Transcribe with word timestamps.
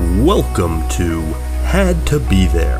Welcome 0.00 0.88
to 0.90 1.20
Had 1.62 2.06
to 2.06 2.20
Be 2.20 2.46
There, 2.46 2.78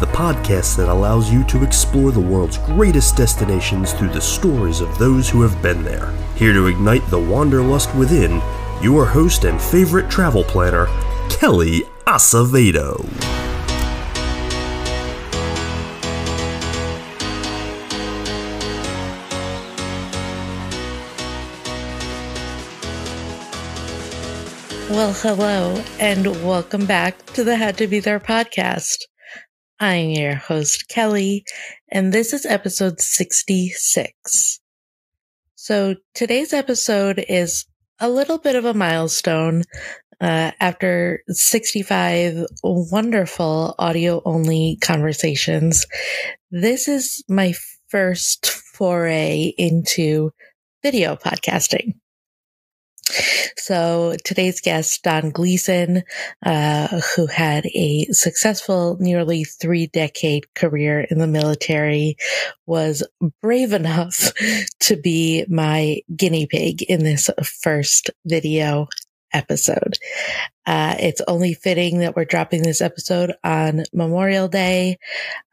the 0.00 0.06
podcast 0.06 0.76
that 0.76 0.90
allows 0.90 1.32
you 1.32 1.42
to 1.44 1.64
explore 1.64 2.12
the 2.12 2.20
world's 2.20 2.58
greatest 2.58 3.16
destinations 3.16 3.94
through 3.94 4.10
the 4.10 4.20
stories 4.20 4.82
of 4.82 4.98
those 4.98 5.30
who 5.30 5.40
have 5.40 5.62
been 5.62 5.82
there. 5.82 6.12
Here 6.36 6.52
to 6.52 6.66
ignite 6.66 7.08
the 7.08 7.18
wanderlust 7.18 7.94
within, 7.94 8.42
your 8.82 9.06
host 9.06 9.44
and 9.44 9.58
favorite 9.58 10.10
travel 10.10 10.44
planner, 10.44 10.88
Kelly 11.30 11.84
Acevedo. 12.06 13.37
Well, 25.08 25.36
hello, 25.36 25.82
and 25.98 26.26
welcome 26.44 26.84
back 26.84 27.24
to 27.28 27.42
the 27.42 27.56
Had 27.56 27.78
to 27.78 27.86
Be 27.86 27.98
There 27.98 28.20
podcast. 28.20 28.98
I'm 29.80 30.10
your 30.10 30.34
host, 30.34 30.86
Kelly, 30.88 31.46
and 31.90 32.12
this 32.12 32.34
is 32.34 32.44
episode 32.44 33.00
66. 33.00 34.60
So 35.54 35.94
today's 36.14 36.52
episode 36.52 37.24
is 37.26 37.64
a 37.98 38.10
little 38.10 38.36
bit 38.36 38.54
of 38.54 38.66
a 38.66 38.74
milestone. 38.74 39.62
Uh, 40.20 40.50
after 40.60 41.22
65 41.28 42.44
wonderful 42.62 43.76
audio 43.78 44.20
only 44.26 44.76
conversations, 44.82 45.86
this 46.50 46.86
is 46.86 47.24
my 47.30 47.54
first 47.88 48.46
foray 48.46 49.54
into 49.56 50.32
video 50.82 51.16
podcasting. 51.16 51.94
So 53.56 54.16
today's 54.24 54.60
guest, 54.60 55.02
Don 55.02 55.30
Gleason, 55.30 56.02
uh, 56.44 57.00
who 57.14 57.26
had 57.26 57.66
a 57.66 58.06
successful 58.10 58.96
nearly 59.00 59.44
three 59.44 59.86
decade 59.86 60.52
career 60.54 61.00
in 61.00 61.18
the 61.18 61.26
military, 61.26 62.16
was 62.66 63.06
brave 63.42 63.72
enough 63.72 64.32
to 64.80 64.96
be 64.96 65.44
my 65.48 66.00
guinea 66.14 66.46
pig 66.46 66.82
in 66.82 67.04
this 67.04 67.30
first 67.62 68.10
video 68.24 68.88
episode. 69.32 69.98
Uh, 70.66 70.96
it's 70.98 71.22
only 71.28 71.54
fitting 71.54 71.98
that 72.00 72.16
we're 72.16 72.24
dropping 72.24 72.62
this 72.62 72.80
episode 72.80 73.34
on 73.44 73.84
Memorial 73.92 74.48
Day, 74.48 74.98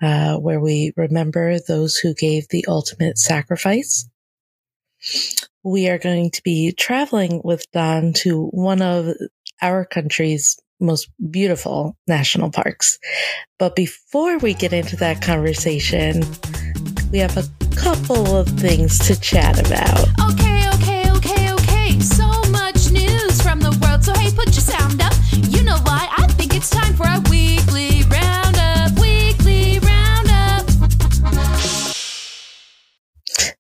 uh, 0.02 0.38
where 0.38 0.60
we 0.60 0.94
remember 0.96 1.60
those 1.60 1.96
who 1.96 2.14
gave 2.14 2.48
the 2.50 2.66
ultimate 2.68 3.18
sacrifice 3.18 4.08
we 5.64 5.90
are 5.90 5.98
going 5.98 6.32
to 6.32 6.44
be 6.44 6.72
traveling 6.72 7.42
with 7.44 7.66
Don 7.72 8.14
to 8.14 8.48
one 8.48 8.82
of 8.82 9.08
our 9.62 9.86
country's 9.86 10.58
most 10.80 11.10
beautiful 11.32 11.98
national 12.08 12.52
parks. 12.52 13.00
But 13.58 13.76
before 13.76 14.38
we 14.38 14.54
get 14.54 14.74
into 14.74 14.96
that 14.98 15.22
conversation, 15.22 16.24
we 17.12 17.20
have 17.20 17.38
a 17.38 17.48
couple 17.76 18.36
of 18.36 18.48
things 18.48 19.00
to 19.08 19.20
chat 19.20 19.60
about. 19.60 20.08
Okay, 20.32 20.68
okay, 20.76 21.12
okay, 21.12 21.54
okay. 21.54 22.00
So 22.00 22.28
much 22.52 22.92
news 22.92 23.42
from 23.42 23.60
the 23.60 23.78
world. 23.82 24.04
So 24.04 24.14
hey, 24.14 24.32
put 24.32 24.48
your 24.48 24.62
sound 24.62 25.02
up. 25.02 25.14
You 25.32 25.64
know 25.64 25.78
why? 25.84 26.10
I 26.18 26.28
think 26.28 26.56
it's 26.56 26.70
time 26.70 26.94
for 26.94 27.06
a 27.06 27.22
weekly 27.30 27.85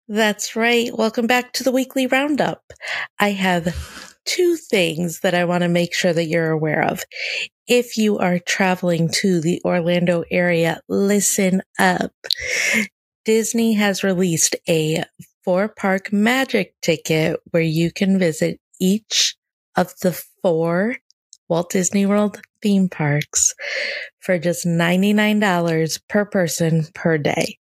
That's 0.07 0.55
right. 0.55 0.95
Welcome 0.95 1.25
back 1.25 1.53
to 1.53 1.63
the 1.63 1.71
weekly 1.71 2.05
roundup. 2.05 2.61
I 3.17 3.31
have 3.31 4.15
two 4.25 4.55
things 4.55 5.21
that 5.21 5.33
I 5.33 5.45
want 5.45 5.63
to 5.63 5.67
make 5.67 5.95
sure 5.95 6.13
that 6.13 6.25
you're 6.25 6.51
aware 6.51 6.83
of. 6.83 7.01
If 7.67 7.97
you 7.97 8.19
are 8.19 8.37
traveling 8.37 9.09
to 9.15 9.41
the 9.41 9.59
Orlando 9.65 10.23
area, 10.29 10.79
listen 10.87 11.63
up. 11.79 12.11
Disney 13.23 13.73
has 13.73 14.03
released 14.03 14.55
a 14.69 15.03
four 15.43 15.69
park 15.69 16.13
magic 16.13 16.75
ticket 16.83 17.39
where 17.49 17.63
you 17.63 17.91
can 17.91 18.19
visit 18.19 18.59
each 18.79 19.35
of 19.75 19.91
the 20.01 20.11
four 20.43 20.97
Walt 21.49 21.71
Disney 21.71 22.05
World 22.05 22.39
theme 22.61 22.89
parks 22.89 23.55
for 24.19 24.37
just 24.37 24.67
$99 24.67 25.99
per 26.07 26.25
person 26.25 26.85
per 26.93 27.17
day. 27.17 27.57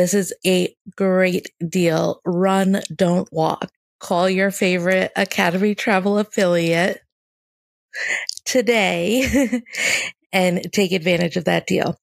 This 0.00 0.14
is 0.14 0.34
a 0.46 0.74
great 0.96 1.50
deal. 1.68 2.22
Run, 2.24 2.80
don't 2.96 3.30
walk. 3.30 3.70
Call 3.98 4.30
your 4.30 4.50
favorite 4.50 5.12
Academy 5.14 5.74
Travel 5.74 6.16
affiliate 6.16 7.02
today 8.46 9.60
and 10.32 10.72
take 10.72 10.92
advantage 10.92 11.36
of 11.36 11.44
that 11.44 11.66
deal. 11.66 11.98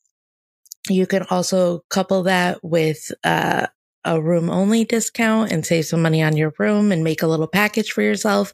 You 0.88 1.08
can 1.08 1.24
also 1.32 1.82
couple 1.90 2.22
that 2.24 2.64
with 2.64 3.12
uh, 3.24 3.66
a 4.06 4.22
room 4.22 4.52
only 4.52 4.86
discount 4.86 5.52
and 5.52 5.66
save 5.66 5.86
some 5.86 6.04
money 6.04 6.22
on 6.22 6.38
your 6.38 6.54
room 6.60 6.92
and 6.92 7.04
make 7.04 7.24
a 7.24 7.28
little 7.28 7.48
package 7.48 7.94
for 7.94 8.04
yourself. 8.04 8.54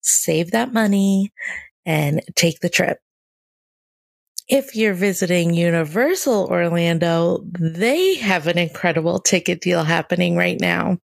Save 0.00 0.52
that 0.52 0.72
money 0.72 1.32
and 1.84 2.22
take 2.36 2.60
the 2.60 2.70
trip. 2.70 3.00
If 4.48 4.76
you're 4.76 4.94
visiting 4.94 5.54
Universal 5.54 6.46
Orlando, 6.46 7.44
they 7.58 8.14
have 8.16 8.46
an 8.46 8.58
incredible 8.58 9.18
ticket 9.18 9.60
deal 9.60 9.82
happening 9.82 10.36
right 10.36 10.60
now. 10.60 10.98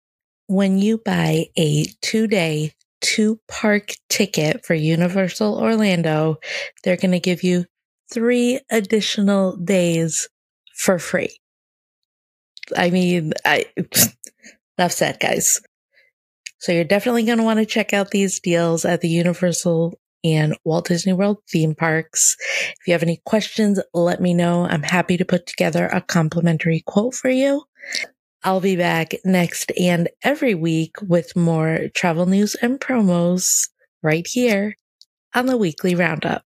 When 0.46 0.78
you 0.78 0.98
buy 0.98 1.46
a 1.56 1.86
two 2.02 2.26
day, 2.26 2.74
two 3.00 3.40
park 3.48 3.94
ticket 4.10 4.66
for 4.66 4.74
Universal 4.74 5.58
Orlando, 5.58 6.36
they're 6.84 6.98
going 6.98 7.12
to 7.12 7.20
give 7.20 7.42
you 7.42 7.64
three 8.12 8.60
additional 8.70 9.56
days 9.56 10.28
for 10.74 10.98
free. 10.98 11.40
I 12.76 12.90
mean, 12.90 13.32
I, 13.44 13.66
enough 14.78 14.92
said, 14.92 15.18
guys. 15.18 15.62
So 16.58 16.72
you're 16.72 16.84
definitely 16.84 17.24
going 17.24 17.38
to 17.38 17.44
want 17.44 17.58
to 17.58 17.66
check 17.66 17.94
out 17.94 18.10
these 18.10 18.38
deals 18.40 18.84
at 18.84 19.00
the 19.00 19.08
Universal 19.08 19.98
and 20.24 20.56
Walt 20.64 20.88
Disney 20.88 21.12
World 21.12 21.38
theme 21.48 21.74
parks. 21.74 22.36
If 22.80 22.86
you 22.86 22.92
have 22.92 23.02
any 23.02 23.20
questions, 23.24 23.80
let 23.94 24.20
me 24.20 24.34
know. 24.34 24.66
I'm 24.66 24.82
happy 24.82 25.16
to 25.16 25.24
put 25.24 25.46
together 25.46 25.86
a 25.86 26.00
complimentary 26.00 26.82
quote 26.86 27.14
for 27.14 27.30
you. 27.30 27.64
I'll 28.42 28.60
be 28.60 28.76
back 28.76 29.12
next 29.24 29.70
and 29.78 30.08
every 30.22 30.54
week 30.54 30.96
with 31.02 31.36
more 31.36 31.88
travel 31.94 32.26
news 32.26 32.54
and 32.56 32.80
promos 32.80 33.68
right 34.02 34.26
here 34.26 34.76
on 35.34 35.46
the 35.46 35.56
weekly 35.58 35.94
roundup. 35.94 36.42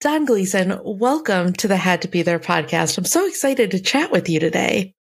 Don 0.00 0.24
Gleason, 0.26 0.78
welcome 0.84 1.52
to 1.54 1.66
the 1.66 1.76
Had 1.76 2.02
to 2.02 2.08
Be 2.08 2.22
There 2.22 2.38
podcast. 2.38 2.96
I'm 2.96 3.04
so 3.04 3.26
excited 3.26 3.72
to 3.72 3.80
chat 3.80 4.12
with 4.12 4.28
you 4.28 4.38
today. 4.38 4.94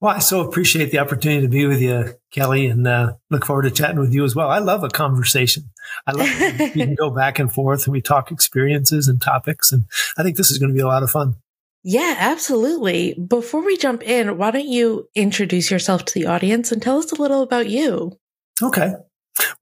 Well, 0.00 0.14
I 0.14 0.20
so 0.20 0.46
appreciate 0.46 0.92
the 0.92 1.00
opportunity 1.00 1.42
to 1.42 1.48
be 1.48 1.66
with 1.66 1.80
you, 1.80 2.14
Kelly, 2.30 2.66
and 2.66 2.86
uh, 2.86 3.14
look 3.30 3.44
forward 3.44 3.62
to 3.62 3.70
chatting 3.70 3.98
with 3.98 4.14
you 4.14 4.24
as 4.24 4.36
well. 4.36 4.48
I 4.48 4.58
love 4.58 4.84
a 4.84 4.88
conversation. 4.88 5.70
I 6.06 6.12
love 6.12 6.60
we 6.60 6.70
can 6.70 6.94
go 6.94 7.10
back 7.10 7.40
and 7.40 7.52
forth 7.52 7.84
and 7.84 7.92
we 7.92 8.00
talk 8.00 8.30
experiences 8.30 9.08
and 9.08 9.20
topics, 9.20 9.72
and 9.72 9.84
I 10.16 10.22
think 10.22 10.36
this 10.36 10.50
is 10.50 10.58
going 10.58 10.70
to 10.70 10.74
be 10.74 10.82
a 10.82 10.86
lot 10.86 11.02
of 11.02 11.10
fun. 11.10 11.36
Yeah, 11.82 12.14
absolutely. 12.18 13.14
Before 13.14 13.64
we 13.64 13.76
jump 13.76 14.02
in, 14.02 14.36
why 14.36 14.50
don't 14.50 14.68
you 14.68 15.08
introduce 15.14 15.70
yourself 15.70 16.04
to 16.06 16.14
the 16.14 16.26
audience 16.26 16.70
and 16.70 16.80
tell 16.80 16.98
us 16.98 17.10
a 17.12 17.20
little 17.20 17.42
about 17.42 17.68
you? 17.68 18.18
Okay. 18.62 18.92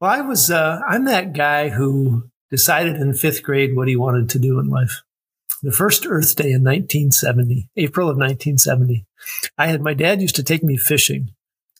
Well, 0.00 0.10
I 0.10 0.20
was 0.20 0.50
uh, 0.50 0.80
I'm 0.86 1.06
that 1.06 1.32
guy 1.32 1.70
who 1.70 2.28
decided 2.50 2.96
in 2.96 3.14
fifth 3.14 3.42
grade 3.42 3.74
what 3.74 3.88
he 3.88 3.96
wanted 3.96 4.30
to 4.30 4.38
do 4.38 4.58
in 4.58 4.68
life 4.68 5.02
the 5.62 5.72
first 5.72 6.06
Earth 6.06 6.36
Day 6.36 6.52
in 6.52 6.62
1970, 6.62 7.70
April 7.76 8.08
of 8.08 8.16
1970. 8.16 9.06
I 9.58 9.66
had 9.68 9.80
my 9.80 9.94
dad 9.94 10.20
used 10.20 10.36
to 10.36 10.42
take 10.42 10.62
me 10.62 10.76
fishing, 10.76 11.30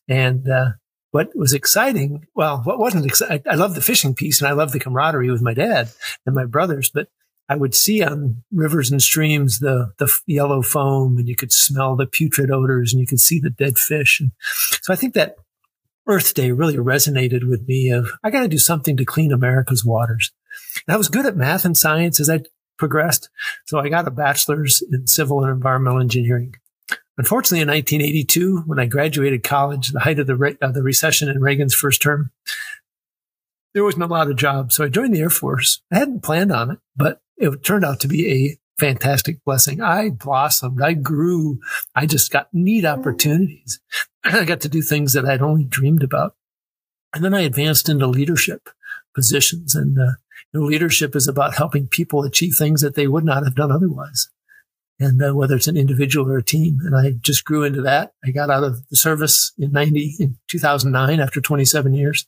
and 0.08 0.48
uh, 0.48 0.70
what 1.10 1.34
was 1.34 1.52
exciting, 1.52 2.26
well, 2.34 2.60
what 2.64 2.78
wasn't 2.78 3.06
exciting, 3.06 3.42
I 3.50 3.54
love 3.54 3.74
the 3.74 3.80
fishing 3.80 4.14
piece 4.14 4.40
and 4.40 4.48
I 4.48 4.52
love 4.52 4.72
the 4.72 4.80
camaraderie 4.80 5.30
with 5.30 5.42
my 5.42 5.54
dad 5.54 5.90
and 6.24 6.34
my 6.34 6.44
brothers, 6.44 6.90
but 6.92 7.08
I 7.48 7.56
would 7.56 7.74
see 7.74 8.02
on 8.02 8.42
rivers 8.52 8.90
and 8.90 9.00
streams 9.00 9.60
the 9.60 9.92
the 9.98 10.12
yellow 10.26 10.62
foam, 10.62 11.16
and 11.18 11.28
you 11.28 11.36
could 11.36 11.52
smell 11.52 11.96
the 11.96 12.06
putrid 12.06 12.50
odors, 12.50 12.92
and 12.92 13.00
you 13.00 13.06
could 13.06 13.20
see 13.20 13.38
the 13.38 13.50
dead 13.50 13.78
fish. 13.78 14.20
And 14.20 14.32
so 14.82 14.92
I 14.92 14.96
think 14.96 15.14
that 15.14 15.36
Earth 16.08 16.34
Day 16.34 16.50
really 16.50 16.76
resonated 16.76 17.48
with 17.48 17.66
me. 17.68 17.90
Of 17.90 18.10
I 18.24 18.30
got 18.30 18.40
to 18.40 18.48
do 18.48 18.58
something 18.58 18.96
to 18.96 19.04
clean 19.04 19.32
America's 19.32 19.84
waters. 19.84 20.32
And 20.86 20.94
I 20.94 20.98
was 20.98 21.08
good 21.08 21.26
at 21.26 21.36
math 21.36 21.64
and 21.64 21.76
science 21.76 22.18
as 22.18 22.28
I 22.28 22.40
progressed. 22.78 23.28
So 23.66 23.78
I 23.78 23.88
got 23.88 24.08
a 24.08 24.10
bachelor's 24.10 24.82
in 24.90 25.06
civil 25.06 25.42
and 25.42 25.50
environmental 25.50 26.00
engineering. 26.00 26.56
Unfortunately, 27.18 27.62
in 27.62 27.68
1982, 27.68 28.64
when 28.66 28.78
I 28.78 28.86
graduated 28.86 29.42
college, 29.42 29.88
the 29.88 30.00
height 30.00 30.18
of 30.18 30.26
the, 30.26 30.36
re- 30.36 30.58
uh, 30.60 30.70
the 30.70 30.82
recession 30.82 31.28
in 31.28 31.40
Reagan's 31.40 31.74
first 31.74 32.02
term, 32.02 32.30
there 33.72 33.84
wasn't 33.84 34.04
a 34.04 34.08
lot 34.08 34.30
of 34.30 34.36
jobs. 34.36 34.74
So 34.74 34.84
I 34.84 34.88
joined 34.88 35.14
the 35.14 35.20
Air 35.20 35.30
Force. 35.30 35.82
I 35.90 35.98
hadn't 35.98 36.22
planned 36.22 36.52
on 36.52 36.70
it, 36.72 36.78
but 36.94 37.20
it 37.36 37.62
turned 37.62 37.84
out 37.84 38.00
to 38.00 38.08
be 38.08 38.30
a 38.30 38.58
fantastic 38.78 39.42
blessing. 39.44 39.80
I 39.80 40.10
blossomed. 40.10 40.82
I 40.82 40.92
grew. 40.92 41.60
I 41.94 42.06
just 42.06 42.30
got 42.30 42.52
neat 42.52 42.84
opportunities. 42.84 43.80
I 44.24 44.44
got 44.44 44.60
to 44.62 44.68
do 44.68 44.82
things 44.82 45.12
that 45.14 45.24
I'd 45.24 45.42
only 45.42 45.64
dreamed 45.64 46.02
about. 46.02 46.36
And 47.14 47.24
then 47.24 47.34
I 47.34 47.40
advanced 47.40 47.88
into 47.88 48.06
leadership 48.06 48.68
positions. 49.14 49.74
And 49.74 49.98
uh, 49.98 50.12
you 50.52 50.60
know, 50.60 50.66
leadership 50.66 51.14
is 51.16 51.28
about 51.28 51.54
helping 51.54 51.88
people 51.88 52.22
achieve 52.22 52.54
things 52.54 52.80
that 52.80 52.94
they 52.94 53.06
would 53.06 53.24
not 53.24 53.44
have 53.44 53.54
done 53.54 53.70
otherwise. 53.72 54.28
And 54.98 55.22
uh, 55.22 55.34
whether 55.34 55.56
it's 55.56 55.66
an 55.66 55.76
individual 55.76 56.30
or 56.30 56.38
a 56.38 56.42
team. 56.42 56.78
And 56.82 56.96
I 56.96 57.12
just 57.20 57.44
grew 57.44 57.64
into 57.64 57.82
that. 57.82 58.12
I 58.24 58.30
got 58.30 58.48
out 58.48 58.64
of 58.64 58.88
the 58.88 58.96
service 58.96 59.52
in 59.58 59.70
90, 59.72 60.16
in 60.18 60.38
2009 60.48 61.20
after 61.20 61.40
27 61.40 61.92
years. 61.92 62.26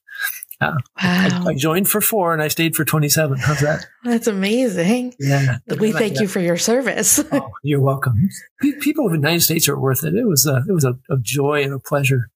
Uh, 0.61 0.73
Wow. 0.73 0.77
I, 0.97 1.45
I 1.51 1.55
joined 1.55 1.89
for 1.89 2.01
four 2.01 2.33
and 2.33 2.43
I 2.43 2.49
stayed 2.49 2.75
for 2.75 2.85
27. 2.85 3.39
How's 3.39 3.61
that? 3.61 3.87
That's 4.03 4.27
amazing. 4.27 5.15
Yeah. 5.21 5.59
We 5.79 5.93
thank 5.93 6.19
you 6.21 6.27
for 6.27 6.41
your 6.41 6.57
service. 6.57 7.21
Oh, 7.31 7.51
you're 7.63 7.81
welcome. 7.81 8.29
People 8.81 9.07
of 9.07 9.13
the 9.13 9.19
United 9.19 9.43
States 9.43 9.69
are 9.69 9.79
worth 9.79 10.03
it. 10.03 10.15
It 10.15 10.27
was 10.27 10.47
a, 10.47 10.65
it 10.69 10.73
was 10.73 10.85
a, 10.85 10.99
a 11.09 11.17
joy 11.21 11.63
and 11.63 11.73
a 11.73 11.79
pleasure 11.79 12.29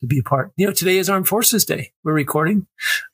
to 0.00 0.06
be 0.06 0.18
a 0.18 0.22
part. 0.22 0.52
You 0.56 0.66
know, 0.66 0.72
today 0.72 0.98
is 0.98 1.08
Armed 1.08 1.28
Forces 1.28 1.64
Day. 1.64 1.92
We're 2.04 2.12
recording 2.12 2.66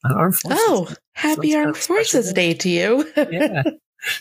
on 0.05 0.13
Armed 0.13 0.37
Forces. 0.37 0.61
oh, 0.63 0.89
happy 1.15 1.49
it's 1.49 1.55
kind 1.55 1.67
Armed 1.67 1.77
Forces 1.77 2.33
day. 2.33 2.53
Day 2.53 2.59
to 2.59 2.69
you. 2.69 3.13
yeah. 3.17 3.63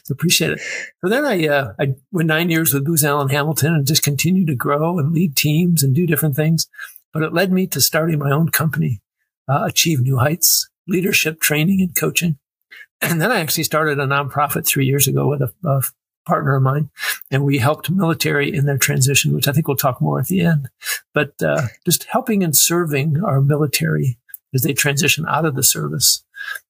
So 0.03 0.13
appreciate 0.13 0.51
it. 0.51 0.61
So 1.03 1.09
then 1.09 1.25
I, 1.25 1.47
uh, 1.47 1.73
I 1.79 1.93
went 2.11 2.27
nine 2.27 2.49
years 2.49 2.73
with 2.73 2.85
Booz 2.85 3.03
Allen 3.03 3.29
Hamilton 3.29 3.75
and 3.75 3.85
just 3.85 4.01
continued 4.01 4.47
to 4.47 4.55
grow 4.55 4.97
and 4.97 5.11
lead 5.11 5.35
teams 5.35 5.83
and 5.83 5.93
do 5.93 6.07
different 6.07 6.35
things. 6.35 6.67
But 7.13 7.21
it 7.21 7.33
led 7.33 7.51
me 7.51 7.67
to 7.67 7.79
starting 7.79 8.17
my 8.17 8.31
own 8.31 8.49
company, 8.49 9.01
uh, 9.47 9.65
Achieve 9.67 10.01
New 10.01 10.17
Heights, 10.17 10.69
leadership 10.87 11.39
training 11.39 11.81
and 11.81 11.95
coaching. 11.95 12.37
And 13.01 13.21
then 13.21 13.31
I 13.31 13.41
actually 13.41 13.65
started 13.65 13.99
a 13.99 14.07
nonprofit 14.07 14.65
three 14.65 14.85
years 14.85 15.07
ago 15.07 15.27
with 15.27 15.41
a, 15.41 15.53
a 15.65 15.83
partner 16.25 16.55
of 16.55 16.63
mine, 16.63 16.89
and 17.31 17.43
we 17.43 17.57
helped 17.57 17.89
military 17.89 18.53
in 18.53 18.65
their 18.65 18.77
transition, 18.77 19.33
which 19.33 19.47
I 19.47 19.51
think 19.51 19.67
we'll 19.67 19.77
talk 19.77 20.01
more 20.01 20.19
at 20.19 20.27
the 20.27 20.41
end. 20.41 20.69
But 21.13 21.41
uh, 21.41 21.67
just 21.85 22.05
helping 22.05 22.43
and 22.43 22.55
serving 22.55 23.23
our 23.23 23.41
military 23.41 24.17
as 24.53 24.63
they 24.63 24.73
transition 24.73 25.25
out 25.27 25.45
of 25.45 25.55
the 25.55 25.63
service, 25.63 26.23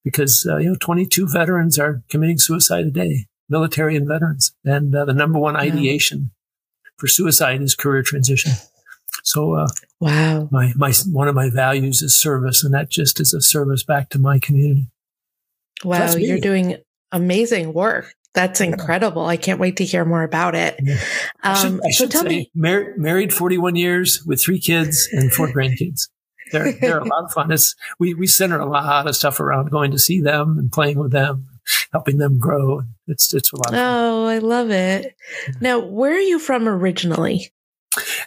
because 0.04 0.46
uh, 0.48 0.56
you 0.56 0.70
know, 0.70 0.76
22 0.80 1.28
veterans 1.28 1.78
are 1.78 2.02
committing 2.08 2.38
suicide 2.38 2.86
a 2.86 2.90
day, 2.90 3.26
military 3.48 3.96
and 3.96 4.08
veterans, 4.08 4.52
and 4.64 4.94
uh, 4.94 5.04
the 5.04 5.14
number 5.14 5.38
one 5.38 5.56
ideation 5.56 6.30
for 6.98 7.06
suicide 7.06 7.62
is 7.62 7.74
career 7.74 8.02
transition. 8.02 8.52
So 9.22 9.54
uh, 9.54 9.68
wow. 10.00 10.48
my 10.50 10.72
my 10.76 10.92
one 11.10 11.28
of 11.28 11.34
my 11.34 11.50
values 11.50 12.02
is 12.02 12.14
service, 12.14 12.62
and 12.62 12.74
that 12.74 12.90
just 12.90 13.20
is 13.20 13.34
a 13.34 13.40
service 13.40 13.82
back 13.82 14.10
to 14.10 14.18
my 14.18 14.38
community. 14.38 14.88
Wow. 15.84 16.12
You're 16.14 16.38
doing 16.38 16.78
amazing 17.12 17.72
work. 17.72 18.14
That's 18.36 18.60
incredible. 18.60 19.24
I 19.26 19.36
can't 19.38 19.58
wait 19.58 19.78
to 19.78 19.84
hear 19.84 20.04
more 20.04 20.22
about 20.22 20.54
it. 20.54 20.78
Yeah. 20.82 20.96
Should, 21.56 21.66
Um, 21.72 21.80
I 21.84 21.90
so 21.90 22.04
should 22.04 22.10
tell 22.12 22.24
me, 22.24 22.50
mar- 22.54 22.92
married 22.96 23.32
41 23.32 23.74
years 23.76 24.22
with 24.26 24.40
three 24.42 24.60
kids 24.60 25.08
and 25.10 25.32
four 25.32 25.48
grandkids. 25.52 26.08
They're, 26.52 26.72
they're 26.72 26.98
a 27.00 27.04
lot 27.04 27.24
of 27.24 27.32
fun. 27.32 27.50
It's, 27.50 27.74
we, 27.98 28.12
we 28.14 28.26
center 28.26 28.60
a 28.60 28.66
lot 28.66 29.08
of 29.08 29.16
stuff 29.16 29.40
around 29.40 29.70
going 29.70 29.90
to 29.92 29.98
see 29.98 30.20
them 30.20 30.58
and 30.58 30.70
playing 30.70 30.98
with 30.98 31.10
them, 31.12 31.48
helping 31.92 32.18
them 32.18 32.38
grow. 32.38 32.82
It's, 33.08 33.32
it's 33.34 33.52
a 33.52 33.56
lot 33.56 33.66
of 33.68 33.72
fun. 33.72 33.80
oh, 33.80 34.26
I 34.26 34.38
love 34.38 34.70
it. 34.70 35.16
Now, 35.60 35.78
where 35.80 36.12
are 36.12 36.18
you 36.20 36.38
from 36.38 36.68
originally? 36.68 37.52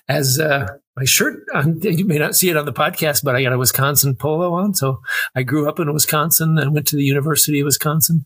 As, 0.10 0.40
uh, 0.40 0.66
my 0.98 1.06
shirt, 1.06 1.44
on, 1.54 1.80
you 1.82 2.04
may 2.04 2.18
not 2.18 2.36
see 2.36 2.50
it 2.50 2.58
on 2.58 2.66
the 2.66 2.74
podcast, 2.74 3.24
but 3.24 3.36
I 3.36 3.44
got 3.44 3.54
a 3.54 3.58
Wisconsin 3.58 4.16
polo 4.16 4.54
on. 4.54 4.74
So 4.74 5.02
I 5.36 5.44
grew 5.44 5.70
up 5.70 5.80
in 5.80 5.94
Wisconsin 5.94 6.58
and 6.58 6.74
went 6.74 6.88
to 6.88 6.96
the 6.98 7.04
University 7.04 7.60
of 7.62 7.66
Wisconsin 7.66 8.26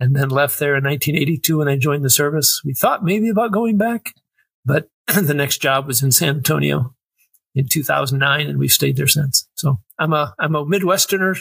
and 0.00 0.16
then 0.16 0.28
left 0.28 0.58
there 0.58 0.76
in 0.76 0.84
1982 0.84 1.58
when 1.58 1.68
I 1.68 1.76
joined 1.76 2.04
the 2.04 2.10
service. 2.10 2.60
We 2.64 2.74
thought 2.74 3.04
maybe 3.04 3.28
about 3.28 3.52
going 3.52 3.78
back, 3.78 4.14
but 4.64 4.88
the 5.06 5.34
next 5.34 5.58
job 5.58 5.86
was 5.86 6.02
in 6.02 6.12
San 6.12 6.36
Antonio 6.36 6.94
in 7.54 7.68
2009 7.68 8.46
and 8.48 8.58
we've 8.58 8.72
stayed 8.72 8.96
there 8.96 9.08
since. 9.08 9.48
So 9.54 9.78
I'm 9.98 10.12
a, 10.12 10.34
I'm 10.38 10.54
a 10.54 10.64
Midwesterner 10.64 11.38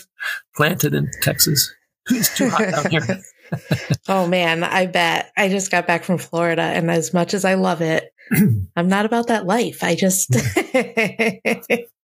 planted 0.56 0.94
in 0.94 1.09
Texas. 1.21 1.74
It's 2.09 2.36
too 2.36 2.50
hot 2.50 2.71
down 2.71 2.92
here. 2.92 3.21
oh 4.07 4.27
man, 4.27 4.63
I 4.63 4.86
bet. 4.86 5.31
I 5.38 5.50
just 5.50 5.71
got 5.71 5.88
back 5.88 6.03
from 6.03 6.18
Florida 6.18 6.62
and 6.62 6.89
as 6.89 7.13
much 7.13 7.33
as 7.33 7.45
I 7.45 7.56
love 7.56 7.81
it, 7.81 8.13
I'm 8.75 8.88
not 8.88 9.06
about 9.06 9.27
that 9.27 9.45
life. 9.45 9.83
I 9.83 9.95
just 9.95 10.31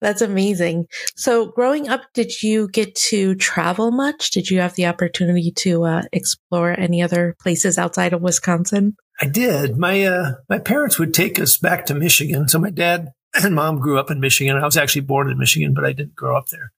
That's 0.00 0.22
amazing. 0.22 0.86
So, 1.16 1.46
growing 1.46 1.88
up, 1.88 2.02
did 2.14 2.42
you 2.42 2.68
get 2.68 2.94
to 2.96 3.34
travel 3.36 3.90
much? 3.90 4.30
Did 4.30 4.50
you 4.50 4.60
have 4.60 4.74
the 4.74 4.86
opportunity 4.86 5.52
to 5.58 5.84
uh, 5.84 6.02
explore 6.12 6.78
any 6.78 7.02
other 7.02 7.36
places 7.40 7.78
outside 7.78 8.12
of 8.12 8.22
Wisconsin? 8.22 8.96
I 9.20 9.26
did. 9.26 9.76
My 9.76 10.02
uh, 10.04 10.32
my 10.48 10.58
parents 10.58 10.98
would 10.98 11.14
take 11.14 11.38
us 11.38 11.56
back 11.56 11.86
to 11.86 11.94
Michigan. 11.94 12.48
So 12.48 12.58
my 12.58 12.70
dad 12.70 13.12
and 13.34 13.54
mom 13.54 13.78
grew 13.78 13.98
up 13.98 14.10
in 14.10 14.20
Michigan. 14.20 14.56
I 14.56 14.64
was 14.64 14.76
actually 14.76 15.02
born 15.02 15.30
in 15.30 15.38
Michigan, 15.38 15.74
but 15.74 15.84
I 15.84 15.92
didn't 15.92 16.16
grow 16.16 16.36
up 16.36 16.46
there. 16.48 16.72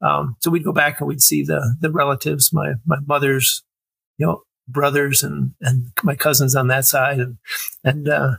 Um, 0.00 0.36
so 0.40 0.50
we'd 0.50 0.64
go 0.64 0.72
back 0.72 1.00
and 1.00 1.08
we'd 1.08 1.20
see 1.20 1.42
the 1.42 1.76
the 1.80 1.90
relatives, 1.90 2.52
my 2.52 2.74
my 2.86 2.98
mother's, 3.06 3.62
you 4.18 4.26
know, 4.26 4.42
brothers 4.68 5.22
and 5.22 5.52
and 5.60 5.92
my 6.02 6.14
cousins 6.14 6.56
on 6.56 6.68
that 6.68 6.84
side, 6.84 7.20
and 7.20 7.38
and 7.84 8.08
uh, 8.08 8.36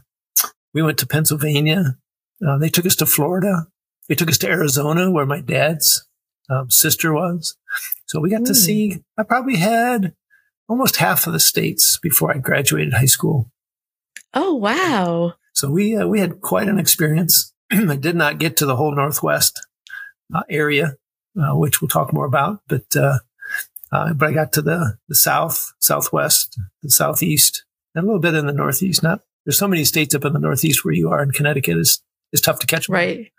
we 0.74 0.82
went 0.82 0.98
to 1.00 1.08
Pennsylvania. 1.08 1.98
Uh, 2.46 2.58
they 2.58 2.70
took 2.70 2.86
us 2.86 2.96
to 2.98 3.06
Florida. 3.06 3.68
They 4.10 4.16
took 4.16 4.30
us 4.30 4.38
to 4.40 4.50
Arizona, 4.50 5.10
where 5.12 5.26
my 5.26 5.42
dad's 5.42 6.08
um, 6.50 6.70
sister 6.70 7.14
was. 7.14 7.56
So 8.08 8.20
we 8.20 8.30
got 8.30 8.46
to 8.46 8.52
Hmm. 8.52 8.54
see. 8.54 9.04
I 9.18 9.24
probably 9.24 9.58
had 9.58 10.14
almost 10.68 10.98
half 10.98 11.28
of 11.28 11.34
the 11.34 11.40
states 11.40 11.98
before 12.02 12.32
I 12.34 12.40
graduated 12.40 12.94
high 12.94 13.06
school. 13.06 13.52
Oh, 14.34 14.56
wow. 14.56 15.34
So 15.54 15.70
we 15.70 15.96
uh, 15.96 16.08
we 16.08 16.20
had 16.20 16.42
quite 16.42 16.68
an 16.68 16.80
experience. 16.80 17.54
I 17.72 17.96
did 17.96 18.16
not 18.16 18.40
get 18.40 18.58
to 18.58 18.66
the 18.66 18.76
whole 18.78 18.96
Northwest 18.96 19.60
uh, 20.34 20.44
area, 20.50 20.96
uh, 21.38 21.56
which 21.56 21.82
we'll 21.82 21.90
talk 21.90 22.14
more 22.14 22.26
about, 22.26 22.62
but 22.68 22.86
uh, 22.96 23.20
uh, 23.92 24.14
but 24.14 24.30
I 24.30 24.34
got 24.34 24.54
to 24.54 24.62
the 24.62 24.98
the 25.10 25.16
South, 25.16 25.74
Southwest, 25.80 26.58
the 26.82 26.90
Southeast, 26.90 27.66
and 27.94 28.04
a 28.04 28.08
little 28.08 28.22
bit 28.22 28.34
in 28.34 28.46
the 28.48 28.54
Northeast. 28.54 29.04
Not 29.04 29.22
there's 29.46 29.58
so 29.60 29.68
many 29.68 29.84
states 29.84 30.16
up 30.16 30.24
in 30.26 30.32
the 30.34 30.40
Northeast 30.40 30.86
where 30.86 30.94
you 30.94 31.10
are, 31.10 31.22
in 31.22 31.32
Connecticut 31.32 31.78
is 31.78 32.02
is 32.34 32.42
tough 32.42 32.60
to 32.60 32.68
catch. 32.68 32.90
'em. 32.90 32.94
Right. 32.96 33.32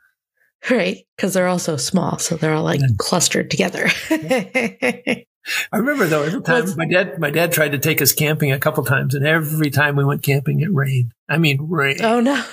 Right. 0.71 0.99
Because 1.17 1.35
they're 1.35 1.49
all 1.49 1.59
so 1.59 1.77
small. 1.77 2.19
So 2.19 2.37
they're 2.37 2.55
all 2.55 2.63
like 2.63 2.81
Yeah. 2.81 2.87
clustered 2.99 3.51
together. 3.51 3.89
I 4.11 5.77
remember 5.77 6.07
though, 6.07 6.23
every 6.23 6.41
time 6.43 6.61
What's- 6.65 6.77
my 6.77 6.87
dad 6.87 7.19
my 7.19 7.31
dad 7.31 7.53
tried 7.53 7.73
to 7.73 7.79
take 7.79 8.01
us 8.01 8.13
camping 8.13 8.53
a 8.53 8.61
couple 8.61 8.85
times, 8.85 9.15
and 9.15 9.27
every 9.27 9.71
time 9.71 9.97
we 9.97 10.05
went 10.05 10.23
camping, 10.23 10.61
it 10.61 10.73
rained. 10.73 11.13
I 11.29 11.39
mean, 11.39 11.67
rain. 11.69 11.97
oh, 12.01 12.21
no. 12.21 12.45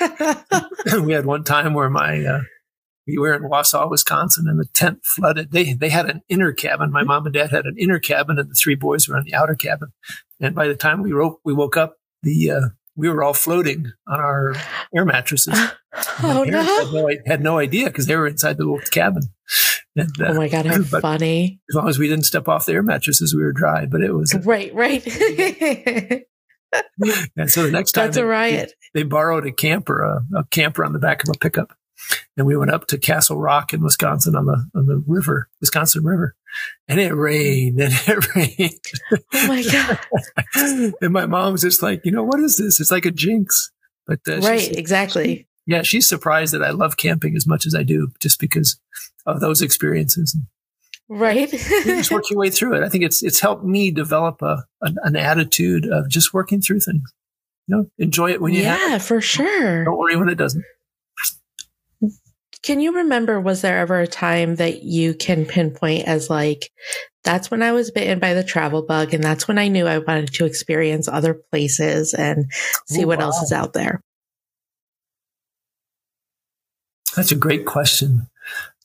we 1.02 1.12
had 1.14 1.24
one 1.24 1.44
time 1.44 1.72
where 1.72 1.88
my 1.88 2.22
uh, 2.24 2.40
we 3.06 3.16
were 3.16 3.32
in 3.32 3.42
Wausau, 3.42 3.88
Wisconsin, 3.90 4.46
and 4.48 4.58
the 4.60 4.66
tent 4.74 4.98
flooded. 5.04 5.50
They 5.52 5.72
they 5.72 5.88
had 5.88 6.10
an 6.10 6.20
inner 6.28 6.52
cabin. 6.52 6.90
My 6.92 7.04
mom 7.04 7.24
and 7.24 7.34
dad 7.34 7.50
had 7.52 7.64
an 7.64 7.76
inner 7.78 7.98
cabin, 8.00 8.38
and 8.38 8.50
the 8.50 8.54
three 8.54 8.74
boys 8.74 9.08
were 9.08 9.16
in 9.16 9.24
the 9.24 9.34
outer 9.34 9.54
cabin. 9.54 9.92
And 10.38 10.54
by 10.54 10.68
the 10.68 10.74
time 10.74 11.02
we 11.02 11.14
woke 11.14 11.40
we 11.42 11.54
woke 11.54 11.78
up, 11.78 11.96
the 12.22 12.50
uh, 12.50 12.60
we 12.96 13.08
were 13.08 13.22
all 13.22 13.34
floating 13.34 13.92
on 14.08 14.20
our 14.20 14.54
air 14.94 15.04
mattresses. 15.04 15.58
Oh, 16.22 16.44
no. 16.44 16.62
had 16.62 16.92
no, 16.92 17.10
had 17.26 17.40
no 17.42 17.58
idea 17.58 17.86
because 17.86 18.04
they 18.04 18.16
were 18.16 18.26
inside 18.26 18.58
the 18.58 18.64
little 18.64 18.80
cabin. 18.90 19.22
And, 19.96 20.10
uh, 20.20 20.26
Oh, 20.28 20.34
my 20.34 20.46
God. 20.48 20.66
How 20.66 20.82
funny. 21.00 21.58
as 21.70 21.74
long 21.74 21.88
as 21.88 21.98
we 21.98 22.06
didn't 22.06 22.26
step 22.26 22.48
off 22.48 22.66
the 22.66 22.72
air 22.74 22.82
mattresses, 22.82 23.34
we 23.34 23.42
were 23.42 23.52
dry. 23.54 23.86
But 23.86 24.02
it 24.02 24.12
was, 24.12 24.34
Right. 24.44 24.74
Right. 24.74 25.02
and 27.36 27.50
so 27.50 27.62
the 27.62 27.70
next 27.70 27.92
time 27.92 28.06
That's 28.08 28.16
a 28.18 28.20
they- 28.20 28.26
riot. 28.26 28.72
they 28.92 29.02
borrowed 29.04 29.46
a 29.46 29.52
camper, 29.52 30.02
a, 30.02 30.40
a 30.40 30.44
camper 30.50 30.84
on 30.84 30.92
the 30.92 30.98
back 30.98 31.22
of 31.22 31.30
a 31.34 31.38
pickup, 31.38 31.72
and 32.36 32.46
we 32.46 32.56
went 32.56 32.70
up 32.70 32.86
to 32.88 32.98
Castle 32.98 33.38
Rock 33.38 33.72
in 33.72 33.82
Wisconsin 33.82 34.36
on 34.36 34.46
the 34.46 34.68
on 34.74 34.86
the 34.86 35.02
river, 35.06 35.48
Wisconsin 35.60 36.04
River, 36.04 36.34
and 36.88 37.00
it 37.00 37.14
rained 37.14 37.80
and 37.80 37.92
it 38.06 38.34
rained, 38.34 38.80
Oh, 39.34 39.46
my 39.48 39.62
God. 39.62 40.94
and 41.00 41.12
my 41.12 41.26
mom 41.26 41.52
was 41.52 41.62
just 41.62 41.82
like, 41.82 42.02
you 42.04 42.12
know, 42.12 42.22
what 42.24 42.40
is 42.40 42.56
this? 42.56 42.80
It's 42.80 42.90
like 42.90 43.06
a 43.06 43.10
jinx. 43.10 43.70
But 44.06 44.20
uh, 44.28 44.38
Right. 44.40 44.70
Exactly. 44.76 45.48
yeah, 45.66 45.82
she's 45.82 46.08
surprised 46.08 46.52
that 46.54 46.62
I 46.62 46.70
love 46.70 46.96
camping 46.96 47.36
as 47.36 47.46
much 47.46 47.66
as 47.66 47.74
I 47.74 47.82
do, 47.82 48.12
just 48.20 48.38
because 48.38 48.78
of 49.26 49.40
those 49.40 49.62
experiences. 49.62 50.36
Right. 51.08 51.52
you 51.52 51.58
just 51.84 52.10
work 52.10 52.28
your 52.30 52.38
way 52.38 52.50
through 52.50 52.74
it. 52.74 52.82
I 52.84 52.88
think 52.88 53.04
it's 53.04 53.22
it's 53.22 53.40
helped 53.40 53.64
me 53.64 53.90
develop 53.92 54.42
a 54.42 54.64
an, 54.80 54.96
an 55.04 55.14
attitude 55.16 55.86
of 55.86 56.08
just 56.08 56.34
working 56.34 56.60
through 56.60 56.80
things. 56.80 57.12
You 57.68 57.76
know, 57.76 57.86
enjoy 57.98 58.30
it 58.30 58.40
when 58.40 58.54
you 58.54 58.64
have. 58.64 58.90
yeah, 58.90 58.98
for 58.98 59.20
sure. 59.20 59.84
Don't 59.84 59.98
worry 59.98 60.16
when 60.16 60.28
it 60.28 60.34
doesn't. 60.36 60.64
Can 62.66 62.80
you 62.80 62.96
remember, 62.96 63.40
was 63.40 63.62
there 63.62 63.78
ever 63.78 64.00
a 64.00 64.08
time 64.08 64.56
that 64.56 64.82
you 64.82 65.14
can 65.14 65.46
pinpoint 65.46 66.08
as 66.08 66.28
like, 66.28 66.72
that's 67.22 67.48
when 67.48 67.62
I 67.62 67.70
was 67.70 67.92
bitten 67.92 68.18
by 68.18 68.34
the 68.34 68.42
travel 68.42 68.82
bug 68.82 69.14
and 69.14 69.22
that's 69.22 69.46
when 69.46 69.56
I 69.56 69.68
knew 69.68 69.86
I 69.86 69.98
wanted 69.98 70.32
to 70.34 70.46
experience 70.46 71.06
other 71.06 71.32
places 71.52 72.12
and 72.12 72.50
see 72.88 73.04
Oh, 73.04 73.06
what 73.06 73.20
else 73.20 73.40
is 73.40 73.52
out 73.52 73.72
there? 73.72 74.00
That's 77.14 77.30
a 77.30 77.36
great 77.36 77.66
question. 77.66 78.26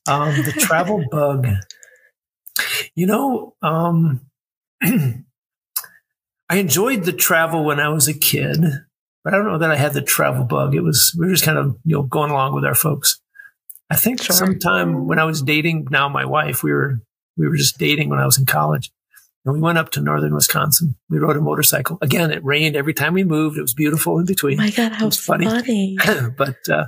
Um, 0.07 0.35
the 0.43 0.51
travel 0.51 1.03
bug. 1.11 1.47
You 2.93 3.07
know, 3.07 3.55
um, 3.63 4.21
I 4.83 5.23
enjoyed 6.51 7.05
the 7.05 7.13
travel 7.13 7.65
when 7.65 7.79
I 7.79 7.89
was 7.89 8.07
a 8.07 8.13
kid. 8.13 8.63
but 9.23 9.33
I 9.33 9.37
don't 9.37 9.47
know 9.47 9.57
that 9.57 9.71
I 9.71 9.75
had 9.75 9.93
the 9.93 10.03
travel 10.03 10.43
bug. 10.43 10.75
It 10.75 10.81
was 10.81 11.15
we 11.17 11.25
were 11.25 11.31
just 11.31 11.45
kind 11.45 11.57
of 11.57 11.79
you 11.83 11.95
know 11.95 12.03
going 12.03 12.29
along 12.29 12.53
with 12.53 12.63
our 12.63 12.75
folks. 12.75 13.19
I 13.91 13.95
think 13.95 14.21
Sure. 14.23 14.35
sometime 14.35 15.07
when 15.07 15.19
I 15.19 15.25
was 15.25 15.41
dating 15.41 15.87
now 15.91 16.07
my 16.09 16.25
wife, 16.25 16.63
we 16.63 16.71
were 16.71 16.99
we 17.37 17.47
were 17.47 17.55
just 17.57 17.77
dating 17.77 18.09
when 18.09 18.19
I 18.19 18.25
was 18.25 18.37
in 18.39 18.45
college. 18.45 18.91
And 19.45 19.55
we 19.55 19.59
went 19.61 19.77
up 19.79 19.89
to 19.91 20.01
northern 20.01 20.33
Wisconsin. 20.35 20.95
We 21.09 21.17
rode 21.17 21.35
a 21.37 21.41
motorcycle. 21.41 21.97
Again, 22.01 22.29
it 22.31 22.43
rained 22.43 22.75
every 22.75 22.93
time 22.93 23.13
we 23.13 23.23
moved. 23.23 23.57
It 23.57 23.61
was 23.61 23.73
beautiful 23.73 24.17
in 24.19 24.23
Oh 24.23 24.25
between. 24.27 24.57
my 24.57 24.69
God, 24.69 24.91
how 24.91 25.09
funny. 25.09 25.45
funny. 25.45 25.97
but 26.37 26.57
uh, 26.69 26.85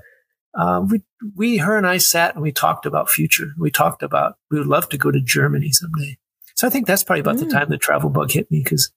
uh, 0.55 0.81
we, 0.87 1.01
we, 1.35 1.57
her 1.57 1.75
and 1.77 1.87
I 1.87 1.97
sat 1.97 2.35
and 2.35 2.43
we 2.43 2.51
talked 2.51 2.85
about 2.85 3.09
future. 3.09 3.53
We 3.57 3.71
talked 3.71 4.03
about 4.03 4.35
we 4.51 4.59
would 4.59 4.67
love 4.67 4.87
to 4.89 4.97
go 4.99 5.09
to 5.11 5.19
Germany 5.19 5.71
someday. 5.71 6.17
So 6.55 6.67
I 6.67 6.69
think 6.69 6.85
that's 6.85 7.03
probably 7.03 7.21
about 7.21 7.37
the 7.37 7.45
Mm. 7.45 7.51
time 7.53 7.69
the 7.69 7.77
travel 7.79 8.09
bug 8.11 8.29
hit 8.31 8.51
me 8.51 8.61
because 8.63 8.91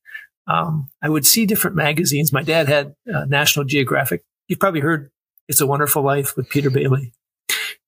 um, 0.47 0.89
I 1.03 1.09
would 1.09 1.25
see 1.27 1.47
different 1.47 1.77
magazines. 1.77 2.33
My 2.33 2.43
dad 2.43 2.69
had 2.69 2.95
uh, 3.13 3.25
National 3.25 3.65
Geographic. 3.65 4.23
You've 4.49 4.61
probably 4.61 4.81
heard 4.81 5.11
"It's 5.49 5.63
a 5.63 5.67
Wonderful 5.67 6.03
Life" 6.03 6.37
with 6.37 6.51
Peter 6.51 6.69
Bailey. 6.71 7.15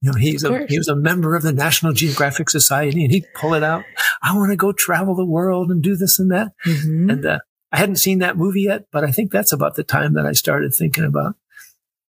You 0.00 0.12
know, 0.12 0.18
he's 0.18 0.44
a 0.44 0.66
he 0.68 0.78
was 0.78 0.86
a 0.88 0.94
member 0.94 1.34
of 1.34 1.42
the 1.42 1.52
National 1.52 1.92
Geographic 1.92 2.50
Society, 2.50 3.02
and 3.02 3.12
he'd 3.12 3.26
pull 3.34 3.54
it 3.54 3.64
out. 3.64 3.84
I 4.22 4.36
want 4.36 4.50
to 4.50 4.56
go 4.56 4.70
travel 4.72 5.14
the 5.16 5.24
world 5.24 5.70
and 5.72 5.82
do 5.82 5.96
this 5.96 6.18
and 6.20 6.30
that. 6.30 6.52
Mhm. 6.64 7.10
And 7.12 7.26
uh, 7.26 7.38
I 7.72 7.78
hadn't 7.78 7.96
seen 7.96 8.20
that 8.20 8.36
movie 8.36 8.62
yet, 8.62 8.84
but 8.92 9.02
I 9.04 9.10
think 9.10 9.32
that's 9.32 9.52
about 9.52 9.74
the 9.74 9.82
time 9.82 10.14
that 10.14 10.24
I 10.24 10.32
started 10.32 10.72
thinking 10.74 11.04
about 11.04 11.34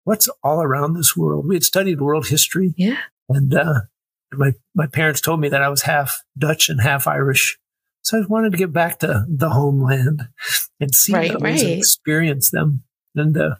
what's 0.05 0.28
all 0.43 0.62
around 0.62 0.95
this 0.95 1.16
world. 1.16 1.47
We 1.49 1.55
had 1.55 1.64
studied 1.64 2.00
world 2.00 2.26
history, 2.26 2.75
Yeah. 2.76 2.99
and 3.28 3.55
uh, 3.55 3.83
my 4.33 4.55
my 4.75 4.87
parents 4.88 5.21
told 5.21 5.40
me 5.40 5.49
that 5.50 5.62
I 5.62 5.69
was 5.69 5.83
half 5.83 6.23
Dutch 6.37 6.69
and 6.69 6.81
half 6.81 7.07
Irish, 7.07 7.57
so 8.02 8.19
I 8.19 8.26
wanted 8.26 8.50
to 8.50 8.59
get 8.59 8.73
back 8.73 8.99
to 9.00 9.25
the 9.28 9.50
homeland 9.50 10.28
and 10.81 10.93
see 10.93 11.12
Right, 11.12 11.31
those 11.33 11.62
and 11.62 11.71
experience 11.78 12.50
them. 12.50 12.83
And 13.14 13.37
uh, 13.38 13.55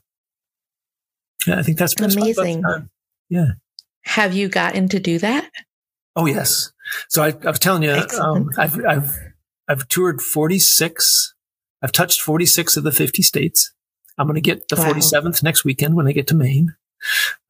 yeah, 1.47 1.61
I 1.61 1.63
think 1.63 1.79
that's, 1.79 1.95
Amazing. 2.01 2.65
Yeah. 3.31 3.51
Have 4.07 4.35
you 4.35 4.49
gotten 4.49 4.89
to 4.89 5.01
do 5.01 5.19
that? 5.19 5.51
Oh 6.15 6.27
yes. 6.27 6.73
So 7.09 7.23
I, 7.23 7.29
I 7.45 7.51
was 7.51 7.59
telling 7.59 7.83
you, 7.83 7.93
um, 8.21 8.49
I've 8.57 8.83
I've 8.85 9.19
I've 9.69 9.89
toured 9.89 10.23
forty 10.23 10.59
six. 10.59 11.35
I've 11.83 11.93
touched 11.93 12.23
forty 12.23 12.47
six 12.47 12.77
of 12.77 12.85
the 12.85 12.93
fifty 12.93 13.23
states. 13.23 13.73
I'm 14.17 14.27
going 14.27 14.37
to 14.37 14.41
get 14.41 14.69
the 14.69 14.77
Wow. 14.77 14.85
forty 14.85 15.01
seventh 15.03 15.43
next 15.43 15.65
weekend 15.65 15.95
when 15.95 16.07
I 16.07 16.13
get 16.13 16.29
to 16.29 16.35
Maine. 16.35 16.75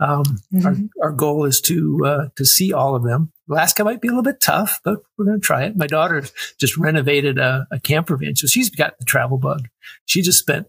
Um, 0.00 0.24
our, 0.64 0.72
Mhm. 0.74 0.88
our 1.02 1.12
goal 1.12 1.44
is 1.44 1.60
to 1.62 2.04
uh, 2.04 2.28
to 2.36 2.44
see 2.44 2.72
all 2.72 2.96
of 2.96 3.04
them. 3.04 3.32
Alaska 3.48 3.84
might 3.84 4.00
be 4.00 4.08
a 4.08 4.10
little 4.10 4.24
bit 4.24 4.40
tough, 4.40 4.80
but 4.82 4.98
we're 5.16 5.26
going 5.26 5.40
to 5.40 5.46
try 5.46 5.64
it. 5.64 5.76
My 5.76 5.86
daughter 5.86 6.24
just 6.58 6.76
renovated 6.76 7.38
a, 7.38 7.68
a 7.70 7.78
camper 7.78 8.16
van, 8.16 8.34
so 8.34 8.48
she's 8.48 8.70
got 8.70 8.98
the 8.98 9.04
travel 9.04 9.38
bug. 9.38 9.68
She 10.06 10.20
just 10.22 10.40
spent 10.40 10.66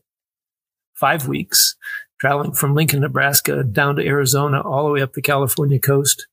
five 0.93 1.27
weeks 1.27 1.75
traveling 2.19 2.53
from 2.53 2.73
Lincoln, 2.75 3.01
Nebraska, 3.01 3.63
down 3.63 3.95
to 3.97 4.05
Arizona, 4.05 4.61
all 4.61 4.85
the 4.85 4.91
way 4.93 5.01
up 5.01 5.13
the 5.13 5.21
California 5.21 5.79
coast, 5.79 6.27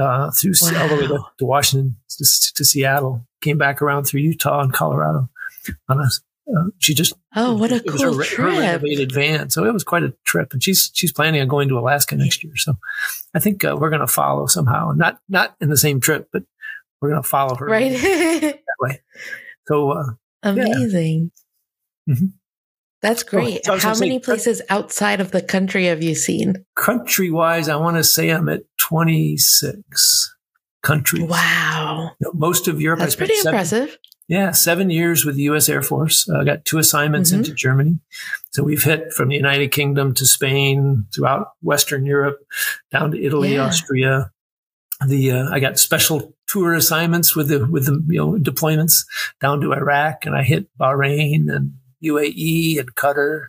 uh, 0.00 0.30
through 0.30 0.52
all 0.76 0.88
the 0.88 0.96
way 0.96 1.06
to, 1.06 1.18
to 1.38 1.44
Washington 1.44 1.96
to, 2.10 2.24
to 2.54 2.64
Seattle. 2.64 3.26
Came 3.40 3.58
back 3.58 3.80
around 3.82 4.04
through 4.04 4.20
Utah 4.20 4.60
and 4.62 4.72
Colorado. 4.72 5.28
On 5.88 5.98
a, 6.00 6.04
uh, 6.54 6.64
she 6.78 6.92
just 6.94 7.14
Oh, 7.36 7.54
what 7.56 7.72
a 7.72 7.76
it 7.76 7.86
cool 7.88 7.98
her, 8.00 8.18
her 8.18 8.24
trip. 8.24 8.48
renovated 8.60 9.12
van, 9.12 9.48
so 9.50 9.64
it 9.64 9.72
was 9.72 9.82
quite 9.84 10.02
a 10.02 10.14
trip. 10.24 10.52
And 10.52 10.62
she's 10.62 10.90
she's 10.94 11.12
planning 11.12 11.40
on 11.40 11.48
going 11.48 11.68
to 11.68 11.78
Alaska 11.78 12.16
next 12.16 12.44
year. 12.44 12.52
So 12.56 12.74
I 13.34 13.38
think 13.38 13.64
uh, 13.64 13.76
we're 13.78 13.88
going 13.90 14.00
to 14.00 14.06
follow 14.06 14.46
somehow, 14.46 14.92
not 14.94 15.20
not 15.28 15.56
in 15.60 15.70
the 15.70 15.76
same 15.78 16.00
trip, 16.00 16.28
but 16.32 16.42
we're 17.00 17.10
going 17.10 17.22
to 17.22 17.28
follow 17.28 17.54
her 17.56 17.66
Right. 17.66 17.92
that 17.92 18.58
way. 18.80 19.00
So 19.68 19.90
uh, 19.92 20.04
Amazing. 20.42 21.30
Mhm. 22.08 22.32
That's 23.04 23.22
great. 23.22 23.64
so 23.66 23.72
How 23.76 23.78
gonna 23.82 23.94
say- 23.96 24.06
many 24.06 24.18
places 24.18 24.62
outside 24.70 25.20
of 25.20 25.30
the 25.30 25.42
country 25.42 25.84
have 25.86 26.02
you 26.02 26.14
seen? 26.14 26.64
country 26.74 27.30
wise, 27.30 27.68
I 27.68 27.76
want 27.76 27.96
to 27.98 28.04
say 28.04 28.30
I'm 28.30 28.48
at 28.48 28.62
26 28.78 30.34
countries. 30.82 31.28
Wow. 31.28 32.10
You 32.20 32.26
know, 32.26 32.32
most 32.34 32.68
of 32.68 32.80
Europe. 32.80 33.00
That's 33.00 33.16
pretty 33.16 33.34
seven- 33.36 33.54
impressive. 33.54 33.98
Yeah, 34.26 34.52
seven 34.52 34.88
years 34.88 35.26
with 35.26 35.36
the 35.36 35.42
U.S. 35.42 35.68
Air 35.68 35.82
Force. 35.82 36.26
I 36.30 36.44
got 36.44 36.64
two 36.64 36.78
assignments 36.78 37.30
Mhm. 37.30 37.36
into 37.36 37.52
Germany. 37.52 37.98
So 38.52 38.62
we've 38.62 38.82
hit 38.82 39.12
from 39.12 39.28
the 39.28 39.36
United 39.36 39.68
Kingdom 39.70 40.14
to 40.14 40.24
Spain, 40.26 41.04
throughout 41.14 41.48
Western 41.60 42.06
Europe, 42.06 42.38
down 42.90 43.10
to 43.10 43.22
Italy, 43.22 43.54
Yeah. 43.54 43.66
Austria. 43.66 44.30
The 45.06 45.30
uh, 45.32 45.48
I 45.50 45.60
got 45.60 45.78
special 45.78 46.34
tour 46.48 46.72
assignments 46.72 47.36
with 47.36 47.48
the 47.48 47.66
with 47.66 47.84
the 47.84 48.02
you 48.08 48.18
know 48.18 48.38
deployments 48.38 49.04
down 49.42 49.60
to 49.60 49.74
Iraq, 49.74 50.24
and 50.24 50.34
I 50.34 50.42
hit 50.42 50.68
Bahrain 50.80 51.54
and 51.54 51.72
UAE 52.04 52.78
and 52.78 52.94
Qatar. 52.94 53.46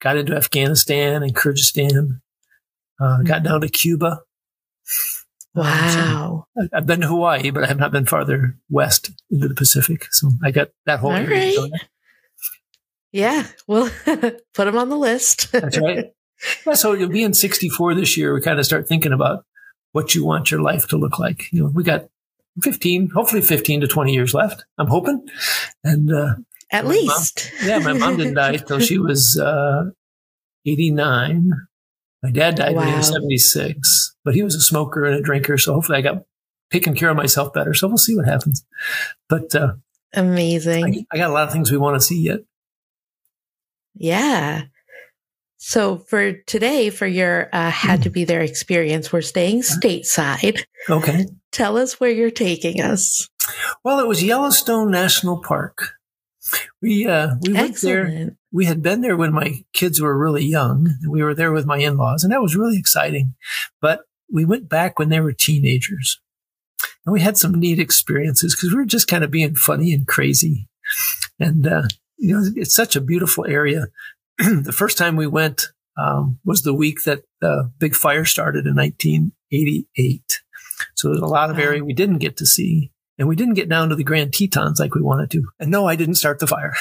Got 0.00 0.16
into 0.16 0.34
Afghanistan 0.36 1.22
and 1.22 1.34
Kyrgyzstan. 1.34 2.20
Uh, 3.00 3.22
got 3.22 3.42
down 3.42 3.60
to 3.62 3.68
Cuba. 3.68 4.06
Um, 5.56 5.64
so- 5.64 6.00
Wow. 6.00 6.46
I- 6.56 6.68
I've 6.78 6.86
been 6.86 7.00
to 7.00 7.08
Hawaii, 7.08 7.50
but 7.50 7.64
I 7.64 7.66
have 7.66 7.78
not 7.78 7.90
been 7.92 8.06
farther 8.06 8.56
west 8.70 9.10
into 9.30 9.48
the 9.48 9.54
Pacific. 9.54 10.06
So 10.12 10.30
I 10.42 10.50
got 10.50 10.68
that 10.86 11.00
whole 11.00 11.10
All 11.12 11.16
area. 11.16 11.58
right. 11.60 11.70
Yeah. 13.12 13.46
Well, 13.66 13.90
put 14.04 14.64
them 14.64 14.76
on 14.78 14.88
the 14.88 14.96
list. 14.96 15.50
That's 15.52 15.78
right. 15.78 16.12
So 16.74 16.92
you'll 16.92 17.08
be 17.08 17.22
in 17.24 17.34
64 17.34 17.94
this 17.94 18.16
year. 18.16 18.32
We 18.34 18.40
kind 18.40 18.58
of 18.60 18.64
start 18.66 18.86
thinking 18.86 19.12
about 19.12 19.44
what 19.92 20.14
you 20.14 20.24
want 20.24 20.50
your 20.50 20.60
life 20.60 20.86
to 20.88 20.96
look 20.96 21.18
like. 21.18 21.50
You 21.52 21.64
know, 21.64 21.70
we 21.74 21.82
got 21.82 22.08
15, 22.62 23.10
hopefully 23.10 23.42
15 23.42 23.80
to 23.80 23.88
20 23.88 24.12
years 24.12 24.34
left. 24.34 24.64
I'm 24.76 24.86
hoping. 24.88 25.26
And 25.82 26.12
uh, 26.12 26.34
At 26.70 26.84
My 26.84 26.90
mom- 26.90 26.98
least. 26.98 27.52
yeah, 27.64 27.78
my 27.78 27.92
mom 27.94 28.16
didn't 28.18 28.34
die 28.34 28.56
till 28.66 28.78
she 28.80 28.98
was 28.98 29.38
uh, 29.38 29.84
89. 30.66 31.50
My 32.22 32.30
dad 32.30 32.56
died 32.56 32.74
when 32.76 32.88
he 32.88 32.94
was 32.94 33.08
76, 33.08 34.16
but 34.24 34.34
he 34.34 34.42
was 34.42 34.54
a 34.54 34.60
smoker 34.60 35.04
and 35.04 35.14
a 35.16 35.22
drinker. 35.22 35.56
So 35.56 35.72
hopefully 35.74 35.98
I 35.98 36.02
got 36.02 36.24
taken 36.72 36.94
care 36.94 37.08
of 37.10 37.16
myself 37.16 37.52
better. 37.52 37.72
So 37.74 37.86
we'll 37.88 37.96
see 37.96 38.16
what 38.16 38.26
happens. 38.26 38.64
But 39.28 39.54
uh, 39.54 39.74
Amazing. 40.14 41.06
I, 41.12 41.14
I 41.14 41.18
got 41.18 41.30
a 41.30 41.32
lot 41.32 41.46
of 41.46 41.52
things 41.52 41.70
we 41.70 41.78
want 41.78 41.94
to 41.98 42.00
see 42.04 42.20
yet. 42.20 42.40
Yeah. 43.94 44.62
So 45.56 45.98
for 45.98 46.32
today, 46.32 46.90
for 46.90 47.06
your 47.06 47.48
uh, 47.52 47.70
had 47.70 48.02
to 48.04 48.10
be 48.10 48.24
there 48.24 48.40
experience, 48.42 49.12
we're 49.12 49.20
staying 49.22 49.62
stateside. 49.62 50.62
Okay. 50.88 51.26
Tell 51.50 51.76
us 51.76 51.98
where 51.98 52.10
you're 52.10 52.30
taking 52.30 52.80
us. 52.80 53.28
Well, 53.84 53.98
it 54.00 54.06
was 54.06 54.22
Yellowstone 54.22 54.90
National 54.90 55.40
Park. 55.42 55.92
We 56.82 57.06
uh, 57.06 57.36
we 57.42 57.52
went 57.52 57.80
there. 57.80 58.36
We 58.52 58.66
had 58.66 58.82
been 58.82 59.00
there 59.00 59.16
when 59.16 59.32
my 59.32 59.64
kids 59.72 60.00
were 60.00 60.16
really 60.16 60.44
young. 60.44 60.94
We 61.08 61.22
were 61.22 61.34
there 61.34 61.52
with 61.52 61.66
my 61.66 61.78
in-laws, 61.78 62.24
and 62.24 62.32
that 62.32 62.42
was 62.42 62.56
really 62.56 62.78
exciting. 62.78 63.34
But 63.80 64.00
we 64.32 64.44
went 64.44 64.68
back 64.68 64.98
when 64.98 65.08
they 65.08 65.20
were 65.20 65.32
teenagers, 65.32 66.20
and 67.04 67.12
we 67.12 67.20
had 67.20 67.36
some 67.36 67.54
neat 67.54 67.78
experiences 67.78 68.54
because 68.54 68.70
we 68.70 68.76
were 68.76 68.86
just 68.86 69.08
kind 69.08 69.24
of 69.24 69.30
being 69.30 69.54
funny 69.54 69.92
and 69.92 70.06
crazy. 70.06 70.68
And 71.38 71.66
uh, 71.66 71.82
you 72.16 72.34
know, 72.34 72.50
it's 72.56 72.74
such 72.74 72.96
a 72.96 73.00
beautiful 73.00 73.46
area. 73.46 73.86
the 74.38 74.74
first 74.76 74.98
time 74.98 75.16
we 75.16 75.26
went 75.26 75.66
um, 75.98 76.38
was 76.44 76.62
the 76.62 76.74
week 76.74 77.04
that 77.04 77.22
the 77.40 77.72
big 77.78 77.94
fire 77.94 78.24
started 78.24 78.66
in 78.66 78.76
1988. 78.76 80.40
So 80.94 81.08
there's 81.08 81.20
a 81.20 81.26
lot 81.26 81.50
of 81.50 81.58
area 81.58 81.84
we 81.84 81.92
didn't 81.92 82.18
get 82.18 82.36
to 82.38 82.46
see. 82.46 82.92
And 83.18 83.28
we 83.28 83.36
didn't 83.36 83.54
get 83.54 83.68
down 83.68 83.88
to 83.88 83.96
the 83.96 84.04
Grand 84.04 84.32
Tetons 84.32 84.78
like 84.78 84.94
we 84.94 85.02
wanted 85.02 85.30
to. 85.32 85.42
And 85.58 85.70
no, 85.70 85.86
I 85.86 85.96
didn't 85.96 86.14
start 86.14 86.38
the 86.38 86.46
fire. 86.46 86.74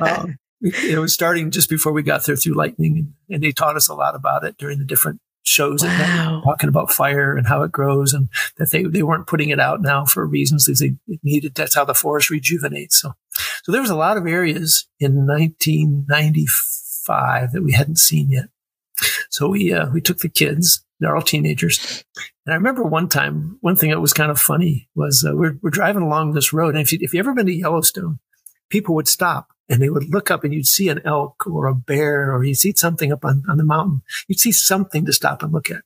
um, 0.00 0.36
it 0.60 0.98
was 0.98 1.14
starting 1.14 1.50
just 1.50 1.70
before 1.70 1.92
we 1.92 2.02
got 2.02 2.24
there 2.24 2.36
through 2.36 2.54
lightning, 2.54 3.14
and, 3.28 3.42
they 3.42 3.52
taught 3.52 3.76
us 3.76 3.88
a 3.88 3.94
lot 3.94 4.14
about 4.14 4.44
it 4.44 4.56
during 4.58 4.78
the 4.78 4.84
different 4.84 5.20
shows, 5.42 5.82
Wow. 5.82 6.42
talking 6.44 6.68
about 6.68 6.92
fire 6.92 7.34
and 7.36 7.46
how 7.46 7.62
it 7.62 7.72
grows, 7.72 8.12
and 8.14 8.28
that 8.56 8.70
they 8.70 8.84
they 8.84 9.02
weren't 9.02 9.26
putting 9.26 9.50
it 9.50 9.60
out 9.60 9.82
now 9.82 10.04
for 10.06 10.26
reasons 10.26 10.64
that 10.64 10.78
they 10.78 10.94
it 11.12 11.20
needed. 11.22 11.54
That's 11.54 11.74
how 11.74 11.84
the 11.84 11.92
forest 11.94 12.30
rejuvenates. 12.30 12.98
So, 13.00 13.12
so 13.62 13.72
there 13.72 13.82
was 13.82 13.90
a 13.90 13.96
lot 13.96 14.16
of 14.16 14.26
areas 14.26 14.88
in 14.98 15.26
1995 15.26 17.52
that 17.52 17.62
we 17.62 17.72
hadn't 17.72 17.98
seen 17.98 18.30
yet. 18.30 18.48
So 19.28 19.48
we 19.48 19.70
uh, 19.72 19.90
we 19.90 20.00
took 20.00 20.18
the 20.18 20.30
kids. 20.30 20.82
They're 21.00 21.16
all 21.16 21.22
teenagers. 21.22 22.04
And 22.46 22.52
I 22.52 22.56
remember 22.56 22.82
one 22.82 23.08
time, 23.08 23.58
one 23.60 23.76
thing 23.76 23.90
that 23.90 24.00
was 24.00 24.12
kind 24.12 24.30
of 24.30 24.40
funny 24.40 24.88
was 24.94 25.26
uh, 25.28 25.34
we're, 25.34 25.58
we're 25.62 25.70
driving 25.70 26.02
along 26.02 26.32
this 26.32 26.52
road. 26.52 26.74
And 26.74 26.82
if, 26.82 26.92
you, 26.92 26.98
if 27.00 27.12
you 27.12 27.20
ever 27.20 27.34
been 27.34 27.46
to 27.46 27.52
Yellowstone, 27.52 28.20
people 28.70 28.94
would 28.94 29.08
stop 29.08 29.48
and 29.68 29.80
they 29.80 29.88
would 29.88 30.12
look 30.12 30.30
up 30.30 30.44
and 30.44 30.52
you'd 30.52 30.66
see 30.66 30.88
an 30.88 31.00
elk 31.04 31.46
or 31.46 31.66
a 31.66 31.74
bear 31.74 32.32
or 32.34 32.44
you'd 32.44 32.56
see 32.56 32.72
something 32.76 33.12
up 33.12 33.24
on, 33.24 33.42
on 33.48 33.56
the 33.56 33.64
mountain. 33.64 34.02
You'd 34.28 34.40
see 34.40 34.52
something 34.52 35.04
to 35.06 35.12
stop 35.12 35.42
and 35.42 35.52
look 35.52 35.70
at. 35.70 35.82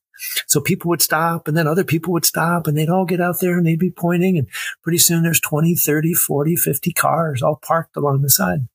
So 0.46 0.60
people 0.60 0.88
would 0.88 1.02
stop 1.02 1.46
and 1.46 1.56
then 1.56 1.66
other 1.66 1.84
people 1.84 2.12
would 2.12 2.24
stop 2.24 2.66
and 2.66 2.76
they'd 2.76 2.88
all 2.88 3.04
get 3.04 3.20
out 3.20 3.40
there 3.40 3.56
and 3.56 3.66
they'd 3.66 3.78
be 3.78 3.90
pointing. 3.90 4.36
And 4.36 4.48
pretty 4.82 4.98
soon 4.98 5.22
there's 5.22 5.40
20, 5.40 5.74
30, 5.76 6.14
40, 6.14 6.56
50 6.56 6.92
cars 6.92 7.42
all 7.42 7.56
parked 7.62 7.96
along 7.96 8.22
the 8.22 8.30
side. 8.30 8.68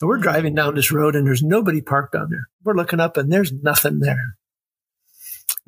So 0.00 0.06
we're 0.06 0.18
driving 0.18 0.54
down 0.54 0.74
this 0.74 0.92
road 0.92 1.16
and 1.16 1.26
there's 1.26 1.42
nobody 1.42 1.80
parked 1.80 2.14
on 2.14 2.30
there. 2.30 2.48
We're 2.64 2.74
looking 2.74 3.00
up 3.00 3.16
and 3.16 3.32
there's 3.32 3.52
nothing 3.52 4.00
there. 4.00 4.37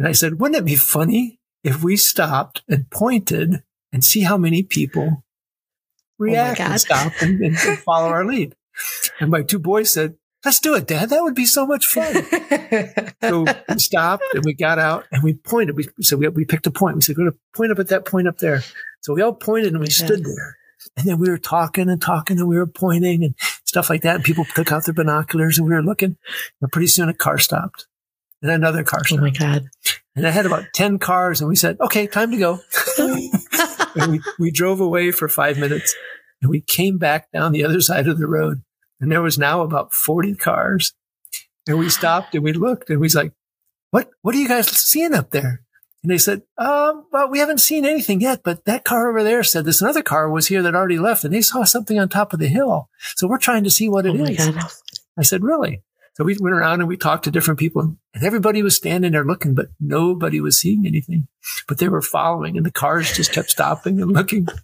And 0.00 0.08
I 0.08 0.12
said, 0.12 0.40
wouldn't 0.40 0.56
it 0.56 0.64
be 0.64 0.76
funny 0.76 1.38
if 1.62 1.84
we 1.84 1.94
stopped 1.94 2.62
and 2.66 2.88
pointed 2.88 3.62
and 3.92 4.02
see 4.02 4.22
how 4.22 4.38
many 4.38 4.62
people 4.62 5.08
oh 5.12 5.22
react 6.18 6.56
God. 6.56 6.70
and 6.70 6.80
stop 6.80 7.12
and, 7.20 7.38
and, 7.42 7.54
and 7.54 7.78
follow 7.84 8.08
our 8.08 8.24
lead? 8.24 8.54
And 9.20 9.30
my 9.30 9.42
two 9.42 9.58
boys 9.58 9.92
said, 9.92 10.14
let's 10.42 10.58
do 10.58 10.74
it, 10.74 10.86
Dad. 10.86 11.10
That 11.10 11.22
would 11.22 11.34
be 11.34 11.44
so 11.44 11.66
much 11.66 11.86
fun. 11.86 12.14
so 13.20 13.44
we 13.68 13.78
stopped 13.78 14.24
and 14.32 14.42
we 14.42 14.54
got 14.54 14.78
out 14.78 15.04
and 15.12 15.22
we 15.22 15.34
pointed. 15.34 15.76
We 15.76 15.86
said 16.00 16.18
we, 16.18 16.28
we 16.28 16.46
picked 16.46 16.66
a 16.66 16.70
point. 16.70 16.96
We 16.96 17.02
said 17.02 17.18
we're 17.18 17.24
going 17.24 17.32
to 17.32 17.38
point 17.54 17.72
up 17.72 17.78
at 17.78 17.88
that 17.88 18.06
point 18.06 18.26
up 18.26 18.38
there. 18.38 18.62
So 19.02 19.12
we 19.12 19.20
all 19.20 19.34
pointed 19.34 19.74
and 19.74 19.80
we 19.80 19.90
stood 19.90 20.24
there. 20.24 20.56
And 20.96 21.06
then 21.06 21.18
we 21.18 21.28
were 21.28 21.36
talking 21.36 21.90
and 21.90 22.00
talking 22.00 22.38
and 22.38 22.48
we 22.48 22.56
were 22.56 22.66
pointing 22.66 23.22
and 23.22 23.34
stuff 23.66 23.90
like 23.90 24.00
that. 24.00 24.14
And 24.14 24.24
people 24.24 24.46
took 24.54 24.72
out 24.72 24.86
their 24.86 24.94
binoculars 24.94 25.58
and 25.58 25.68
we 25.68 25.74
were 25.74 25.82
looking. 25.82 26.16
And 26.62 26.72
pretty 26.72 26.86
soon 26.86 27.10
a 27.10 27.14
car 27.14 27.36
stopped 27.36 27.86
and 28.42 28.50
another 28.50 28.84
car 28.84 29.02
oh 29.12 29.16
my 29.18 29.30
God. 29.30 29.68
And 30.16 30.26
I 30.26 30.30
had 30.30 30.46
about 30.46 30.64
10 30.74 30.98
cars 30.98 31.40
and 31.40 31.48
we 31.48 31.56
said, 31.56 31.78
okay, 31.80 32.06
time 32.06 32.30
to 32.32 32.36
go. 32.36 32.60
and 32.98 34.12
we, 34.12 34.20
we 34.38 34.50
drove 34.50 34.80
away 34.80 35.12
for 35.12 35.28
five 35.28 35.58
minutes 35.58 35.94
and 36.42 36.50
we 36.50 36.60
came 36.60 36.98
back 36.98 37.30
down 37.32 37.52
the 37.52 37.64
other 37.64 37.80
side 37.80 38.08
of 38.08 38.18
the 38.18 38.26
road 38.26 38.62
and 39.00 39.10
there 39.10 39.22
was 39.22 39.38
now 39.38 39.62
about 39.62 39.92
40 39.92 40.34
cars. 40.36 40.94
And 41.66 41.78
we 41.78 41.88
stopped 41.88 42.34
and 42.34 42.42
we 42.42 42.52
looked 42.52 42.90
and 42.90 42.98
we 42.98 43.04
was 43.04 43.14
like, 43.14 43.32
what, 43.90 44.10
what 44.22 44.34
are 44.34 44.38
you 44.38 44.48
guys 44.48 44.68
seeing 44.68 45.14
up 45.14 45.30
there? 45.30 45.62
And 46.02 46.10
they 46.10 46.18
said, 46.18 46.42
um, 46.56 47.06
well, 47.12 47.28
we 47.28 47.38
haven't 47.38 47.58
seen 47.58 47.84
anything 47.84 48.20
yet, 48.22 48.40
but 48.42 48.64
that 48.64 48.84
car 48.84 49.10
over 49.10 49.22
there 49.22 49.42
said 49.42 49.66
this 49.66 49.82
another 49.82 50.02
car 50.02 50.30
was 50.30 50.46
here 50.46 50.62
that 50.62 50.74
already 50.74 50.98
left 50.98 51.24
and 51.24 51.34
they 51.34 51.42
saw 51.42 51.64
something 51.64 51.98
on 51.98 52.08
top 52.08 52.32
of 52.32 52.40
the 52.40 52.48
hill. 52.48 52.88
So 53.16 53.28
we're 53.28 53.38
trying 53.38 53.64
to 53.64 53.70
see 53.70 53.88
what 53.88 54.06
it 54.06 54.18
oh 54.18 54.24
is. 54.24 54.48
God. 54.48 54.64
I 55.18 55.22
said, 55.22 55.42
really? 55.42 55.82
So 56.20 56.24
we 56.26 56.36
went 56.38 56.54
around 56.54 56.80
and 56.80 56.88
we 56.88 56.98
talked 56.98 57.24
to 57.24 57.30
different 57.30 57.58
people 57.58 57.96
and 58.12 58.22
everybody 58.22 58.62
was 58.62 58.76
standing 58.76 59.12
there 59.12 59.24
looking, 59.24 59.54
but 59.54 59.68
nobody 59.80 60.38
was 60.38 60.60
seeing 60.60 60.86
anything, 60.86 61.28
but 61.66 61.78
they 61.78 61.88
were 61.88 62.02
following 62.02 62.58
and 62.58 62.66
the 62.66 62.70
cars 62.70 63.16
just 63.16 63.32
kept 63.32 63.48
stopping 63.48 64.02
and 64.02 64.12
looking. 64.12 64.46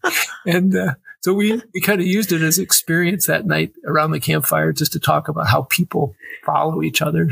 And, 0.45 0.77
uh, 0.77 0.95
so 1.23 1.33
we, 1.33 1.61
we 1.75 1.81
kind 1.81 2.01
of 2.01 2.07
used 2.07 2.31
it 2.31 2.43
as 2.43 2.59
experience 2.59 3.27
that 3.27 3.47
night 3.47 3.73
around 3.87 4.11
the 4.11 4.21
campfire 4.21 4.73
just 4.73 4.93
to 4.93 5.01
talk 5.01 5.29
about 5.29 5.49
how 5.49 5.63
people 5.63 6.15
follow 6.45 6.83
each 6.83 7.01
other 7.01 7.31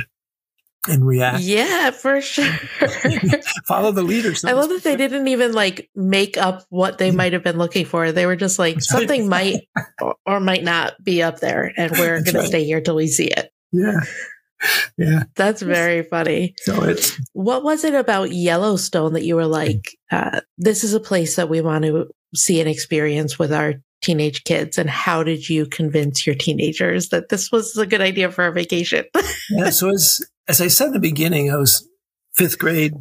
and 0.88 1.06
react. 1.06 1.42
Yeah, 1.42 1.90
for 1.90 2.20
sure. 2.20 2.50
follow 3.66 3.92
the 3.92 4.02
leaders. 4.02 4.44
I 4.44 4.52
love 4.52 4.70
that 4.70 4.82
they 4.82 4.96
didn't 4.96 5.28
even 5.28 5.52
like 5.52 5.90
make 5.94 6.36
up 6.38 6.64
what 6.70 6.98
they 6.98 7.10
might 7.10 7.34
have 7.34 7.44
been 7.44 7.58
looking 7.58 7.84
for. 7.84 8.10
They 8.10 8.26
were 8.26 8.36
just 8.36 8.58
like 8.58 8.76
That's 8.76 8.92
right. 8.92 9.00
something 9.00 9.28
might 9.28 9.68
or, 10.00 10.16
or 10.26 10.40
might 10.40 10.64
not 10.64 10.94
be 11.02 11.22
up 11.22 11.40
there, 11.40 11.72
and 11.76 11.92
we're 11.92 12.22
going 12.22 12.34
right. 12.36 12.42
to 12.42 12.46
stay 12.46 12.64
here 12.64 12.80
till 12.80 12.96
we 12.96 13.06
see 13.06 13.26
it. 13.26 13.53
Yeah. 13.74 14.00
Yeah. 14.96 15.24
That's 15.34 15.62
very 15.62 16.02
funny. 16.04 16.54
So 16.58 16.84
it's, 16.84 17.20
What 17.32 17.64
was 17.64 17.84
it 17.84 17.94
about 17.94 18.32
Yellowstone 18.32 19.12
that 19.12 19.24
you 19.24 19.36
were 19.36 19.46
like, 19.46 19.96
uh, 20.10 20.40
this 20.56 20.84
is 20.84 20.94
a 20.94 21.00
place 21.00 21.36
that 21.36 21.48
we 21.48 21.60
want 21.60 21.84
to 21.84 22.06
see 22.34 22.60
and 22.60 22.68
experience 22.68 23.38
with 23.38 23.52
our 23.52 23.74
teenage 24.00 24.44
kids? 24.44 24.78
And 24.78 24.88
how 24.88 25.22
did 25.22 25.48
you 25.48 25.66
convince 25.66 26.26
your 26.26 26.36
teenagers 26.36 27.08
that 27.10 27.28
this 27.28 27.50
was 27.52 27.76
a 27.76 27.86
good 27.86 28.00
idea 28.00 28.30
for 28.30 28.46
a 28.46 28.52
vacation? 28.52 29.04
yeah. 29.50 29.70
So 29.70 29.90
as, 29.90 30.20
as 30.48 30.60
I 30.60 30.68
said 30.68 30.88
in 30.88 30.92
the 30.94 31.00
beginning, 31.00 31.50
I 31.50 31.56
was 31.56 31.86
fifth 32.32 32.58
grade, 32.58 32.94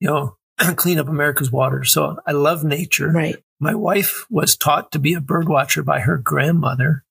you 0.00 0.08
know, 0.08 0.36
clean 0.76 0.98
up 0.98 1.08
America's 1.08 1.52
water. 1.52 1.84
So 1.84 2.16
I 2.26 2.32
love 2.32 2.64
nature. 2.64 3.10
right. 3.10 3.36
My 3.60 3.74
wife 3.74 4.26
was 4.28 4.56
taught 4.56 4.90
to 4.92 4.98
be 4.98 5.14
a 5.14 5.20
bird 5.20 5.48
watcher 5.48 5.82
by 5.82 6.00
her 6.00 6.18
grandmother, 6.18 7.04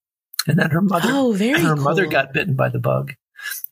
and 0.48 0.58
then 0.60 0.72
her 0.72 0.82
mother 0.82 1.10
Oh, 1.12 1.32
very 1.34 1.60
her 1.62 1.76
cool. 1.76 1.84
mother 1.84 2.06
got 2.06 2.34
bitten 2.34 2.56
by 2.56 2.70
the 2.70 2.80
bug. 2.80 3.14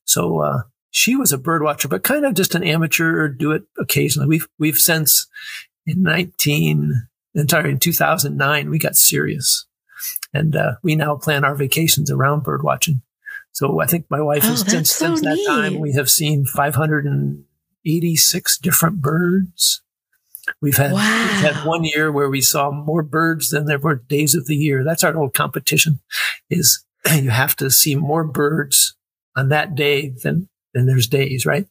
So 0.05 0.39
uh, 0.39 0.61
she 0.89 1.15
was 1.15 1.31
a 1.31 1.37
bird 1.37 1.63
watcher, 1.63 1.87
but 1.87 2.03
kind 2.03 2.25
of 2.25 2.33
just 2.33 2.55
an 2.55 2.63
amateur 2.63 3.27
do 3.29 3.51
it 3.51 3.63
occasionally. 3.79 4.27
We've 4.27 4.47
we've 4.59 4.77
since 4.77 5.27
in 5.85 6.01
nineteen 6.03 7.07
entirely 7.33 7.71
in 7.71 7.79
two 7.79 7.93
thousand 7.93 8.37
nine 8.37 8.69
we 8.69 8.77
got 8.79 8.95
serious, 8.95 9.65
and 10.33 10.55
uh, 10.55 10.73
we 10.83 10.95
now 10.95 11.15
plan 11.15 11.43
our 11.45 11.55
vacations 11.55 12.11
around 12.11 12.43
bird 12.43 12.63
watching. 12.63 13.01
So 13.53 13.81
I 13.81 13.85
think 13.85 14.05
my 14.09 14.21
wife 14.21 14.43
Oh, 14.45 14.49
has 14.49 14.61
since 14.61 14.91
so 14.91 15.15
since 15.15 15.21
that 15.21 15.43
time 15.47 15.79
we 15.79 15.93
have 15.93 16.09
seen 16.09 16.45
five 16.45 16.75
hundred 16.75 17.05
and 17.05 17.43
eighty 17.85 18.15
six 18.15 18.57
different 18.57 19.01
birds. 19.01 19.81
We've 20.61 20.77
had, 20.77 20.91
we've 20.91 21.01
had 21.01 21.65
one 21.65 21.83
year 21.83 22.11
where 22.11 22.29
we 22.29 22.41
saw 22.41 22.69
more 22.71 23.01
birds 23.01 23.49
than 23.49 23.65
there 23.65 23.79
were 23.79 23.95
days 23.95 24.35
of 24.35 24.45
the 24.45 24.55
year. 24.55 24.83
That's 24.83 25.03
our 25.03 25.15
old 25.15 25.33
competition 25.33 25.99
is 26.49 26.85
you 27.11 27.31
have 27.31 27.55
to 27.57 27.71
see 27.71 27.95
more 27.95 28.23
birds 28.23 28.95
on 29.35 29.49
that 29.49 29.73
day 29.75 30.09
than, 30.23 30.49
than 30.73 30.85
there's 30.85 31.07
days, 31.07 31.45
right? 31.45 31.65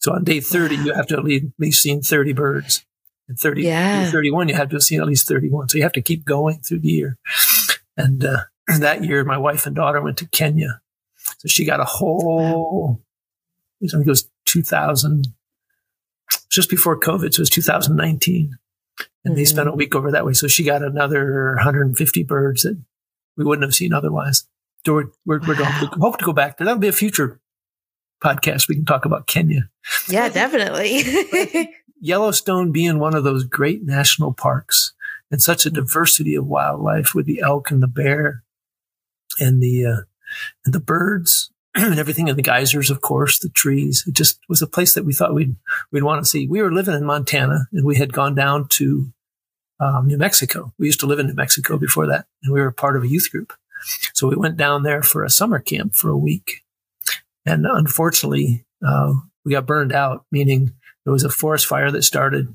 So 0.00 0.12
on 0.12 0.22
day 0.22 0.40
30, 0.40 0.76
you 0.76 0.94
have 0.94 1.08
to 1.08 1.16
at 1.16 1.24
least, 1.24 1.46
at 1.46 1.52
least 1.58 1.82
seen 1.82 2.02
30 2.02 2.32
birds. 2.34 2.84
And 3.28 3.36
30, 3.36 3.62
Yeah. 3.62 4.08
31, 4.10 4.48
you 4.48 4.54
have 4.54 4.68
to 4.68 4.76
have 4.76 4.82
seen 4.82 5.00
at 5.00 5.06
least 5.06 5.26
31. 5.26 5.68
So 5.68 5.78
you 5.78 5.82
have 5.82 5.92
to 5.92 6.02
keep 6.02 6.24
going 6.24 6.60
through 6.60 6.80
the 6.80 6.88
year. 6.88 7.18
And, 7.96 8.24
uh, 8.24 8.42
that 8.78 9.02
year, 9.02 9.24
my 9.24 9.38
wife 9.38 9.66
and 9.66 9.74
daughter 9.74 10.00
went 10.00 10.18
to 10.18 10.28
Kenya. 10.28 10.80
So 11.38 11.48
she 11.48 11.64
got 11.64 11.80
a 11.80 11.84
whole, 11.84 13.02
I 13.82 13.88
think 13.88 14.06
it 14.06 14.10
was 14.10 14.28
2000, 14.44 15.26
just 16.50 16.70
before 16.70 16.98
COVID. 16.98 17.32
So 17.34 17.40
it 17.40 17.42
was 17.42 17.50
2019. 17.50 18.56
And 19.24 19.36
they 19.36 19.42
Mhm. 19.42 19.48
spent 19.48 19.68
a 19.68 19.72
week 19.72 19.94
over 19.94 20.10
that 20.12 20.24
way. 20.24 20.32
So 20.32 20.46
she 20.48 20.64
got 20.64 20.82
another 20.82 21.54
150 21.56 22.22
birds 22.22 22.62
that 22.62 22.78
we 23.36 23.44
wouldn't 23.44 23.64
have 23.64 23.74
seen 23.74 23.92
otherwise. 23.92 24.46
So 24.86 24.94
we're, 24.94 25.06
we're, 25.24 25.40
we're 25.40 25.56
going, 25.56 25.72
we 25.80 25.88
hope 26.00 26.18
to 26.18 26.24
go 26.24 26.32
back 26.32 26.56
there. 26.58 26.64
That'll 26.64 26.80
be 26.80 26.88
a 26.88 26.92
future 26.92 27.40
podcast. 28.22 28.68
We 28.68 28.76
can 28.76 28.84
talk 28.84 29.04
about 29.04 29.26
Kenya. 29.26 29.68
Yeah, 30.08 30.28
definitely. 30.28 31.74
Yellowstone 32.00 32.72
being 32.72 32.98
one 32.98 33.14
of 33.14 33.24
those 33.24 33.44
great 33.44 33.82
national 33.84 34.32
parks 34.32 34.94
and 35.30 35.42
such 35.42 35.66
a 35.66 35.70
diversity 35.70 36.34
of 36.36 36.46
wildlife 36.46 37.14
with 37.14 37.26
the 37.26 37.40
elk 37.40 37.70
and 37.70 37.82
the 37.82 37.88
bear 37.88 38.44
and 39.40 39.60
the, 39.62 39.84
uh, 39.84 40.00
and 40.64 40.72
the 40.72 40.80
birds 40.80 41.50
and 41.90 41.98
everything 41.98 42.28
in 42.28 42.36
the 42.36 42.42
geysers, 42.42 42.90
of 42.90 43.00
course, 43.00 43.38
the 43.38 43.48
trees. 43.50 44.04
It 44.06 44.14
just 44.14 44.38
was 44.48 44.62
a 44.62 44.66
place 44.66 44.94
that 44.94 45.04
we 45.04 45.12
thought 45.12 45.34
we'd, 45.34 45.56
we'd 45.92 46.02
want 46.02 46.22
to 46.22 46.28
see. 46.28 46.46
We 46.46 46.62
were 46.62 46.72
living 46.72 46.94
in 46.94 47.04
Montana 47.04 47.68
and 47.72 47.84
we 47.84 47.96
had 47.96 48.12
gone 48.12 48.34
down 48.34 48.68
to 48.68 49.12
um, 49.78 50.06
New 50.06 50.16
Mexico. 50.18 50.72
We 50.78 50.86
used 50.86 51.00
to 51.00 51.06
live 51.06 51.18
in 51.18 51.26
New 51.26 51.34
Mexico 51.34 51.76
before 51.76 52.06
that 52.06 52.26
and 52.42 52.52
we 52.52 52.60
were 52.60 52.72
part 52.72 52.96
of 52.96 53.02
a 53.02 53.08
youth 53.08 53.30
group. 53.30 53.52
So 54.14 54.26
we 54.26 54.36
went 54.36 54.56
down 54.56 54.82
there 54.84 55.02
for 55.02 55.22
a 55.22 55.30
summer 55.30 55.58
camp 55.58 55.94
for 55.94 56.08
a 56.08 56.16
week. 56.16 56.62
And 57.44 57.66
unfortunately, 57.66 58.64
uh, 58.84 59.12
we 59.44 59.52
got 59.52 59.66
burned 59.66 59.92
out, 59.92 60.24
meaning 60.32 60.72
there 61.04 61.12
was 61.12 61.24
a 61.24 61.30
forest 61.30 61.66
fire 61.66 61.90
that 61.90 62.02
started 62.02 62.52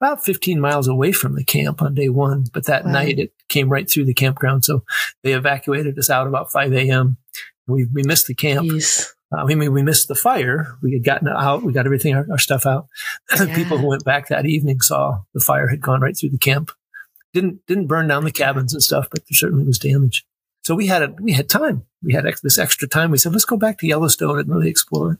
about 0.00 0.24
15 0.24 0.60
miles 0.60 0.88
away 0.88 1.12
from 1.12 1.34
the 1.34 1.44
camp 1.44 1.80
on 1.80 1.94
day 1.94 2.08
one. 2.08 2.46
But 2.52 2.66
that 2.66 2.84
Wow. 2.86 2.92
night 2.92 3.18
it 3.18 3.32
came 3.48 3.68
right 3.68 3.88
through 3.88 4.06
the 4.06 4.14
campground. 4.14 4.64
So 4.64 4.82
they 5.22 5.32
evacuated 5.34 5.98
us 5.98 6.10
out 6.10 6.26
about 6.26 6.50
5 6.50 6.72
a.m. 6.72 7.18
We, 7.66 7.86
we 7.92 8.02
missed 8.02 8.26
the 8.26 8.34
camp. 8.34 8.66
Jeez. 8.68 9.08
Uh, 9.32 9.42
I 9.42 9.44
mean, 9.54 9.72
we 9.72 9.82
missed 9.82 10.06
the 10.08 10.14
fire. 10.14 10.76
We 10.82 10.92
had 10.92 11.04
gotten 11.04 11.26
out. 11.28 11.62
We 11.62 11.72
got 11.72 11.86
everything, 11.86 12.14
our, 12.14 12.24
our 12.30 12.38
stuff 12.38 12.64
out. 12.66 12.86
People 13.54 13.78
who 13.78 13.86
went 13.88 14.04
back 14.04 14.28
that 14.28 14.46
evening 14.46 14.80
saw 14.80 15.20
the 15.34 15.40
fire 15.40 15.68
had 15.68 15.80
gone 15.80 16.00
right 16.00 16.16
through 16.16 16.30
the 16.30 16.38
camp. 16.38 16.70
Didn't, 17.34 17.66
didn't 17.66 17.88
burn 17.88 18.06
down 18.08 18.24
the 18.24 18.30
cabins 18.32 18.72
and 18.72 18.82
stuff, 18.82 19.08
but 19.10 19.20
there 19.20 19.34
certainly 19.34 19.64
was 19.64 19.78
damage. 19.78 20.24
So 20.62 20.74
we 20.74 20.86
had 20.86 21.02
a, 21.02 21.14
we 21.20 21.32
had 21.32 21.48
time. 21.48 21.84
We 22.02 22.12
had 22.14 22.24
ex- 22.26 22.40
this 22.40 22.58
extra 22.58 22.86
time. 22.88 23.10
We 23.10 23.18
said, 23.18 23.32
let's 23.32 23.44
go 23.44 23.56
back 23.56 23.78
to 23.78 23.86
Yellowstone 23.86 24.38
and 24.38 24.48
really 24.48 24.68
explore 24.68 25.12
it. 25.12 25.18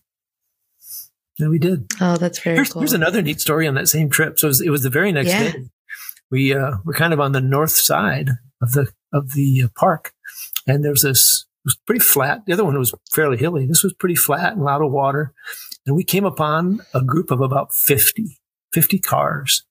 And 1.39 1.51
we 1.51 1.59
did. 1.59 1.87
Oh, 2.01 2.17
that's 2.17 2.39
very 2.39 2.57
Here's, 2.57 2.73
cool. 2.73 2.81
here's 2.83 2.93
another 2.95 3.21
neat 3.23 3.41
story 3.41 3.67
on 3.69 3.75
that 3.75 3.89
same 3.89 4.09
trip. 4.09 4.39
So 4.39 4.47
it 4.47 4.49
was, 4.49 4.61
it 4.63 4.71
was 4.71 4.83
the 4.83 4.91
very 4.91 5.13
next 5.13 5.29
Yeah. 5.31 5.53
day. 5.53 5.65
We 6.31 6.55
uh, 6.55 6.79
were 6.85 6.95
kind 6.95 7.13
of 7.13 7.21
on 7.21 7.33
the 7.33 7.41
north 7.41 7.71
side 7.77 8.31
of 8.61 8.73
the 8.73 8.89
of 9.13 9.33
the 9.35 9.63
uh, 9.65 9.69
park, 9.77 10.13
and 10.67 10.85
there's 10.85 11.03
this. 11.03 11.46
It 11.67 11.71
was 11.71 11.79
pretty 11.85 12.01
flat. 12.05 12.47
The 12.47 12.53
other 12.53 12.65
one 12.65 12.79
was 12.79 12.95
fairly 13.13 13.37
hilly. 13.37 13.67
This 13.67 13.83
was 13.83 13.93
pretty 13.93 14.15
flat 14.15 14.53
and 14.53 14.63
a 14.63 14.65
lot 14.65 14.83
of 14.83 14.93
water. 14.93 15.33
And 15.85 15.97
we 15.97 16.05
came 16.05 16.25
upon 16.25 16.81
a 16.95 17.03
group 17.03 17.33
of 17.33 17.41
about 17.41 17.75
50, 17.75 18.39
50 18.73 18.99
cars, 19.01 19.65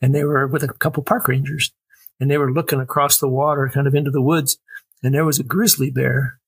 and 0.00 0.14
they 0.14 0.24
were 0.24 0.46
with 0.46 0.62
a 0.62 0.68
couple 0.68 1.02
park 1.02 1.28
rangers, 1.28 1.70
and 2.18 2.30
they 2.30 2.38
were 2.38 2.50
looking 2.50 2.80
across 2.80 3.18
the 3.18 3.28
water, 3.28 3.70
kind 3.72 3.86
of 3.86 3.94
into 3.94 4.10
the 4.10 4.22
woods, 4.22 4.56
and 5.02 5.14
there 5.14 5.24
was 5.26 5.38
a 5.38 5.42
grizzly 5.44 5.90
bear 5.90 6.38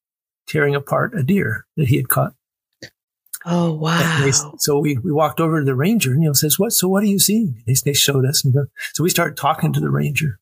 tearing 0.46 0.74
apart 0.74 1.12
a 1.14 1.22
deer 1.22 1.66
that 1.76 1.88
he 1.88 1.96
had 1.96 2.08
caught. 2.08 2.32
oh, 3.44 3.72
wow. 3.74 4.20
they- 4.24 4.32
so 4.58 4.78
we, 4.78 4.96
we 4.98 5.12
walked 5.12 5.40
over 5.40 5.58
to 5.60 5.64
the 5.64 5.74
ranger 5.74 6.12
and, 6.12 6.22
you 6.22 6.28
know, 6.30 6.32
says, 6.32 6.58
what, 6.58 6.72
so 6.72 6.88
what 6.88 7.02
are 7.02 7.06
you 7.06 7.18
seeing? 7.18 7.62
They, 7.66 7.74
they 7.84 7.92
showed 7.92 8.24
us. 8.24 8.44
And 8.44 8.54
the- 8.54 8.68
so 8.94 9.04
we 9.04 9.10
started 9.10 9.36
talking 9.36 9.72
to 9.74 9.80
the 9.80 9.90
ranger. 9.90 10.38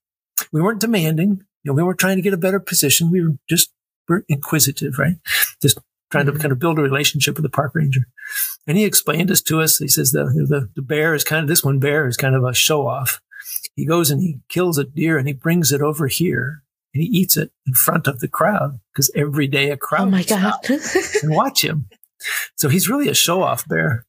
We 0.52 0.60
weren't 0.62 0.80
demanding, 0.80 1.42
you 1.62 1.70
know, 1.70 1.72
we 1.74 1.82
weren't 1.82 1.98
trying 1.98 2.16
to 2.16 2.22
get 2.22 2.34
a 2.34 2.38
better 2.38 2.60
position. 2.60 3.10
We 3.10 3.22
were 3.22 3.34
just, 3.48 3.70
we're 4.08 4.22
inquisitive, 4.28 4.98
right? 4.98 5.16
Just 5.62 5.78
trying 6.10 6.26
to 6.26 6.32
mm-hmm. 6.32 6.40
kind 6.40 6.52
of 6.52 6.58
build 6.58 6.78
a 6.78 6.82
relationship 6.82 7.36
with 7.36 7.42
the 7.42 7.50
park 7.50 7.72
ranger. 7.74 8.02
And 8.66 8.76
he 8.76 8.84
explained 8.84 9.28
this 9.28 9.42
to 9.42 9.60
us. 9.60 9.78
He 9.78 9.88
says 9.88 10.12
the, 10.12 10.24
the, 10.24 10.68
the 10.74 10.82
bear 10.82 11.14
is 11.14 11.24
kind 11.24 11.42
of, 11.42 11.48
this 11.48 11.64
one 11.64 11.78
bear 11.78 12.06
is 12.06 12.16
kind 12.16 12.34
of 12.34 12.44
a 12.44 12.54
show 12.54 12.86
off. 12.86 13.20
He 13.74 13.84
goes 13.84 14.10
and 14.10 14.20
he 14.20 14.38
kills 14.48 14.78
a 14.78 14.84
deer 14.84 15.18
and 15.18 15.26
he 15.26 15.34
brings 15.34 15.72
it 15.72 15.82
over 15.82 16.06
here 16.06 16.62
and 16.94 17.02
he 17.02 17.08
eats 17.08 17.36
it 17.36 17.50
in 17.66 17.74
front 17.74 18.06
of 18.06 18.20
the 18.20 18.28
crowd 18.28 18.78
because 18.92 19.10
every 19.14 19.48
day 19.48 19.70
a 19.70 19.76
crowd 19.76 20.08
oh, 20.08 20.10
my 20.10 20.22
God. 20.22 20.54
and 21.22 21.34
watch 21.34 21.62
him. 21.62 21.88
So 22.56 22.68
he's 22.68 22.88
really 22.88 23.08
a 23.08 23.14
show 23.14 23.42
off 23.42 23.68
bear. 23.68 24.06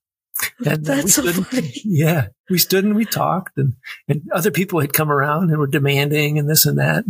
And 0.65 0.77
we 0.79 0.83
That's 0.83 1.13
so 1.13 1.21
stood, 1.21 1.47
funny. 1.47 1.71
yeah, 1.85 2.27
we 2.49 2.57
stood 2.57 2.83
and 2.83 2.95
we 2.95 3.05
talked, 3.05 3.57
and 3.57 3.73
and 4.07 4.21
other 4.33 4.51
people 4.51 4.79
had 4.81 4.93
come 4.93 5.11
around 5.11 5.49
and 5.49 5.57
were 5.57 5.67
demanding 5.67 6.37
and 6.37 6.49
this 6.49 6.65
and 6.65 6.77
that, 6.77 7.05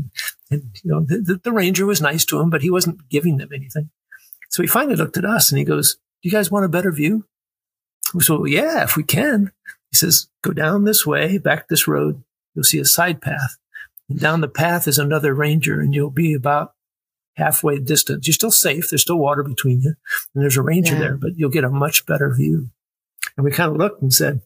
and 0.52 0.64
you 0.84 0.92
know 0.92 1.02
the, 1.02 1.40
the, 1.44 1.52
ranger 1.52 1.86
was 1.86 2.02
nice 2.02 2.24
to 2.26 2.40
him, 2.40 2.50
but 2.50 2.62
he 2.62 2.70
wasn't 2.70 3.10
giving 3.10 3.38
them 3.38 3.50
anything. 3.54 3.90
So 4.50 4.62
he 4.62 4.68
finally 4.68 4.96
looked 4.96 5.18
at 5.18 5.26
us 5.26 5.52
and 5.52 5.60
he 5.60 5.66
goes, 5.66 5.96
Do 5.96 6.30
you 6.30 6.32
guys 6.32 6.52
want 6.52 6.66
a 6.66 6.70
better 6.70 6.92
view? 6.92 7.26
We 8.14 8.24
said, 8.24 8.38
yeah, 8.48 8.84
if 8.84 8.96
we 8.96 9.04
can. 9.04 9.52
He 9.92 9.98
says, 9.98 10.28
Go 10.44 10.52
down 10.52 10.84
this 10.86 11.06
way, 11.06 11.38
back 11.38 11.68
this 11.68 11.88
road. 11.88 12.24
You'll 12.54 12.64
see 12.64 12.80
a 12.80 12.86
side 12.86 13.22
path. 13.22 13.58
And 14.08 14.20
down 14.20 14.42
the 14.42 14.48
path 14.48 14.88
is 14.88 15.00
another 15.00 15.34
ranger, 15.34 15.80
and 15.82 15.94
you'll 15.94 16.12
be 16.12 16.34
about 16.34 16.74
halfway 17.36 17.80
distance. 17.80 18.28
You're 18.28 18.34
still 18.34 18.52
safe. 18.52 18.90
There's 18.90 19.02
still 19.02 19.18
water 19.18 19.44
between 19.44 19.82
you, 19.82 19.96
and 20.34 20.44
there's 20.44 20.58
a 20.58 20.62
ranger 20.62 20.94
Yeah. 20.94 21.00
there, 21.00 21.18
but 21.18 21.32
you'll 21.36 21.50
get 21.50 21.64
a 21.64 21.70
much 21.70 22.06
better 22.06 22.34
view. 22.34 22.70
And 23.38 23.44
we 23.46 23.52
kind 23.52 23.72
of 23.72 23.78
looked 23.78 24.02
and 24.02 24.14
said, 24.14 24.42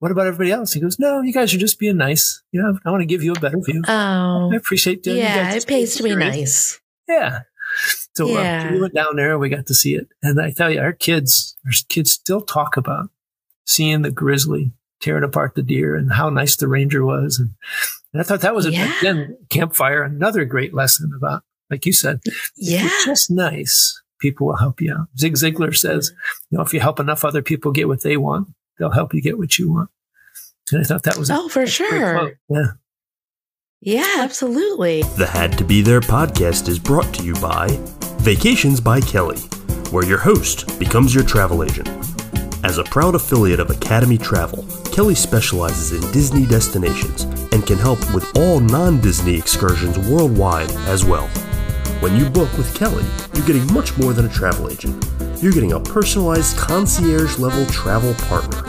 What 0.00 0.10
about 0.10 0.26
everybody 0.26 0.50
else? 0.50 0.72
He 0.72 0.80
goes, 0.80 0.98
No, 0.98 1.22
you 1.22 1.32
guys 1.32 1.54
are 1.54 1.58
just 1.58 1.78
being 1.78 1.96
nice. 1.96 2.42
You 2.52 2.60
know, 2.62 2.78
I 2.84 2.90
want 2.90 3.02
to 3.02 3.06
give 3.06 3.22
you 3.22 3.32
a 3.32 3.40
better 3.40 3.60
view. 3.60 3.82
Oh, 3.86 4.50
I 4.52 4.56
appreciate 4.56 5.06
you 5.06 5.14
yeah, 5.14 5.54
it 5.54 5.66
pays 5.66 5.94
to 5.96 6.02
be 6.02 6.14
nice. 6.14 6.80
Yeah. 7.08 7.40
So 8.14 8.36
uh, 8.36 8.68
we 8.70 8.80
went 8.80 8.94
down 8.94 9.16
there. 9.16 9.32
And 9.32 9.40
we 9.40 9.48
got 9.48 9.66
to 9.66 9.74
see 9.74 9.94
it, 9.94 10.08
and 10.22 10.38
I 10.40 10.50
tell 10.50 10.70
you, 10.70 10.80
our 10.80 10.92
kids, 10.92 11.56
our 11.64 11.72
kids 11.88 12.12
still 12.12 12.42
talk 12.42 12.76
about 12.76 13.08
seeing 13.64 14.02
the 14.02 14.10
grizzly 14.10 14.72
tearing 15.00 15.24
apart 15.24 15.54
the 15.54 15.62
deer 15.62 15.96
and 15.96 16.12
how 16.12 16.28
nice 16.28 16.56
the 16.56 16.68
ranger 16.68 17.04
was, 17.04 17.38
and, 17.38 17.50
and 18.12 18.20
I 18.20 18.24
thought 18.24 18.42
that 18.42 18.54
was 18.54 18.66
a, 18.66 18.72
Yeah. 18.72 18.98
again 18.98 19.36
campfire, 19.48 20.02
another 20.02 20.44
great 20.44 20.74
lesson 20.74 21.10
about, 21.16 21.42
like 21.70 21.86
you 21.86 21.92
said, 21.94 22.20
Yeah. 22.56 22.88
just 23.06 23.30
nice. 23.30 24.01
People 24.22 24.46
will 24.46 24.56
help 24.56 24.80
you 24.80 24.94
out. 24.94 25.08
Zig 25.18 25.34
Ziglar 25.34 25.74
says, 25.76 26.12
you 26.48 26.56
know, 26.56 26.62
if 26.62 26.72
you 26.72 26.78
help 26.78 27.00
enough 27.00 27.24
other 27.24 27.42
people 27.42 27.72
get 27.72 27.88
what 27.88 28.04
they 28.04 28.16
want, 28.16 28.46
they'll 28.78 28.92
help 28.92 29.12
you 29.12 29.20
get 29.20 29.36
what 29.36 29.58
you 29.58 29.68
want. 29.72 29.90
And 30.70 30.80
I 30.80 30.84
thought 30.84 31.02
that 31.02 31.16
was 31.16 31.28
a 31.28 31.34
Oh, 31.34 31.48
for 31.48 31.62
great 31.62 31.70
sure. 31.70 32.32
Yeah. 32.48 32.66
Yeah, 33.80 34.14
absolutely. 34.18 35.02
The 35.18 35.26
Had 35.26 35.58
to 35.58 35.64
Be 35.64 35.82
There 35.82 36.00
podcast 36.00 36.68
is 36.68 36.78
brought 36.78 37.12
to 37.14 37.24
you 37.24 37.34
by 37.34 37.66
Vacations 38.18 38.80
by 38.80 39.00
Kelly, 39.00 39.38
where 39.90 40.06
your 40.06 40.18
host 40.18 40.78
becomes 40.78 41.12
your 41.12 41.24
travel 41.24 41.64
agent. 41.64 41.88
As 42.62 42.78
a 42.78 42.84
proud 42.84 43.16
affiliate 43.16 43.58
of 43.58 43.70
Academy 43.70 44.16
Travel, 44.16 44.64
Kelly 44.92 45.16
specializes 45.16 45.90
in 46.00 46.12
Disney 46.12 46.46
destinations 46.46 47.24
and 47.52 47.66
can 47.66 47.76
help 47.76 47.98
with 48.14 48.24
all 48.38 48.60
non 48.60 49.00
Disney 49.00 49.36
excursions 49.36 49.98
worldwide 50.08 50.70
as 50.86 51.04
well. 51.04 51.28
When 52.02 52.16
you 52.16 52.28
book 52.28 52.50
with 52.58 52.74
Kelly, 52.74 53.04
you're 53.32 53.46
getting 53.46 53.72
much 53.72 53.96
more 53.96 54.12
than 54.12 54.26
a 54.26 54.28
travel 54.28 54.68
agent. 54.68 55.06
You're 55.40 55.52
getting 55.52 55.74
a 55.74 55.78
personalized 55.78 56.56
concierge 56.56 57.38
level 57.38 57.64
travel 57.66 58.12
partner. 58.26 58.64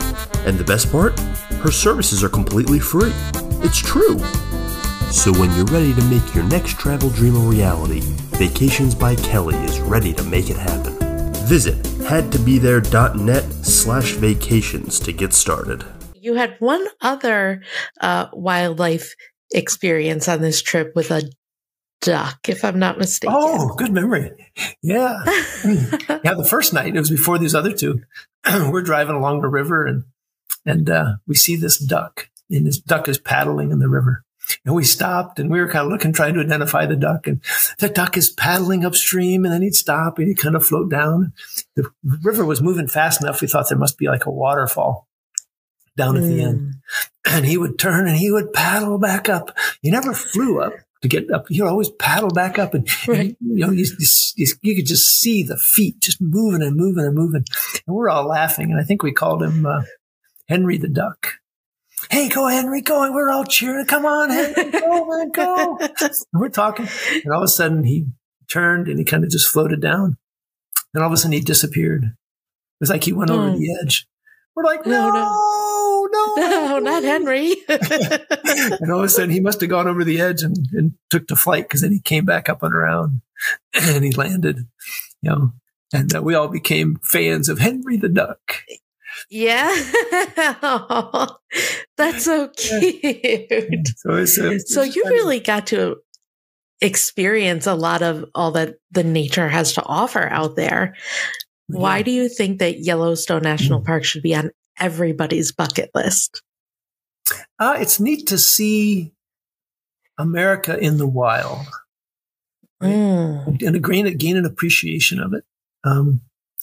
And 0.46 0.56
the 0.56 0.62
best 0.62 0.92
part? 0.92 1.18
Her 1.18 1.72
services 1.72 2.22
are 2.22 2.28
completely 2.28 2.78
free. 2.78 3.12
It's 3.64 3.78
true. 3.78 4.20
So 5.10 5.32
when 5.32 5.52
you're 5.56 5.64
ready 5.64 5.92
to 5.94 6.04
make 6.04 6.32
your 6.32 6.44
next 6.44 6.78
travel 6.78 7.10
dream 7.10 7.34
a 7.34 7.40
reality, 7.40 8.02
Vacations 8.38 8.94
by 8.94 9.16
Kelly 9.16 9.56
is 9.64 9.80
ready 9.80 10.12
to 10.12 10.22
make 10.22 10.48
it 10.48 10.56
happen. 10.56 10.96
Visit 11.48 11.82
hadtobethere.net 11.82 13.44
slash 13.64 14.12
vacations 14.12 15.00
to 15.00 15.12
get 15.12 15.32
started. 15.32 15.84
You 16.14 16.34
had 16.34 16.54
one 16.60 16.86
other 17.00 17.64
uh, 18.00 18.28
wildlife 18.32 19.16
experience 19.52 20.28
on 20.28 20.40
this 20.40 20.62
trip 20.62 20.92
with 20.94 21.10
a 21.10 21.28
duck, 22.04 22.48
if 22.48 22.64
I'm 22.64 22.78
not 22.78 22.98
mistaken. 22.98 23.34
Oh, 23.36 23.74
good 23.74 23.92
memory. 23.92 24.30
Yeah. 24.82 25.22
yeah, 25.64 26.34
the 26.34 26.46
first 26.48 26.72
night, 26.72 26.94
it 26.94 26.98
was 26.98 27.10
before 27.10 27.38
these 27.38 27.54
other 27.54 27.72
two. 27.72 28.02
We're 28.70 28.82
driving 28.82 29.16
along 29.16 29.40
the 29.40 29.48
river 29.48 29.86
and 29.86 30.04
and 30.66 30.88
uh, 30.88 31.16
we 31.26 31.34
see 31.34 31.56
this 31.56 31.78
duck, 31.78 32.30
and 32.50 32.66
this 32.66 32.78
duck 32.78 33.06
is 33.06 33.18
paddling 33.18 33.70
in 33.70 33.80
the 33.80 33.88
river. 33.88 34.24
And 34.64 34.74
we 34.74 34.84
stopped 34.84 35.38
and 35.38 35.50
we 35.50 35.60
were 35.60 35.68
kind 35.68 35.86
of 35.86 35.92
looking, 35.92 36.12
trying 36.12 36.34
to 36.34 36.40
identify 36.40 36.86
the 36.86 36.96
duck. 36.96 37.26
And 37.26 37.42
the 37.78 37.88
duck 37.88 38.16
is 38.16 38.30
paddling 38.30 38.84
upstream 38.84 39.44
and 39.44 39.52
then 39.52 39.62
he'd 39.62 39.74
stop 39.74 40.18
and 40.18 40.28
he'd 40.28 40.38
kind 40.38 40.54
of 40.54 40.64
float 40.66 40.90
down. 40.90 41.32
The 41.76 41.90
river 42.22 42.44
was 42.44 42.60
moving 42.60 42.86
fast 42.86 43.22
enough. 43.22 43.40
We 43.40 43.48
thought 43.48 43.68
there 43.70 43.78
must 43.78 43.96
be 43.96 44.06
like 44.06 44.26
a 44.26 44.30
waterfall 44.30 45.08
down 45.96 46.16
at 46.16 46.24
the 46.24 46.42
end 46.42 46.60
Mm. 46.60 47.36
and 47.36 47.46
he 47.46 47.56
would 47.56 47.78
turn 47.78 48.06
and 48.06 48.16
he 48.18 48.30
would 48.30 48.52
paddle 48.52 48.98
back 48.98 49.28
up. 49.30 49.56
He 49.80 49.90
never 49.90 50.12
flew 50.12 50.60
up 50.60 50.74
to 51.04 51.08
get 51.08 51.30
up. 51.30 51.46
Would 51.48 51.60
always 51.60 51.90
paddle 51.90 52.30
back 52.30 52.58
up, 52.58 52.74
and 52.74 52.88
Right. 53.06 53.36
you 53.40 53.66
know, 53.66 53.70
you, 53.70 53.86
you, 54.36 54.46
you 54.62 54.74
could 54.74 54.86
just 54.86 55.20
see 55.20 55.42
the 55.44 55.56
feet 55.56 56.00
just 56.00 56.20
moving 56.20 56.62
and 56.62 56.76
moving 56.76 57.04
and 57.04 57.14
moving. 57.14 57.44
And 57.86 57.94
we're 57.96 58.10
all 58.10 58.26
laughing, 58.26 58.70
and 58.72 58.80
I 58.80 58.84
think 58.84 59.02
we 59.02 59.12
called 59.12 59.42
him 59.42 59.64
uh, 59.64 59.82
Henry 60.48 60.76
the 60.78 60.88
Duck. 60.88 61.34
Hey, 62.10 62.28
go 62.28 62.48
Henry, 62.48 62.82
go! 62.82 63.10
We're 63.12 63.30
all 63.30 63.44
cheering. 63.44 63.86
Come 63.86 64.04
on, 64.04 64.28
Henry, 64.30 64.70
go, 64.72 65.06
man, 65.08 65.30
go! 65.30 65.78
And 66.00 66.12
we're 66.34 66.48
talking, 66.50 66.86
and 67.24 67.32
all 67.32 67.40
of 67.40 67.44
a 67.44 67.48
sudden 67.48 67.84
he 67.84 68.06
turned 68.50 68.88
and 68.88 68.98
he 68.98 69.04
kind 69.04 69.24
of 69.24 69.30
just 69.30 69.48
floated 69.48 69.80
down, 69.80 70.18
and 70.92 71.02
all 71.02 71.08
of 71.08 71.14
a 71.14 71.16
sudden 71.16 71.32
he 71.32 71.40
disappeared. 71.40 72.04
It 72.04 72.10
was 72.80 72.90
like 72.90 73.04
he 73.04 73.12
went 73.12 73.30
over 73.30 73.48
Oh. 73.50 73.56
the 73.58 73.78
edge. 73.82 74.06
We're 74.54 74.64
like, 74.64 74.84
No, 74.84 75.08
no, 75.08 75.14
no, 75.14 75.63
no, 76.36 76.78
not 76.78 77.02
Henry. 77.02 77.54
and 77.68 78.92
all 78.92 78.98
of 79.00 79.04
a 79.04 79.08
sudden 79.08 79.30
he 79.30 79.40
must 79.40 79.60
have 79.60 79.70
gone 79.70 79.88
over 79.88 80.04
the 80.04 80.20
edge 80.20 80.42
and, 80.42 80.56
and 80.72 80.92
took 81.10 81.26
to 81.28 81.36
flight 81.36 81.64
because 81.68 81.80
then 81.82 81.92
he 81.92 82.00
came 82.00 82.24
back 82.24 82.48
up 82.48 82.62
and 82.62 82.74
around 82.74 83.20
and 83.74 84.04
he 84.04 84.12
landed, 84.12 84.66
you 85.22 85.30
know, 85.30 85.52
and 85.92 86.14
uh, 86.14 86.22
we 86.22 86.34
all 86.34 86.48
became 86.48 86.98
fans 87.02 87.48
of 87.48 87.58
Henry 87.58 87.96
the 87.96 88.08
Duck. 88.08 88.62
yeah. 89.30 89.68
That's 91.96 92.24
so 92.24 92.48
cute. 92.48 93.88
So 93.98 94.14
it's, 94.16 94.38
uh, 94.38 94.58
So 94.58 94.82
you 94.82 95.02
kind 95.04 95.12
really 95.14 95.40
got 95.40 95.68
to 95.68 95.98
experience 96.80 97.66
a 97.66 97.74
lot 97.74 98.02
of 98.02 98.24
all 98.34 98.50
that 98.52 98.76
the 98.90 99.04
nature 99.04 99.48
has 99.48 99.74
to 99.74 99.82
offer 99.84 100.22
out 100.28 100.56
there. 100.56 100.96
Why 101.68 101.98
Yeah. 101.98 102.02
do 102.02 102.10
you 102.10 102.28
think 102.28 102.58
that 102.58 102.80
Yellowstone 102.80 103.42
National 103.42 103.80
Mm. 103.80 103.86
Park 103.86 104.04
should 104.04 104.22
be 104.22 104.34
on 104.34 104.50
everybody's 104.78 105.52
bucket 105.52 105.90
list? 105.94 106.42
Uh, 107.58 107.76
it's 107.78 107.98
neat 108.00 108.26
to 108.28 108.38
see 108.38 109.12
America 110.18 110.78
in 110.78 110.98
the 110.98 111.06
wild 111.08 111.66
Mm. 112.82 113.62
and 113.62 113.82
gain, 113.84 114.16
gain 114.18 114.36
an 114.36 114.44
appreciation 114.44 115.18
of 115.18 115.32
it. 115.32 115.44
Um, 115.84 116.20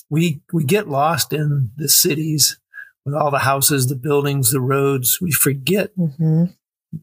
we 0.10 0.42
we 0.54 0.64
get 0.64 0.88
lost 0.88 1.34
in 1.34 1.72
the 1.78 1.90
cities 1.90 2.60
with 3.06 3.16
all 3.16 3.32
the 3.32 3.40
houses, 3.40 3.88
the 3.88 3.96
buildings, 3.96 4.52
the 4.52 4.62
roads. 4.62 5.20
We 5.20 5.32
forget 5.32 5.92
hmm 5.96 6.46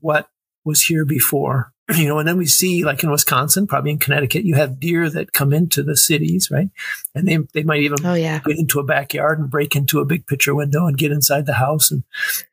what 0.00 0.28
was 0.64 0.82
here 0.82 1.04
before. 1.06 1.72
You 1.96 2.06
know, 2.06 2.18
and 2.18 2.28
then 2.28 2.36
we 2.36 2.44
see, 2.44 2.84
like 2.84 3.02
in 3.02 3.10
Wisconsin, 3.10 3.66
probably 3.66 3.92
in 3.92 3.98
Connecticut, 3.98 4.44
you 4.44 4.56
have 4.56 4.78
deer 4.78 5.08
that 5.08 5.32
come 5.32 5.54
into 5.54 5.82
the 5.82 5.96
cities, 5.96 6.50
right? 6.50 6.68
And 7.14 7.26
they 7.26 7.38
they 7.54 7.62
might 7.62 7.80
even 7.80 8.04
Oh 8.04 8.12
yeah. 8.14 8.40
get 8.44 8.58
into 8.58 8.78
a 8.78 8.84
backyard 8.84 9.38
and 9.38 9.50
break 9.50 9.74
into 9.74 9.98
a 10.00 10.04
big 10.04 10.26
picture 10.26 10.54
window 10.54 10.86
and 10.86 10.98
get 10.98 11.12
inside 11.12 11.46
the 11.46 11.54
house, 11.54 11.90
and 11.90 12.04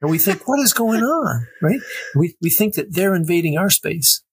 and 0.01 0.09
we 0.09 0.17
think, 0.19 0.47
what 0.47 0.61
is 0.61 0.71
going 0.71 1.03
on, 1.03 1.47
right? 1.61 1.81
We 2.15 2.37
we 2.41 2.49
think 2.49 2.75
that 2.75 2.93
they're 2.93 3.13
invading 3.13 3.57
our 3.57 3.69
space, 3.69 4.23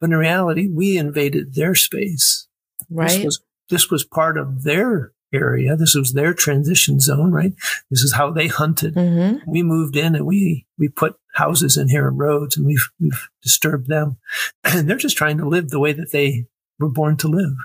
but 0.00 0.10
in 0.10 0.16
reality, 0.16 0.68
we 0.68 0.98
invaded 0.98 1.54
their 1.54 1.74
space. 1.74 2.46
This 2.80 2.88
Right. 2.90 3.24
was 3.24 3.40
this 3.70 3.90
was 3.90 4.04
part 4.04 4.36
of 4.36 4.64
their 4.64 5.12
area. 5.32 5.76
This 5.76 5.94
was 5.94 6.12
their 6.12 6.34
transition 6.34 7.00
zone, 7.00 7.30
right? 7.32 7.54
This 7.90 8.02
is 8.02 8.12
how 8.14 8.30
they 8.32 8.48
hunted 8.48 8.94
hmm 8.94 9.36
we 9.46 9.62
moved 9.62 9.96
in 9.96 10.14
and 10.14 10.26
we 10.26 10.66
we 10.78 10.88
put 10.88 11.16
houses 11.44 11.76
in 11.80 11.88
here 11.88 12.06
and 12.08 12.18
roads 12.26 12.56
and 12.56 12.64
we've 12.66 12.88
we've 13.00 13.22
disturbed 13.42 13.88
them 13.88 14.08
and 14.64 14.88
they're 14.88 14.96
just 15.06 15.16
trying 15.16 15.38
to 15.38 15.48
live 15.54 15.68
the 15.70 15.80
way 15.84 15.92
that 15.92 16.12
they 16.12 16.46
were 16.78 16.88
born 17.00 17.16
to 17.16 17.28
live 17.28 17.56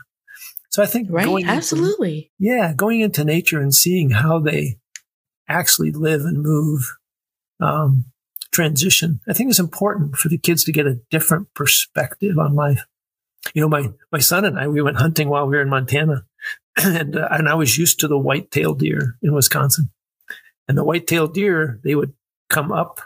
so 0.73 0.81
i 0.83 0.85
think 0.85 1.07
Right. 1.09 1.25
going 1.25 1.43
into- 1.43 1.53
Absolutely. 1.59 2.31
yeah 2.39 2.73
going 2.73 2.99
into 3.01 3.23
nature 3.23 3.59
and 3.61 3.73
seeing 3.83 4.09
how 4.23 4.39
they 4.39 4.77
actually 5.47 5.91
live 5.91 6.21
and 6.29 6.41
move 6.41 6.79
um, 7.67 8.05
transition 8.51 9.19
i 9.27 9.33
think 9.33 9.49
is 9.51 9.59
important 9.59 10.15
for 10.15 10.29
the 10.29 10.38
kids 10.47 10.63
to 10.63 10.71
get 10.71 10.88
a 10.88 10.99
different 11.11 11.45
perspective 11.53 12.38
on 12.39 12.55
life 12.55 12.81
you 13.53 13.61
know 13.61 13.69
my 13.69 13.83
my 14.11 14.19
son 14.19 14.45
and 14.45 14.57
i 14.59 14.67
we 14.67 14.81
went 14.81 14.97
hunting 14.97 15.27
while 15.29 15.45
we 15.47 15.55
were 15.55 15.61
in 15.61 15.69
montana 15.77 16.25
and 16.77 17.15
uh, 17.15 17.27
and 17.31 17.47
i 17.49 17.53
was 17.53 17.77
used 17.77 17.99
to 17.99 18.07
the 18.07 18.17
white-tailed 18.27 18.79
deer 18.79 19.17
in 19.21 19.33
wisconsin 19.33 19.85
and 20.67 20.77
the 20.77 20.83
white-tailed 20.89 21.33
deer 21.33 21.79
they 21.83 21.95
would 21.95 22.13
come 22.49 22.71
up 22.71 23.01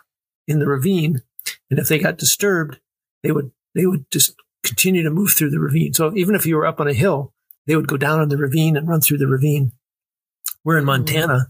in 0.50 0.60
the 0.60 0.68
ravine 0.68 1.22
and 1.70 1.80
if 1.80 1.88
they 1.88 2.00
got 2.00 2.18
disturbed 2.18 2.80
they 3.24 3.32
would 3.32 3.52
they 3.76 3.86
would 3.86 4.10
just 4.12 4.36
continue 4.64 5.04
to 5.04 5.10
move 5.10 5.32
through 5.32 5.50
the 5.50 5.60
ravine. 5.60 5.94
So 5.94 6.14
even 6.16 6.36
if 6.36 6.46
you 6.46 6.58
were 6.58 6.66
up 6.66 6.80
on 6.82 6.88
a 6.90 6.94
hill 6.94 7.34
they 7.68 7.76
would 7.76 7.88
go 7.88 7.98
down 7.98 8.22
in 8.22 8.30
the 8.30 8.38
ravine 8.38 8.76
and 8.76 8.88
run 8.90 9.00
through 9.00 9.20
the 9.20 9.28
ravine. 9.28 9.72
We're 10.64 10.80
in 10.80 10.86
montana 10.86 11.48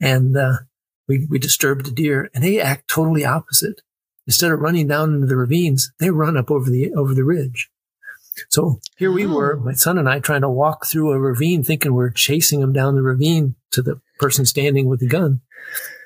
and 0.00 0.36
uh, 0.36 0.58
we, 1.06 1.26
we 1.30 1.38
disturbed 1.38 1.84
the 1.86 1.90
deer 1.92 2.30
and 2.34 2.42
they 2.42 2.58
act 2.60 2.88
totally 2.88 3.24
opposite. 3.24 3.82
Instead 4.26 4.50
of 4.50 4.60
running 4.60 4.88
down 4.88 5.14
into 5.14 5.26
the 5.26 5.36
ravines 5.36 5.92
they 6.00 6.10
run 6.10 6.36
up 6.36 6.50
over 6.50 6.70
the 6.70 6.92
over 6.94 7.14
the 7.14 7.24
ridge. 7.24 7.70
So 8.50 8.80
here 8.96 9.12
we 9.12 9.26
were 9.26 9.58
Oh. 9.60 9.64
my 9.64 9.72
son 9.72 9.98
and 9.98 10.08
i 10.08 10.20
trying 10.20 10.42
to 10.42 10.48
walk 10.50 10.86
through 10.86 11.12
a 11.12 11.18
ravine 11.18 11.62
thinking 11.64 11.92
we're 11.92 12.10
chasing 12.10 12.60
them 12.60 12.72
down 12.72 12.94
the 12.94 13.02
ravine 13.02 13.56
to 13.72 13.82
the 13.82 14.00
person 14.18 14.46
standing 14.46 14.86
with 14.88 15.00
the 15.00 15.08
gun. 15.08 15.40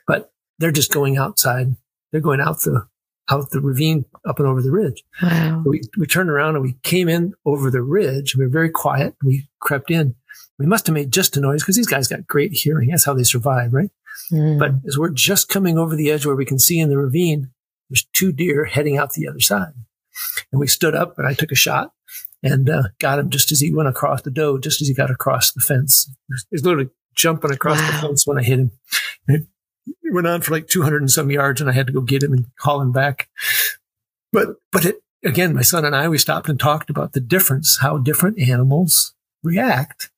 But 0.06 0.32
they're 0.58 0.72
just 0.72 0.92
going 0.92 1.16
outside 1.16 1.76
they're 2.12 2.20
going 2.20 2.40
out 2.40 2.60
the 2.62 2.86
out 3.30 3.50
the 3.50 3.60
ravine 3.60 4.04
up 4.28 4.38
and 4.38 4.48
over 4.48 4.60
the 4.62 4.70
ridge. 4.70 5.02
Wow. 5.22 5.62
We, 5.64 5.80
we 5.96 6.06
turned 6.06 6.28
around 6.28 6.56
and 6.56 6.62
we 6.62 6.74
came 6.82 7.08
in 7.08 7.34
over 7.46 7.70
the 7.70 7.82
ridge. 7.82 8.36
We 8.36 8.44
were 8.44 8.50
very 8.50 8.70
quiet. 8.70 9.14
We 9.24 9.48
crept 9.60 9.90
in. 9.90 10.14
We 10.58 10.66
must 10.66 10.86
have 10.86 10.94
made 10.94 11.12
just 11.12 11.36
a 11.36 11.40
noise 11.40 11.62
because 11.62 11.76
these 11.76 11.86
guys 11.86 12.08
got 12.08 12.26
great 12.26 12.52
hearing. 12.52 12.90
That's 12.90 13.04
how 13.04 13.14
they 13.14 13.22
survive, 13.22 13.72
right? 13.72 13.90
Mm. 14.30 14.58
But 14.58 14.72
as 14.86 14.98
we're 14.98 15.10
just 15.10 15.48
coming 15.48 15.78
over 15.78 15.96
the 15.96 16.10
edge 16.10 16.26
where 16.26 16.36
we 16.36 16.44
can 16.44 16.58
see 16.58 16.78
in 16.78 16.88
the 16.88 16.98
ravine, 16.98 17.50
there's 17.88 18.06
two 18.12 18.32
deer 18.32 18.64
heading 18.64 18.98
out 18.98 19.12
the 19.12 19.28
other 19.28 19.40
side. 19.40 19.72
And 20.50 20.60
we 20.60 20.66
stood 20.66 20.94
up 20.94 21.18
and 21.18 21.26
I 21.26 21.34
took 21.34 21.52
a 21.52 21.56
shot 21.56 21.92
and 22.42 22.68
uh, 22.68 22.84
got 22.98 23.18
him 23.18 23.30
just 23.30 23.52
as 23.52 23.60
he 23.60 23.72
went 23.72 23.88
across 23.88 24.22
the 24.22 24.30
doe, 24.30 24.58
just 24.58 24.82
as 24.82 24.88
he 24.88 24.94
got 24.94 25.10
across 25.10 25.52
the 25.52 25.60
fence. 25.60 26.10
He's 26.50 26.64
literally 26.64 26.90
jumping 27.14 27.52
across 27.52 27.80
the 27.80 27.98
fence 27.98 28.26
when 28.26 28.38
I 28.38 28.42
hit 28.42 28.58
him. 28.58 28.72
It 29.28 29.46
went 30.12 30.26
on 30.26 30.40
for 30.42 30.52
like 30.52 30.68
200 30.68 31.00
and 31.02 31.10
some 31.10 31.30
yards 31.30 31.60
and 31.60 31.68
I 31.70 31.72
had 31.72 31.86
to 31.86 31.92
go 31.92 32.00
get 32.00 32.22
him 32.22 32.32
and 32.32 32.46
haul 32.60 32.80
him 32.80 32.92
back. 32.92 33.28
But, 34.32 34.56
but 34.70 34.84
it, 34.84 34.96
again, 35.24 35.54
my 35.54 35.62
son 35.62 35.84
and 35.84 35.94
I, 35.94 36.08
we 36.08 36.18
stopped 36.18 36.48
and 36.48 36.58
talked 36.58 36.90
about 36.90 37.12
the 37.12 37.20
difference, 37.20 37.78
how 37.80 37.98
different 37.98 38.38
animals 38.38 39.14
react 39.42 40.10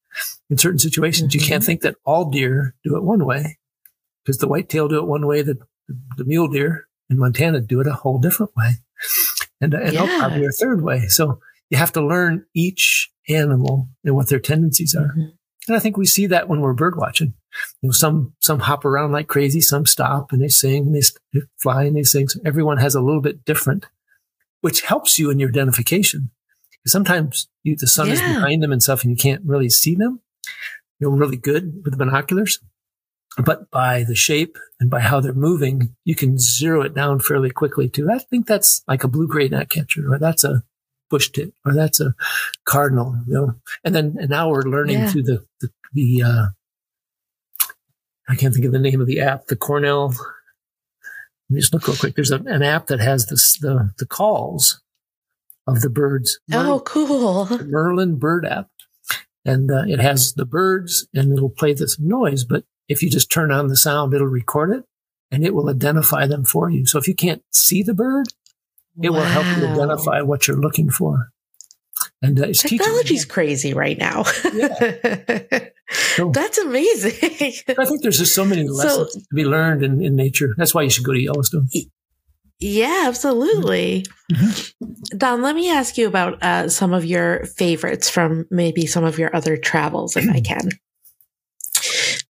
in 0.50 0.58
certain 0.58 0.78
situations. 0.78 1.34
You 1.34 1.40
Mhm. 1.40 1.46
can't 1.48 1.64
think 1.64 1.80
that 1.82 1.96
all 2.04 2.30
deer 2.30 2.74
do 2.84 2.96
it 2.96 3.02
one 3.02 3.24
way 3.24 3.58
because 4.24 4.38
the 4.38 4.48
whitetail 4.48 4.88
do 4.88 4.98
it 4.98 5.06
one 5.06 5.26
way, 5.26 5.42
the, 5.42 5.58
the 6.16 6.24
mule 6.24 6.48
deer 6.48 6.86
in 7.10 7.18
Montana 7.18 7.60
do 7.60 7.80
it 7.80 7.86
a 7.86 7.92
whole 7.94 8.18
different 8.18 8.54
way. 8.56 8.72
And, 9.60 9.74
uh, 9.74 9.78
and 9.78 9.92
Yeah. 9.94 10.18
probably 10.18 10.44
a 10.46 10.50
third 10.50 10.82
way. 10.82 11.08
So 11.08 11.40
you 11.70 11.78
have 11.78 11.92
to 11.92 12.06
learn 12.06 12.44
each 12.54 13.10
animal 13.28 13.88
and 14.04 14.14
what 14.14 14.28
their 14.28 14.38
tendencies 14.38 14.94
are. 14.94 15.14
Mhm. 15.16 15.32
And 15.66 15.76
I 15.76 15.80
think 15.80 15.96
we 15.96 16.06
see 16.06 16.26
that 16.26 16.48
when 16.48 16.60
we're 16.60 16.74
bird 16.74 16.96
watching. 16.96 17.34
You 17.80 17.88
know, 17.88 17.92
some 17.92 18.34
some 18.40 18.60
hop 18.60 18.84
around 18.84 19.12
like 19.12 19.28
crazy, 19.28 19.60
some 19.60 19.86
stop 19.86 20.32
and 20.32 20.42
they 20.42 20.48
sing, 20.48 20.86
and 20.86 20.94
they 20.94 21.40
fly 21.62 21.84
and 21.84 21.96
they 21.96 22.02
sing. 22.02 22.28
So 22.28 22.40
everyone 22.44 22.78
has 22.78 22.94
a 22.94 23.00
little 23.00 23.22
bit 23.22 23.44
different, 23.44 23.86
which 24.60 24.82
helps 24.82 25.18
you 25.18 25.30
in 25.30 25.38
your 25.38 25.48
identification. 25.48 26.30
Sometimes 26.86 27.48
you, 27.62 27.76
the 27.76 27.86
sun 27.86 28.10
is 28.10 28.20
behind 28.20 28.62
them 28.62 28.72
and 28.72 28.82
stuff, 28.82 29.02
and 29.02 29.10
you 29.10 29.16
can't 29.16 29.42
really 29.44 29.70
see 29.70 29.94
them. 29.94 30.20
You're 31.00 31.10
really 31.10 31.38
good 31.38 31.82
with 31.82 31.92
the 31.92 31.96
binoculars, 31.96 32.60
but 33.42 33.70
by 33.70 34.04
the 34.04 34.14
shape 34.14 34.58
and 34.78 34.90
by 34.90 35.00
how 35.00 35.20
they're 35.20 35.32
moving, 35.32 35.94
you 36.04 36.14
can 36.14 36.38
zero 36.38 36.82
it 36.82 36.94
down 36.94 37.20
fairly 37.20 37.50
quickly. 37.50 37.88
Too, 37.88 38.10
I 38.10 38.18
think 38.18 38.46
that's 38.46 38.82
like 38.86 39.02
a 39.02 39.08
blue 39.08 39.26
gray 39.26 39.48
gnatcatcher, 39.48 40.12
or 40.12 40.18
that's 40.18 40.44
a 40.44 40.62
bush 41.14 41.30
tit, 41.30 41.52
or 41.64 41.72
that's 41.74 42.00
a 42.00 42.14
cardinal. 42.64 43.14
You 43.26 43.34
know, 43.34 43.54
and 43.84 43.94
then 43.94 44.16
and 44.20 44.30
now 44.30 44.48
we're 44.50 44.62
learning 44.62 44.98
Yeah. 44.98 45.10
through 45.10 45.22
the 45.30 45.44
the, 45.60 45.68
the 45.92 46.22
uh, 46.22 46.46
I 48.28 48.34
can't 48.36 48.52
think 48.54 48.66
of 48.66 48.72
the 48.72 48.78
name 48.78 49.00
of 49.00 49.06
the 49.06 49.20
app, 49.20 49.46
the 49.46 49.56
Cornell. 49.56 50.08
Let 50.08 51.54
me 51.56 51.60
just 51.60 51.72
look 51.74 51.86
real 51.86 51.96
quick. 51.96 52.14
There's 52.14 52.30
a, 52.30 52.40
an 52.46 52.62
app 52.62 52.86
that 52.86 53.00
has 53.00 53.26
this, 53.26 53.58
the 53.60 53.90
the 53.98 54.06
calls 54.06 54.80
of 55.66 55.80
the 55.82 55.90
birds. 55.90 56.40
Oh, 56.52 56.80
cool. 56.80 57.46
Merlin 57.66 58.16
Bird 58.18 58.44
app, 58.46 58.68
and 59.44 59.70
uh, 59.70 59.84
it 59.86 60.00
has 60.00 60.32
the 60.34 60.46
birds, 60.46 61.06
and 61.14 61.32
it'll 61.32 61.50
play 61.50 61.74
this 61.74 61.98
noise. 62.00 62.44
But 62.44 62.64
if 62.88 63.02
you 63.02 63.10
just 63.10 63.30
turn 63.30 63.52
on 63.52 63.68
the 63.68 63.76
sound, 63.76 64.14
it'll 64.14 64.26
record 64.26 64.70
it, 64.76 64.84
and 65.30 65.44
it 65.44 65.54
will 65.54 65.68
identify 65.70 66.26
them 66.26 66.44
for 66.44 66.70
you. 66.70 66.86
So 66.86 66.98
if 66.98 67.06
you 67.06 67.14
can't 67.14 67.42
see 67.52 67.82
the 67.82 67.94
bird, 67.94 68.26
it 69.02 69.10
will 69.10 69.20
help 69.22 69.44
you 69.58 69.66
identify 69.66 70.20
what 70.22 70.46
you're 70.48 70.56
looking 70.60 70.90
for. 70.90 71.30
And 72.22 72.38
uh, 72.40 72.46
it's 72.48 72.62
teaching 72.62 72.78
you 72.78 72.84
Technology's 72.84 73.24
crazy 73.24 73.74
right 73.74 73.98
now. 73.98 74.22
So- 74.24 76.28
That's 76.32 76.58
amazing. 76.58 77.52
I 77.78 77.84
think 77.84 78.02
there's 78.02 78.18
just 78.18 78.34
so 78.34 78.44
many 78.44 78.66
lessons 78.68 79.12
to 79.12 79.34
be 79.34 79.44
learned 79.44 79.82
in, 79.82 80.02
in 80.02 80.16
nature. 80.16 80.54
That's 80.56 80.74
why 80.74 80.82
you 80.82 80.90
should 80.90 81.04
go 81.04 81.12
to 81.12 81.20
Yellowstone. 81.20 81.68
yeah, 82.58 83.04
absolutely. 83.06 84.06
Mm-hmm. 84.32 85.18
Don, 85.18 85.42
let 85.42 85.54
me 85.54 85.70
ask 85.70 85.98
you 85.98 86.08
about 86.08 86.42
uh, 86.42 86.68
some 86.68 86.94
of 86.94 87.04
your 87.04 87.44
favorites 87.44 88.08
from 88.08 88.46
maybe 88.50 88.86
some 88.86 89.04
of 89.04 89.18
your 89.18 89.34
other 89.36 89.56
travels, 89.56 90.16
if 90.16 90.28
I 90.28 90.40
can. 90.44 90.70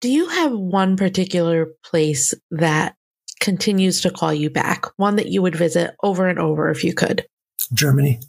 Do 0.01 0.09
you 0.09 0.29
have 0.29 0.53
one 0.53 0.95
particular 0.95 1.67
place 1.83 2.33
that 2.51 2.95
continues 3.39 4.01
to 4.01 4.11
call 4.11 4.33
you 4.33 4.49
back? 4.49 4.85
One 4.97 5.15
that 5.17 5.27
you 5.29 5.41
would 5.41 5.55
visit 5.55 5.95
over 6.03 6.27
and 6.27 6.39
over 6.39 6.69
if 6.69 6.83
you 6.83 6.93
could? 6.93 7.25
Germany. 7.73 8.19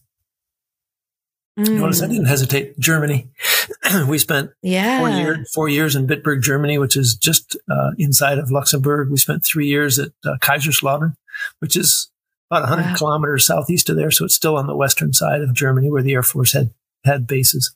Notice 1.57 2.01
I 2.01 2.07
Mm, 2.07 2.11
didn't 2.11 2.25
hesitate. 2.27 2.79
Germany. 2.79 3.29
we 4.09 4.19
spent 4.19 4.51
yeah. 4.63 4.99
four 4.99 5.11
years, 5.11 5.53
four 5.53 5.69
years 5.69 5.95
in 5.97 6.07
Bitburg, 6.07 6.43
Germany, 6.43 6.79
which 6.79 6.97
is 6.97 7.15
just 7.17 7.57
uh, 7.71 7.91
inside 7.99 8.39
of 8.39 8.51
Luxembourg. 8.51 9.11
We 9.11 9.19
spent 9.19 9.45
three 9.45 9.67
years 9.67 9.99
at 9.99 10.13
uh, 10.25 10.37
Kaiserslautern, 10.41 11.17
which 11.59 11.77
is 11.77 12.11
about 12.51 12.63
100 12.63 12.83
Wow. 12.91 12.95
kilometers 12.97 13.47
southeast 13.47 13.91
of 13.91 13.97
there. 13.97 14.11
So 14.11 14.25
it's 14.25 14.35
still 14.35 14.57
on 14.57 14.67
the 14.67 14.77
western 14.77 15.13
side 15.13 15.43
of 15.43 15.53
Germany 15.53 15.91
where 15.91 16.03
the 16.03 16.13
Air 16.15 16.23
Force 16.23 16.53
had, 16.53 16.71
had 17.05 17.27
bases. 17.27 17.75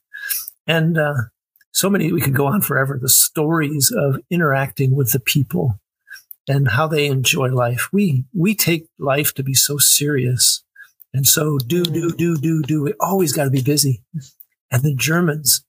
And 0.66 0.97
uh, 0.97 1.14
so 1.73 1.90
many, 1.90 2.11
we 2.12 2.20
could 2.20 2.35
go 2.35 2.47
on 2.47 2.62
forever. 2.62 2.99
The 3.01 3.09
stories 3.09 3.92
of 3.94 4.18
interacting 4.31 4.94
with 4.97 5.12
the 5.12 5.20
people 5.20 5.79
and 6.49 6.69
how 6.69 6.87
they 6.87 7.07
enjoy 7.07 7.49
life. 7.49 7.89
We, 7.93 8.25
we 8.35 8.55
take 8.55 8.87
life 8.99 9.35
to 9.35 9.43
be 9.43 9.55
so 9.55 9.79
serious 9.79 10.63
and 11.15 11.27
so 11.27 11.59
do, 11.59 11.85
do, 11.85 12.09
mm-hmm. 12.09 12.17
do, 12.17 12.37
do, 12.37 12.63
do. 12.63 12.83
We 12.83 12.95
always 12.99 13.33
got 13.33 13.45
to 13.45 13.51
be 13.51 13.63
busy. 13.63 14.03
And 14.71 14.83
the 14.83 14.95
Germans, 14.95 15.65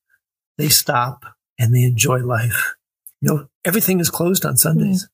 they 0.58 0.70
stop 0.70 1.24
and 1.60 1.74
they 1.74 1.84
enjoy 1.84 2.20
life. 2.20 2.76
You 3.22 3.30
know, 3.30 3.48
everything 3.64 4.00
is 4.00 4.10
closed 4.10 4.46
on 4.46 4.58
Sundays. 4.58 5.04
Mm. 5.04 5.10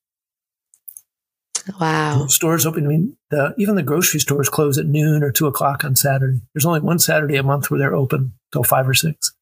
Wow. 1.80 2.26
Stores 2.28 2.66
open. 2.66 2.86
I 2.86 2.88
mean, 2.88 3.18
the, 3.30 3.54
even 3.58 3.76
the 3.76 3.84
grocery 3.84 4.20
stores 4.20 4.50
close 4.50 4.78
at 4.78 4.86
noon 4.86 5.22
or 5.22 5.32
two 5.32 5.46
o'clock 5.48 5.84
on 5.84 5.96
Saturday. 5.96 6.42
There's 6.54 6.66
only 6.66 6.80
one 6.80 6.98
Saturday 6.98 7.38
a 7.38 7.44
month 7.44 7.70
where 7.70 7.80
they're 7.80 7.94
open 7.96 8.34
till 8.52 8.64
five 8.64 8.88
or 8.88 8.94
six. 8.94 9.34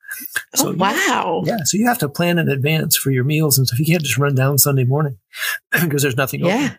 Oh, 0.60 0.72
you- 0.72 0.78
wow. 0.78 1.44
Yeah, 1.46 1.58
so 1.64 1.78
you 1.78 1.88
have 1.88 1.98
to 2.00 2.10
plan 2.10 2.38
in 2.40 2.50
advance 2.50 2.96
for 2.98 3.12
your 3.12 3.24
meals 3.24 3.58
and 3.58 3.68
stuff. 3.68 3.80
You 3.80 3.86
can't 3.86 4.04
just 4.04 4.18
run 4.18 4.36
down 4.36 4.58
Sunday 4.58 4.84
morning 4.86 5.18
because 5.72 6.02
there's 6.02 6.18
nothing 6.18 6.44
open. 6.44 6.58
Yeah. 6.58 6.76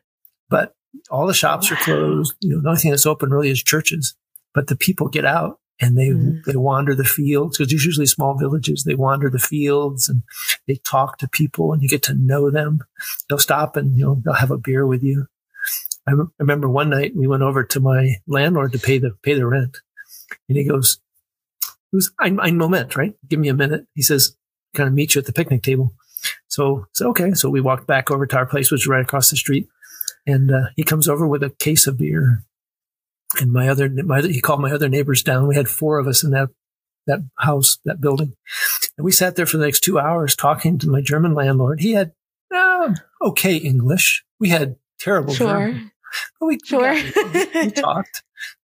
But 0.48 0.74
all 1.10 1.26
the 1.26 1.34
shops 1.34 1.70
are 1.70 1.76
closed. 1.76 2.34
You 2.40 2.50
know, 2.56 2.60
the 2.62 2.68
only 2.68 2.80
thing 2.80 2.90
that's 2.90 3.06
open 3.06 3.30
really 3.30 3.50
is 3.50 3.62
churches. 3.62 4.14
But 4.54 4.66
the 4.66 4.76
people 4.76 5.08
get 5.08 5.24
out 5.24 5.60
and 5.80 5.96
they 5.96 6.08
Mhm. 6.08 6.42
they 6.44 6.56
wander 6.56 6.94
the 6.94 7.04
fields 7.04 7.56
because 7.56 7.70
there's 7.70 7.84
usually 7.84 8.06
small 8.06 8.36
villages. 8.36 8.82
They 8.84 8.96
wander 8.96 9.30
the 9.30 9.38
fields 9.38 10.08
and 10.08 10.22
they 10.66 10.80
talk 10.84 11.18
to 11.18 11.28
people 11.28 11.72
and 11.72 11.80
you 11.82 11.88
get 11.88 12.02
to 12.04 12.14
know 12.14 12.50
them. 12.50 12.80
They'll 13.28 13.38
stop 13.38 13.76
and 13.76 13.96
you 13.96 14.04
know 14.04 14.20
they'll 14.24 14.34
have 14.34 14.50
a 14.50 14.58
beer 14.58 14.84
with 14.86 15.02
you. 15.04 15.26
I 16.08 16.12
rem- 16.12 16.32
remember 16.40 16.68
one 16.68 16.90
night 16.90 17.12
we 17.14 17.28
went 17.28 17.42
over 17.44 17.62
to 17.62 17.78
my 17.80 18.16
landlord 18.26 18.72
to 18.72 18.78
pay 18.80 18.98
the 18.98 19.12
pay 19.22 19.34
the 19.34 19.46
rent, 19.46 19.76
and 20.48 20.58
he 20.58 20.64
goes, 20.64 20.98
"Who's 21.92 22.11
ein, 22.18 22.38
ein 22.40 22.57
moment, 22.57 22.96
right? 22.96 23.14
Give 23.29 23.38
me 23.40 23.48
a 23.48 23.55
minute." 23.55 23.87
He 23.94 24.03
says, 24.03 24.37
"Kind 24.74 24.88
of 24.88 24.94
meet 24.94 25.14
you 25.14 25.20
at 25.20 25.26
the 25.26 25.33
picnic 25.33 25.62
table." 25.62 25.94
So, 26.48 26.87
so 26.92 27.09
okay. 27.11 27.33
So 27.35 27.48
we 27.48 27.61
walked 27.61 27.87
back 27.87 28.11
over 28.11 28.26
to 28.26 28.37
our 28.37 28.46
place, 28.46 28.70
which 28.70 28.81
was 28.83 28.87
right 28.87 29.03
across 29.03 29.31
the 29.31 29.37
street, 29.37 29.68
and 30.26 30.50
uh, 30.50 30.66
he 30.76 30.83
comes 30.83 31.09
over 31.09 31.26
with 31.26 31.42
a 31.42 31.50
case 31.50 31.87
of 31.87 31.98
beer. 31.98 32.44
And 33.40 33.53
my 33.53 33.68
other, 33.68 33.88
my 33.88 34.18
other, 34.18 34.29
he 34.29 34.40
called 34.40 34.61
my 34.61 34.72
other 34.72 34.88
neighbors 34.88 35.22
down. 35.22 35.46
We 35.46 35.55
had 35.55 35.68
four 35.68 35.98
of 35.98 36.07
us 36.09 36.24
in 36.24 36.31
that 36.33 36.48
that 37.07 37.20
house, 37.38 37.79
that 37.85 38.00
building, 38.00 38.35
and 38.98 39.05
we 39.05 39.12
sat 39.12 39.37
there 39.37 39.46
for 39.46 39.57
the 39.57 39.64
next 39.64 39.81
two 39.81 39.98
hours 39.98 40.37
talking 40.37 40.79
to 40.79 40.90
my 40.90 41.00
German 41.00 41.33
landlord. 41.35 41.81
He 41.81 41.92
had 41.92 42.12
uh, 42.55 42.94
okay 43.22 43.57
English. 43.57 44.24
We 44.38 44.48
had 44.50 44.76
terrible 44.98 45.33
Sure. 45.33 45.48
German. 45.48 45.92
But 46.40 46.46
we, 46.46 46.55
we 46.57 46.61
Sure. 46.66 46.94
got- 46.94 47.55
we 47.55 47.70
talked 47.70 48.22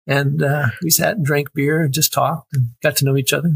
and 0.08 0.44
uh, 0.44 0.68
we 0.82 0.90
sat 0.90 1.18
and 1.18 1.26
drank 1.26 1.54
beer 1.54 1.84
and 1.84 1.94
just 1.94 2.14
talked 2.14 2.54
and 2.54 2.70
got 2.82 2.96
to 2.98 3.06
know 3.06 3.18
each 3.18 3.34
other. 3.34 3.52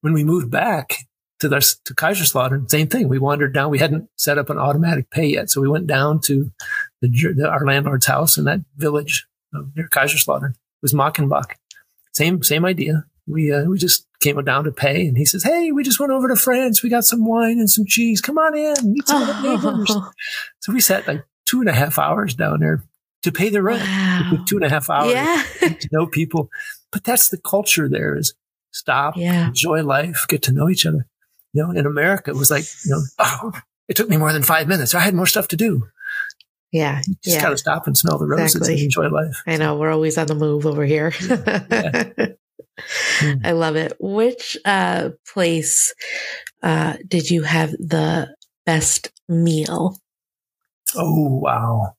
When 0.00 0.12
we 0.12 0.24
moved 0.24 0.50
back 0.50 0.96
to 1.40 1.48
the, 1.48 1.60
to 1.84 1.94
Kaiserslautern, 1.94 2.70
same 2.70 2.88
thing. 2.88 3.08
We 3.08 3.18
wandered 3.18 3.54
down. 3.54 3.70
We 3.70 3.78
hadn't 3.78 4.08
set 4.16 4.38
up 4.38 4.50
an 4.50 4.58
automatic 4.58 5.10
pay 5.10 5.26
yet, 5.26 5.50
so 5.50 5.60
we 5.60 5.68
went 5.68 5.86
down 5.86 6.20
to 6.22 6.50
the, 7.00 7.08
the 7.08 7.48
our 7.48 7.64
landlord's 7.64 8.06
house 8.06 8.38
in 8.38 8.44
that 8.44 8.60
village 8.76 9.26
near 9.52 9.88
Kaiserslautern. 9.88 10.50
It 10.52 10.82
was 10.82 10.94
Mackenbach. 10.94 11.52
Same 12.12 12.42
same 12.42 12.64
idea. 12.64 13.04
We 13.26 13.52
uh, 13.52 13.64
we 13.64 13.78
just 13.78 14.06
came 14.20 14.42
down 14.44 14.64
to 14.64 14.72
pay, 14.72 15.06
and 15.06 15.16
he 15.16 15.24
says, 15.24 15.44
"Hey, 15.44 15.70
we 15.70 15.82
just 15.82 16.00
went 16.00 16.12
over 16.12 16.28
to 16.28 16.36
France. 16.36 16.82
We 16.82 16.90
got 16.90 17.04
some 17.04 17.24
wine 17.24 17.58
and 17.58 17.70
some 17.70 17.84
cheese. 17.86 18.20
Come 18.20 18.38
on 18.38 18.56
in, 18.56 18.92
meet 18.92 19.06
some 19.06 19.22
of 19.22 19.28
the 19.28 19.42
neighbors." 19.42 19.96
So 20.60 20.74
we 20.74 20.80
sat 20.82 21.08
like 21.08 21.24
two 21.46 21.60
and 21.60 21.70
a 21.70 21.72
half 21.72 21.98
hours 21.98 22.34
down 22.34 22.60
there 22.60 22.84
to 23.22 23.32
pay 23.32 23.48
the 23.50 23.62
rent. 23.62 23.82
wow. 23.82 24.44
Two 24.46 24.56
and 24.56 24.64
a 24.64 24.68
half 24.68 24.88
hours 24.90 25.12
Yeah. 25.12 25.42
to 25.60 25.88
know 25.92 26.06
people. 26.06 26.48
But 26.92 27.04
that's 27.04 27.28
the 27.28 27.38
culture 27.38 27.88
there 27.88 28.16
is 28.16 28.34
stop, 28.72 29.16
Yeah. 29.16 29.48
enjoy 29.48 29.82
life, 29.82 30.24
get 30.28 30.42
to 30.44 30.52
know 30.52 30.68
each 30.68 30.86
other. 30.86 31.06
You 31.52 31.62
know, 31.64 31.70
in 31.72 31.86
America, 31.86 32.30
it 32.30 32.36
was 32.36 32.50
like, 32.50 32.64
you 32.84 32.92
know, 32.92 33.02
oh, 33.18 33.52
it 33.88 33.96
took 33.96 34.08
me 34.08 34.16
more 34.16 34.32
than 34.32 34.42
five 34.42 34.68
minutes. 34.68 34.94
I 34.94 35.00
had 35.00 35.14
more 35.14 35.26
stuff 35.26 35.48
to 35.48 35.56
do. 35.56 35.88
Yeah. 36.72 37.00
You 37.06 37.14
just 37.24 37.36
Yeah. 37.36 37.42
got 37.42 37.50
to 37.50 37.58
stop 37.58 37.86
and 37.88 37.98
smell 37.98 38.18
the 38.18 38.26
roses 38.26 38.54
Exactly. 38.56 38.74
and 38.74 38.82
enjoy 38.84 39.08
life. 39.08 39.42
I 39.46 39.56
know 39.56 39.76
we're 39.76 39.90
always 39.90 40.16
on 40.16 40.28
the 40.28 40.36
move 40.36 40.66
over 40.66 40.84
here. 40.84 41.10
Mm. 41.10 42.36
I 43.44 43.52
love 43.52 43.76
it. 43.76 43.92
Which 44.00 44.56
uh, 44.64 45.10
place 45.32 45.92
uh, 46.62 46.94
did 47.06 47.28
you 47.30 47.42
have 47.42 47.72
the 47.72 48.34
best 48.64 49.10
meal? 49.28 49.98
Oh, 50.94 51.26
wow. 51.42 51.94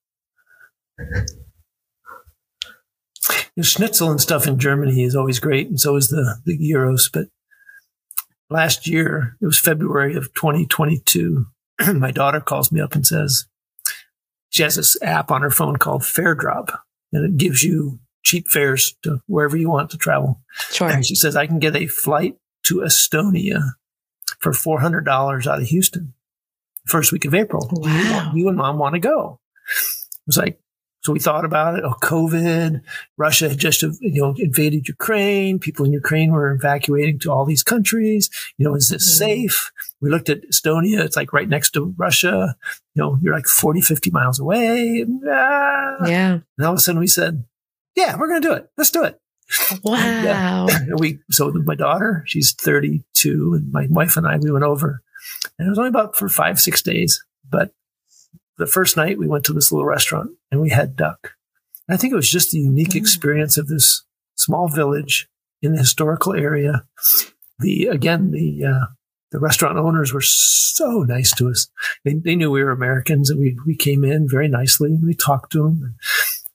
Know, 3.56 3.64
schnitzel 3.64 4.10
and 4.10 4.22
stuff 4.22 4.48
in 4.48 4.60
Germany 4.60 5.04
is 5.04 5.16
always 5.16 5.40
great, 5.40 5.68
and 5.68 5.80
so 5.80 5.96
is 5.96 6.10
the 6.10 6.38
the 6.46 6.58
gyros. 6.58 7.10
But 7.12 7.28
last 8.50 8.88
year, 8.88 9.38
it 9.42 9.46
was 9.46 9.60
February 9.60 10.16
of 10.16 10.34
2022. 10.34 11.46
my 11.96 12.12
daughter 12.12 12.40
calls 12.40 12.72
me 12.72 12.82
up 12.82 12.96
and 12.96 13.06
says 13.06 13.46
she 14.50 14.64
has 14.64 14.76
this 14.76 15.02
app 15.02 15.32
on 15.32 15.42
her 15.42 15.52
phone 15.52 15.78
called 15.78 16.02
FareDrop, 16.02 16.78
and 17.12 17.26
it 17.26 17.38
gives 17.38 17.64
you 17.64 18.00
cheap 18.24 18.48
fares 18.48 18.96
to 19.04 19.22
wherever 19.28 19.58
you 19.58 19.70
want 19.70 19.90
to 19.92 19.98
travel. 19.98 20.42
Sure. 20.70 20.90
And 20.90 21.06
she 21.06 21.16
says 21.16 21.36
I 21.36 21.48
can 21.48 21.60
get 21.60 21.76
a 21.76 21.88
flight 21.88 22.36
to 22.64 22.78
Estonia 22.78 23.74
for 24.40 24.54
four 24.54 24.80
hundred 24.80 25.06
dollars 25.06 25.48
out 25.48 25.62
of 25.62 25.68
Houston, 25.68 26.14
first 26.86 27.12
week 27.12 27.26
of 27.26 27.34
April. 27.34 27.70
Wow. 27.72 28.32
you 28.36 28.48
and 28.48 28.58
mom 28.58 28.78
want 28.78 28.94
to 28.94 29.00
go? 29.00 29.40
It 29.70 30.28
was 30.28 30.38
like 30.38 30.60
so 31.02 31.14
we 31.14 31.20
thought 31.20 31.46
about 31.46 31.78
it. 31.78 31.84
Oh, 31.84 31.96
COVID, 32.02 32.82
Russia 33.18 33.50
had 33.50 33.58
just 33.58 33.82
you 33.82 34.22
know 34.22 34.34
invaded 34.38 34.88
Ukraine. 34.88 35.60
People 35.60 35.86
in 35.86 35.92
Ukraine 35.94 36.32
were 36.32 36.52
evacuating 36.52 37.20
to 37.20 37.32
all 37.32 37.46
these 37.46 37.64
countries. 37.64 38.30
You 38.58 38.66
know, 38.66 38.76
is 38.76 38.90
this 38.90 39.06
Mhm. 39.08 39.18
safe? 39.18 39.72
We 40.00 40.10
looked 40.10 40.30
at 40.30 40.42
Estonia. 40.50 41.00
It's 41.06 41.16
like 41.16 41.34
right 41.34 41.50
next 41.50 41.72
to 41.72 41.94
Russia. 41.98 42.56
You 42.96 43.02
know, 43.04 43.18
you're 43.22 43.34
like 43.34 43.46
40, 43.48 43.82
50 43.82 44.10
miles 44.12 44.40
away. 44.40 45.06
Ah. 45.28 46.06
Yeah. 46.08 46.40
And 46.58 46.66
all 46.66 46.74
of 46.74 46.78
a 46.78 46.82
sudden 46.82 47.00
we 47.00 47.08
said, 47.08 47.46
yeah, 47.96 48.16
we're 48.18 48.28
going 48.28 48.42
to 48.42 48.48
do 48.48 48.54
it. 48.54 48.70
Let's 48.78 48.92
do 48.92 49.04
it. 49.04 49.20
Wow. 49.84 50.68
And 50.72 51.00
we, 51.00 51.20
so 51.30 51.52
with 51.52 51.66
my 51.66 51.76
daughter, 51.76 52.24
she's 52.26 52.54
32 52.54 53.54
and 53.54 53.72
my 53.72 53.88
wife 53.90 54.18
and 54.18 54.28
I, 54.28 54.38
we 54.38 54.52
went 54.52 54.66
over 54.66 55.02
and 55.58 55.68
it 55.68 55.70
was 55.70 55.78
only 55.78 55.90
about 55.90 56.16
for 56.16 56.30
five, 56.30 56.60
six 56.60 56.82
days. 56.82 57.24
But 57.50 57.72
the 58.58 58.68
first 58.68 58.98
night 58.98 59.18
we 59.18 59.28
went 59.28 59.44
to 59.46 59.54
this 59.54 59.72
little 59.72 59.86
restaurant 59.86 60.32
and 60.52 60.62
we 60.62 60.70
had 60.70 60.96
duck. 60.96 61.34
And 61.88 61.96
I 61.96 61.98
think 61.98 62.14
it 62.14 62.18
was 62.18 62.32
just 62.32 62.52
the 62.52 62.60
unique 62.60 62.90
Mm. 62.90 62.98
experience 62.98 63.58
of 63.58 63.68
this 63.68 64.04
small 64.36 64.68
village 64.68 65.28
in 65.62 65.74
the 65.74 65.80
historical 65.80 66.34
area. 66.34 66.86
The, 67.60 67.88
again, 67.88 68.32
the, 68.32 68.66
uh, 68.66 68.86
the 69.32 69.40
restaurant 69.40 69.78
owners 69.78 70.14
were 70.14 70.22
so 70.22 71.04
nice 71.04 71.34
to 71.36 71.50
us. 71.50 71.68
They, 72.04 72.16
they 72.16 72.36
knew 72.36 72.52
we 72.52 72.64
were 72.64 72.72
Americans 72.72 73.30
and 73.30 73.40
we, 73.40 73.58
we 73.66 73.76
came 73.76 74.04
in 74.04 74.28
very 74.28 74.48
nicely 74.48 74.90
and 74.92 75.06
we 75.06 75.14
talked 75.14 75.52
to 75.54 75.60
them 75.60 75.96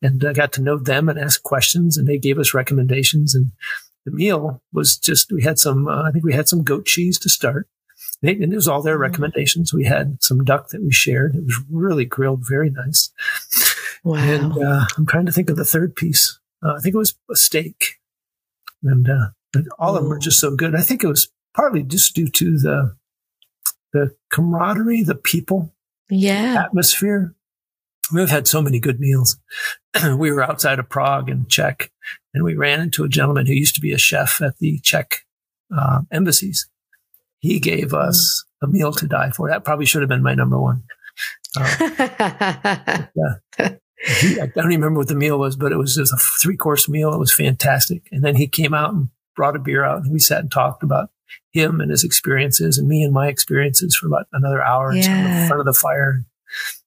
and, 0.02 0.22
and 0.22 0.24
uh, 0.24 0.32
got 0.32 0.52
to 0.54 0.62
know 0.62 0.78
them 0.78 1.08
and 1.08 1.18
asked 1.18 1.42
questions 1.42 1.96
and 1.96 2.06
they 2.06 2.18
gave 2.18 2.38
us 2.38 2.54
recommendations. 2.54 3.34
And 3.34 3.52
the 4.04 4.12
meal 4.12 4.62
was 4.72 4.98
just, 4.98 5.32
we 5.32 5.42
had 5.42 5.58
some, 5.58 5.88
uh, 5.88 6.02
I 6.02 6.10
think 6.10 6.24
we 6.24 6.34
had 6.34 6.48
some 6.48 6.62
goat 6.64 6.86
cheese 6.86 7.18
to 7.20 7.28
start. 7.28 7.68
They, 8.22 8.32
and 8.32 8.52
it 8.52 8.56
was 8.56 8.68
all 8.68 8.82
their 8.82 8.98
Mm. 8.98 9.02
recommendations. 9.02 9.72
We 9.72 9.84
had 9.84 10.18
some 10.22 10.44
duck 10.44 10.68
that 10.70 10.82
we 10.82 10.92
shared. 10.92 11.34
It 11.34 11.44
was 11.44 11.60
really 11.70 12.04
grilled, 12.04 12.44
very 12.48 12.70
nice. 12.70 13.10
Wow. 14.04 14.16
And 14.16 14.56
uh, 14.56 14.86
I'm 14.96 15.06
trying 15.06 15.26
to 15.26 15.32
think 15.32 15.50
of 15.50 15.56
the 15.56 15.64
third 15.64 15.96
piece. 15.96 16.38
Uh, 16.62 16.74
I 16.74 16.80
think 16.80 16.94
it 16.94 16.98
was 16.98 17.16
a 17.30 17.36
steak. 17.36 17.96
And, 18.82 19.08
uh, 19.08 19.28
all 19.78 19.96
of 19.96 20.02
them 20.02 20.10
were 20.10 20.18
just 20.18 20.38
so 20.38 20.54
good. 20.54 20.74
I 20.74 20.82
think 20.82 21.02
it 21.02 21.08
was 21.08 21.28
partly 21.54 21.82
just 21.82 22.14
due 22.14 22.28
to 22.28 22.58
the 22.58 22.96
the 23.92 24.14
camaraderie, 24.30 25.02
the 25.02 25.14
people, 25.14 25.72
yeah. 26.10 26.62
atmosphere. 26.62 27.34
We've 28.12 28.28
had 28.28 28.46
so 28.46 28.60
many 28.60 28.78
good 28.78 29.00
meals. 29.00 29.38
we 30.18 30.30
were 30.30 30.42
outside 30.42 30.78
of 30.78 30.90
Prague 30.90 31.30
in 31.30 31.46
Czech, 31.46 31.90
and 32.34 32.44
we 32.44 32.54
ran 32.54 32.80
into 32.80 33.04
a 33.04 33.08
gentleman 33.08 33.46
who 33.46 33.54
used 33.54 33.74
to 33.76 33.80
be 33.80 33.92
a 33.92 33.98
chef 33.98 34.42
at 34.42 34.58
the 34.58 34.78
Czech 34.80 35.24
uh, 35.74 36.02
embassies. 36.12 36.68
He 37.40 37.60
gave 37.60 37.92
us 37.94 38.44
a 38.62 38.66
meal 38.66 38.92
to 38.92 39.06
die 39.06 39.30
for. 39.30 39.48
That 39.48 39.64
probably 39.64 39.86
should 39.86 40.02
have 40.02 40.08
been 40.08 40.22
my 40.22 40.34
number 40.34 40.58
one. 40.60 40.84
Uh, 43.58 43.70
he, 44.20 44.40
I 44.40 44.46
don't 44.46 44.66
remember 44.66 44.98
what 44.98 45.08
the 45.08 45.14
meal 45.14 45.38
was, 45.38 45.56
but 45.56 45.72
it 45.72 45.76
was 45.76 45.94
just 45.96 46.12
a 46.12 46.16
three 46.42 46.56
course 46.56 46.88
meal. 46.88 47.12
It 47.14 47.18
was 47.18 47.32
fantastic. 47.32 48.06
And 48.12 48.22
then 48.22 48.36
he 48.36 48.46
came 48.46 48.74
out 48.74 48.92
and 48.92 49.08
brought 49.34 49.56
a 49.56 49.58
beer 49.58 49.84
out, 49.84 50.02
and 50.02 50.12
we 50.12 50.18
sat 50.18 50.40
and 50.40 50.50
talked 50.50 50.82
about 50.82 51.08
him 51.52 51.80
and 51.80 51.90
his 51.90 52.04
experiences, 52.04 52.76
and 52.78 52.86
me 52.88 53.02
and 53.02 53.12
my 53.12 53.28
experiences 53.28 53.96
for 53.96 54.06
about 54.06 54.26
another 54.32 54.62
hour 54.62 54.92
sat 55.02 55.42
in 55.42 55.48
front 55.48 55.60
of 55.60 55.66
the 55.66 55.72
fire. 55.72 56.24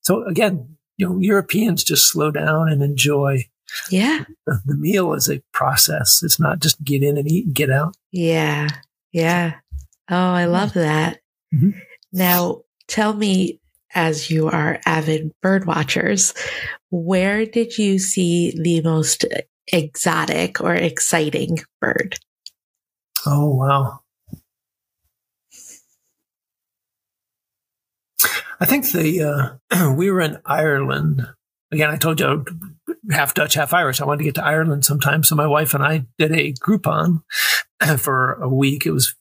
So 0.01 0.23
again, 0.25 0.77
you 0.97 1.09
know, 1.09 1.17
Europeans 1.19 1.83
just 1.83 2.09
slow 2.11 2.29
down 2.31 2.69
and 2.71 2.81
enjoy. 2.83 3.45
yeah. 3.89 4.25
The, 4.45 4.61
the 4.65 4.75
meal 4.75 5.13
is 5.13 5.29
a 5.29 5.41
process. 5.51 6.21
It's 6.23 6.39
not 6.39 6.59
just 6.59 6.83
get 6.83 7.03
in 7.03 7.17
and 7.17 7.29
eat 7.29 7.47
and 7.47 7.55
get 7.55 7.71
out. 7.71 7.95
Yeah. 8.11 8.67
Yeah. 9.11 9.55
Oh, 10.09 10.15
I 10.15 10.45
love 10.45 10.73
that. 10.73 11.19
Mhm. 11.53 11.73
Now, 12.11 12.61
tell 12.87 13.13
me, 13.13 13.59
as 13.93 14.29
you 14.29 14.47
are 14.47 14.79
avid 14.85 15.31
bird 15.41 15.65
watchers, 15.65 16.33
where 16.91 17.45
did 17.45 17.77
you 17.77 17.99
see 17.99 18.51
the 18.61 18.81
most 18.81 19.25
exotic 19.71 20.61
or 20.61 20.73
exciting 20.73 21.59
bird? 21.79 22.17
Oh 23.25 23.53
wow. 23.55 23.99
I 28.59 28.65
think 28.65 28.91
the 28.91 29.59
uh, 29.71 29.93
we 29.95 30.11
were 30.11 30.21
in 30.21 30.39
Ireland 30.45 31.25
again. 31.71 31.89
I 31.89 31.95
told 31.95 32.19
you 32.19 32.45
half 33.11 33.33
Dutch, 33.33 33.53
half 33.53 33.73
Irish. 33.73 34.01
I 34.01 34.05
wanted 34.05 34.19
to 34.19 34.23
get 34.25 34.35
to 34.35 34.45
Ireland 34.45 34.85
sometime, 34.85 35.23
so 35.23 35.35
my 35.35 35.47
wife 35.47 35.73
and 35.73 35.83
I 35.83 36.05
did 36.17 36.31
a 36.31 36.53
Groupon 36.53 37.21
for 37.99 38.33
a 38.33 38.49
week. 38.49 38.85
It 38.85 38.91
was 38.91 39.15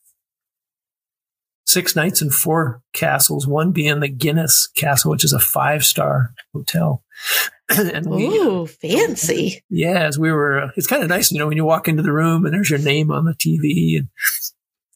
six 1.68 1.94
nights 1.94 2.22
and 2.22 2.32
four 2.32 2.82
castles. 2.94 3.46
One 3.46 3.72
being 3.72 4.00
the 4.00 4.08
Guinness 4.08 4.68
Castle, 4.74 5.10
which 5.10 5.24
is 5.24 5.34
a 5.34 5.38
five 5.38 5.84
star 5.84 6.32
hotel. 6.54 7.04
and 7.68 8.06
we, 8.06 8.26
uh, 8.26 8.30
Ooh, 8.30 8.66
fancy. 8.66 9.62
yeah, 9.68 10.06
as 10.06 10.18
we 10.18 10.32
were, 10.32 10.62
uh, 10.62 10.70
it's 10.76 10.86
kind 10.86 11.02
of 11.02 11.10
nice, 11.10 11.30
you 11.30 11.38
know, 11.38 11.46
when 11.46 11.56
you 11.56 11.66
walk 11.66 11.86
into 11.86 12.02
the 12.02 12.12
room 12.12 12.46
and 12.46 12.54
there's 12.54 12.70
your 12.70 12.78
name 12.78 13.10
on 13.10 13.26
the 13.26 13.34
TV 13.34 13.98
and, 13.98 14.08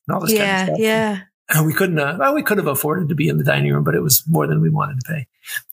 and 0.08 0.14
all 0.14 0.20
this 0.20 0.36
kind 0.36 0.50
of 0.50 0.66
stuff. 0.68 0.78
Yeah. 0.78 1.20
And 1.50 1.66
we 1.66 1.74
couldn't, 1.74 1.98
uh, 1.98 2.16
well, 2.18 2.34
we 2.34 2.42
could 2.42 2.56
have 2.56 2.66
afforded 2.66 3.10
to 3.10 3.14
be 3.14 3.28
in 3.28 3.36
the 3.36 3.44
dining 3.44 3.70
room, 3.70 3.84
but 3.84 3.94
it 3.94 4.00
was 4.00 4.22
more 4.26 4.46
than 4.46 4.62
we 4.62 4.70
wanted 4.70 5.00
to 5.00 5.12
pay. 5.12 5.26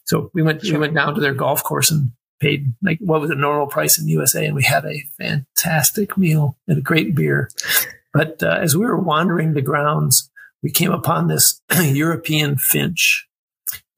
So 0.03 0.29
we 0.33 0.43
went, 0.43 0.63
we 0.63 0.77
went 0.77 0.93
down 0.93 1.15
to 1.15 1.21
their 1.21 1.33
golf 1.33 1.63
course 1.63 1.89
and 1.89 2.12
paid 2.41 2.73
like 2.81 2.97
what 2.99 3.21
was 3.21 3.29
a 3.29 3.35
normal 3.35 3.67
price 3.67 3.97
in 3.97 4.05
the 4.05 4.12
USA, 4.13 4.45
and 4.45 4.55
we 4.55 4.63
had 4.63 4.85
a 4.85 5.03
fantastic 5.17 6.17
meal 6.17 6.57
and 6.67 6.77
a 6.77 6.81
great 6.81 7.15
beer. 7.15 7.49
But 8.13 8.41
uh, 8.41 8.57
as 8.59 8.75
we 8.75 8.85
were 8.85 8.99
wandering 8.99 9.53
the 9.53 9.62
grounds, 9.62 10.29
we 10.62 10.72
came 10.72 10.91
upon 10.91 11.28
this 11.28 11.62
European 11.82 12.58
finch, 12.58 13.28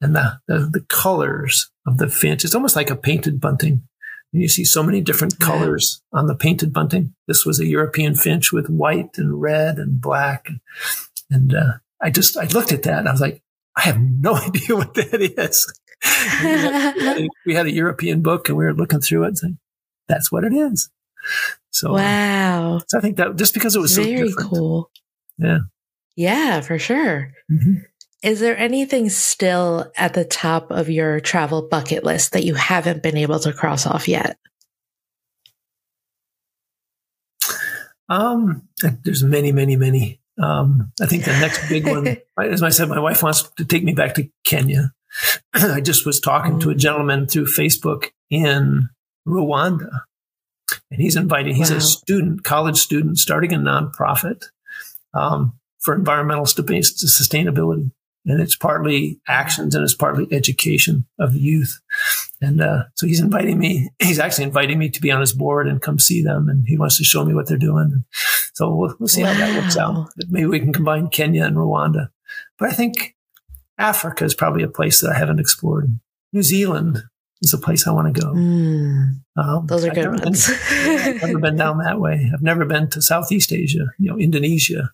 and 0.00 0.14
the, 0.14 0.40
the 0.46 0.58
the 0.72 0.80
colors 0.88 1.70
of 1.86 1.98
the 1.98 2.08
finch. 2.08 2.44
It's 2.44 2.54
almost 2.54 2.76
like 2.76 2.90
a 2.90 2.96
painted 2.96 3.40
bunting. 3.40 3.82
And 4.32 4.40
you 4.40 4.48
see 4.48 4.64
so 4.64 4.82
many 4.82 5.00
different 5.02 5.38
colors 5.38 6.02
on 6.12 6.26
the 6.26 6.34
painted 6.34 6.72
bunting. 6.72 7.14
This 7.28 7.44
was 7.44 7.60
a 7.60 7.66
European 7.66 8.14
finch 8.14 8.50
with 8.50 8.68
white 8.70 9.18
and 9.18 9.40
red 9.42 9.76
and 9.76 10.00
black. 10.00 10.48
And 11.30 11.54
uh, 11.54 11.74
I 12.00 12.10
just 12.10 12.36
I 12.36 12.46
looked 12.46 12.72
at 12.72 12.82
that 12.84 13.00
and 13.00 13.08
I 13.08 13.12
was 13.12 13.20
like, 13.20 13.42
I 13.76 13.82
have 13.82 14.00
no 14.00 14.34
idea 14.36 14.76
what 14.76 14.94
that 14.94 15.20
is. 15.20 15.74
we, 16.42 16.48
had, 16.48 16.94
we 16.96 17.02
had 17.04 17.18
a, 17.18 17.28
we 17.46 17.54
had 17.54 17.66
a 17.66 17.72
European 17.72 18.22
book 18.22 18.48
and 18.48 18.56
we 18.56 18.64
were 18.64 18.74
looking 18.74 19.00
through 19.00 19.24
it 19.24 19.28
and 19.28 19.38
saying, 19.38 19.58
that's 20.08 20.32
what 20.32 20.44
it 20.44 20.52
is. 20.52 20.90
So, 21.70 21.90
uh, 21.90 21.98
wow. 21.98 22.80
so 22.88 22.98
I 22.98 23.00
think 23.00 23.18
that 23.18 23.36
just 23.36 23.54
because 23.54 23.76
it 23.76 23.80
was 23.80 23.94
so 23.94 24.02
Very 24.02 24.28
different. 24.28 24.50
cool. 24.50 24.90
Yeah. 25.38 25.58
Yeah, 26.16 26.60
for 26.60 26.78
sure. 26.78 27.32
Mhm. 27.50 27.84
Is 28.22 28.38
there 28.40 28.56
anything 28.56 29.08
still 29.08 29.90
at 29.96 30.14
the 30.14 30.24
top 30.24 30.70
of 30.70 30.88
your 30.88 31.18
travel 31.20 31.66
bucket 31.68 32.04
list 32.04 32.32
that 32.32 32.44
you 32.44 32.54
haven't 32.54 33.02
been 33.02 33.16
able 33.16 33.40
to 33.40 33.52
cross 33.52 33.86
off 33.86 34.06
yet? 34.06 34.38
Um, 38.08 38.68
there's 39.04 39.22
many, 39.22 39.52
many, 39.52 39.76
many. 39.76 40.20
Um, 40.42 40.92
I 41.00 41.06
think 41.06 41.24
the 41.24 41.32
next 41.32 41.68
big 41.68 41.86
one, 41.86 42.16
as 42.40 42.62
I 42.62 42.68
said, 42.70 42.88
my 42.88 42.98
wife 43.00 43.22
wants 43.22 43.42
to 43.56 43.64
take 43.64 43.84
me 43.84 43.92
back 43.92 44.14
to 44.14 44.28
Kenya. 44.44 44.92
I 45.54 45.80
just 45.80 46.06
was 46.06 46.20
talking 46.20 46.58
to 46.60 46.70
a 46.70 46.74
gentleman 46.74 47.26
through 47.26 47.46
Facebook 47.46 48.10
in 48.30 48.88
Rwanda, 49.26 49.90
and 50.90 51.00
he's 51.00 51.16
inviting. 51.16 51.54
He's 51.54 51.70
Wow. 51.70 51.76
a 51.78 51.80
student, 51.80 52.44
college 52.44 52.78
student, 52.78 53.18
starting 53.18 53.52
a 53.52 53.58
nonprofit 53.58 54.44
um, 55.14 55.54
for 55.82 55.94
environmental 55.94 56.44
sustainability, 56.46 57.90
and 58.24 58.40
it's 58.40 58.56
partly 58.56 59.20
actions 59.28 59.74
and 59.74 59.82
it's 59.82 59.94
partly 59.96 60.28
education 60.32 61.06
of 61.18 61.32
the 61.34 61.40
youth. 61.40 61.80
And 62.40 62.60
uh, 62.60 62.84
so 62.94 63.06
he's 63.06 63.20
inviting 63.20 63.58
me. 63.58 63.90
He's 64.00 64.18
actually 64.18 64.44
inviting 64.44 64.78
me 64.78 64.88
to 64.90 65.00
be 65.00 65.10
on 65.10 65.20
his 65.20 65.32
board 65.32 65.66
and 65.68 65.82
come 65.82 65.98
see 65.98 66.22
them, 66.22 66.48
and 66.48 66.64
he 66.66 66.78
wants 66.78 66.96
to 66.98 67.04
show 67.04 67.24
me 67.24 67.34
what 67.34 67.48
they're 67.48 67.58
doing. 67.58 68.04
So 68.54 68.74
we'll, 68.74 68.94
we'll 68.98 69.08
see 69.08 69.22
how 69.22 69.34
that 69.34 69.60
works 69.62 69.76
Wow. 69.76 70.02
out. 70.02 70.08
Maybe 70.28 70.46
we 70.46 70.60
can 70.60 70.72
combine 70.72 71.08
Kenya 71.08 71.44
and 71.44 71.56
Rwanda. 71.56 72.08
But 72.58 72.68
I 72.70 72.72
think 72.72 73.16
Africa 73.78 74.24
is 74.24 74.34
probably 74.34 74.62
a 74.62 74.68
place 74.68 75.00
that 75.00 75.10
I 75.10 75.18
haven't 75.18 75.40
explored. 75.40 75.98
New 76.32 76.42
Zealand 76.42 77.02
is 77.40 77.52
a 77.52 77.58
place 77.58 77.86
I 77.86 77.92
want 77.92 78.14
to 78.14 78.20
go. 78.20 78.28
Mm, 78.32 79.20
Um, 79.36 79.66
those 79.66 79.84
are 79.84 79.88
I've 79.88 79.94
good 79.94 80.02
never 80.04 80.16
been- 80.16 80.24
ones. 80.26 80.48
I've 80.70 81.22
never 81.22 81.38
been 81.40 81.56
down 81.56 81.78
that 81.78 81.98
way. 81.98 82.30
I've 82.32 82.42
never 82.42 82.64
been 82.64 82.88
to 82.90 83.02
Southeast 83.02 83.52
Asia, 83.52 83.86
you 83.98 84.10
know, 84.10 84.18
Indonesia. 84.18 84.90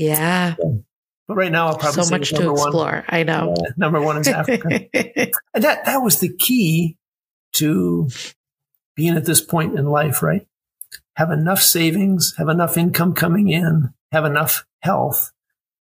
Yeah, 0.00 0.54
But 1.28 1.34
right 1.36 1.52
now, 1.52 1.68
I'll 1.68 1.78
probably 1.78 2.04
so 2.04 2.10
much 2.10 2.32
number 2.32 2.46
to 2.46 2.52
one. 2.52 2.68
explore. 2.68 3.04
I 3.08 3.22
know. 3.22 3.54
Yeah, 3.56 3.70
number 3.76 4.00
one 4.00 4.18
is 4.18 4.28
Africa. 4.28 4.86
And 5.54 5.64
that 5.64 5.84
that 5.84 5.98
was 5.98 6.20
the 6.20 6.34
key 6.34 6.96
to 7.54 8.08
being 8.96 9.16
at 9.16 9.24
this 9.24 9.40
point 9.40 9.78
in 9.78 9.86
life, 9.86 10.22
right? 10.22 10.46
Have 11.16 11.30
enough 11.30 11.60
savings, 11.60 12.34
have 12.38 12.48
enough 12.48 12.76
income 12.76 13.14
coming 13.14 13.48
in, 13.48 13.92
have 14.12 14.24
enough 14.24 14.64
health 14.80 15.32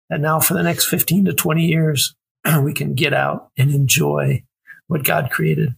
that 0.09 0.20
now 0.20 0.39
for 0.39 0.53
the 0.55 0.63
next 0.63 0.86
15 0.86 1.26
to 1.26 1.34
20 1.34 1.65
years, 1.65 2.15
we 2.61 2.74
can 2.74 2.93
get 2.93 3.13
out 3.13 3.49
and 3.57 3.72
enjoy 3.72 4.43
what 4.88 5.03
God 5.03 5.30
created. 5.32 5.76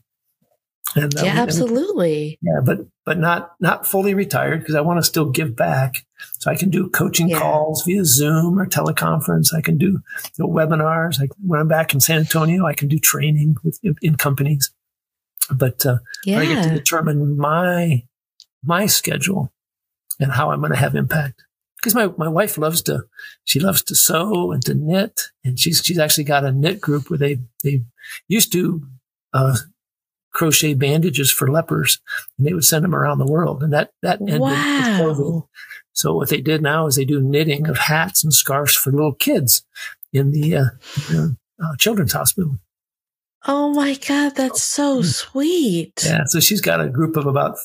And, 0.96 1.18
uh, 1.18 1.24
yeah, 1.24 1.36
absolutely. 1.38 2.40
And, 2.42 2.54
yeah, 2.54 2.62
but 2.66 2.88
but 3.06 3.18
not 3.18 3.54
not 3.60 3.88
fully 3.88 4.14
retired 4.14 4.60
because 4.60 4.76
I 4.76 4.82
want 4.82 5.00
to 5.00 5.04
still 5.04 5.30
give 5.30 5.56
back. 5.56 6.06
So 6.40 6.52
I 6.52 6.56
can 6.56 6.70
do 6.70 6.90
coaching 6.90 7.30
yeah. 7.30 7.40
calls 7.40 7.84
via 7.84 8.06
Zoom 8.06 8.60
or 8.60 8.66
teleconference. 8.66 9.54
I 9.56 9.62
can 9.62 9.78
do 9.78 10.00
you 10.38 10.40
know, 10.40 10.48
webinars. 10.48 11.22
I, 11.22 11.28
when 11.46 11.60
I'm 11.60 11.68
back 11.68 11.94
in 11.94 12.00
San 12.00 12.20
Antonio, 12.20 12.66
I 12.66 12.74
can 12.74 12.88
do 12.88 13.00
training 13.00 13.56
with 13.64 13.80
in 14.02 14.16
companies. 14.16 14.72
But 15.54 15.86
uh, 15.86 15.98
yeah. 16.26 16.40
I 16.40 16.46
get 16.46 16.64
to 16.64 16.74
determine 16.74 17.38
my 17.38 18.04
my 18.64 18.86
schedule 18.86 19.52
and 20.20 20.32
how 20.32 20.52
I'm 20.52 20.60
going 20.60 20.72
to 20.72 20.78
have 20.78 20.96
impact. 20.96 21.44
Because 21.78 21.96
my, 21.96 22.10
my 22.16 22.28
wife 22.28 22.60
loves 22.60 22.84
to, 22.84 23.06
she 23.44 23.60
loves 23.60 23.82
to 23.84 23.96
sew 23.96 24.52
and 24.52 24.64
to 24.66 24.76
knit. 24.76 25.30
And 25.44 25.60
she's, 25.60 25.82
she's 25.84 25.98
actually 25.98 26.26
got 26.26 26.46
a 26.46 26.52
knit 26.52 26.80
group 26.80 27.10
where 27.10 27.18
they, 27.18 27.40
they 27.64 27.82
used 28.28 28.52
to, 28.54 28.84
uh, 29.34 29.58
crochet 30.32 30.76
bandages 30.76 31.32
for 31.32 31.52
lepers 31.52 32.00
and 32.38 32.46
they 32.46 32.54
would 32.54 32.64
send 32.64 32.84
them 32.84 32.94
around 32.94 33.18
the 33.18 33.26
world. 33.26 33.64
And 33.64 33.74
that, 33.74 33.92
that 34.04 34.22
ended 34.22 34.42
wow. 34.42 35.50
So 35.94 36.16
what 36.16 36.30
they 36.30 36.42
did 36.42 36.62
now 36.62 36.88
is 36.88 36.96
they 36.96 37.06
do 37.06 37.22
knitting 37.22 37.68
of 37.68 37.78
hats 37.78 38.24
and 38.24 38.34
scarves 38.34 38.76
for 38.76 38.92
little 38.92 39.14
kids 39.14 39.64
in 40.14 40.32
the, 40.32 40.56
uh, 40.58 40.66
uh, 41.64 41.76
children's 41.78 42.14
hospital. 42.14 42.58
Oh 43.48 43.74
my 43.74 43.96
God, 43.96 44.36
that's 44.36 44.64
so 44.64 44.98
hmm. 44.98 45.04
sweet. 45.04 46.04
Yeah. 46.06 46.26
So 46.26 46.40
she's 46.40 46.62
got 46.62 46.82
a 46.82 46.90
group 46.90 47.16
of 47.18 47.26
about 47.26 47.58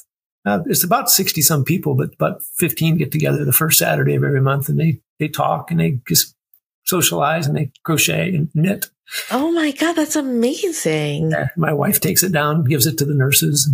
uh, 0.46 0.60
it's 0.66 0.84
about 0.84 1.10
60 1.10 1.42
some 1.42 1.64
people, 1.64 1.96
but 1.96 2.14
about 2.14 2.40
15 2.54 2.98
get 2.98 3.10
together 3.10 3.44
the 3.44 3.52
first 3.52 3.80
Saturday 3.80 4.14
of 4.14 4.22
every 4.22 4.40
month 4.40 4.68
and 4.68 4.78
they, 4.78 5.00
they 5.18 5.26
talk 5.26 5.72
and 5.72 5.80
they 5.80 5.98
just 6.06 6.36
socialize 6.84 7.48
and 7.48 7.56
they 7.56 7.72
crochet 7.82 8.32
and 8.32 8.48
knit. 8.54 8.86
Oh 9.32 9.50
my 9.50 9.72
God, 9.72 9.94
that's 9.94 10.14
amazing. 10.14 11.32
Yeah, 11.32 11.48
my 11.56 11.72
wife 11.72 12.00
takes 12.00 12.22
it 12.22 12.30
down, 12.30 12.62
gives 12.62 12.86
it 12.86 12.96
to 12.98 13.04
the 13.04 13.14
nurses. 13.14 13.68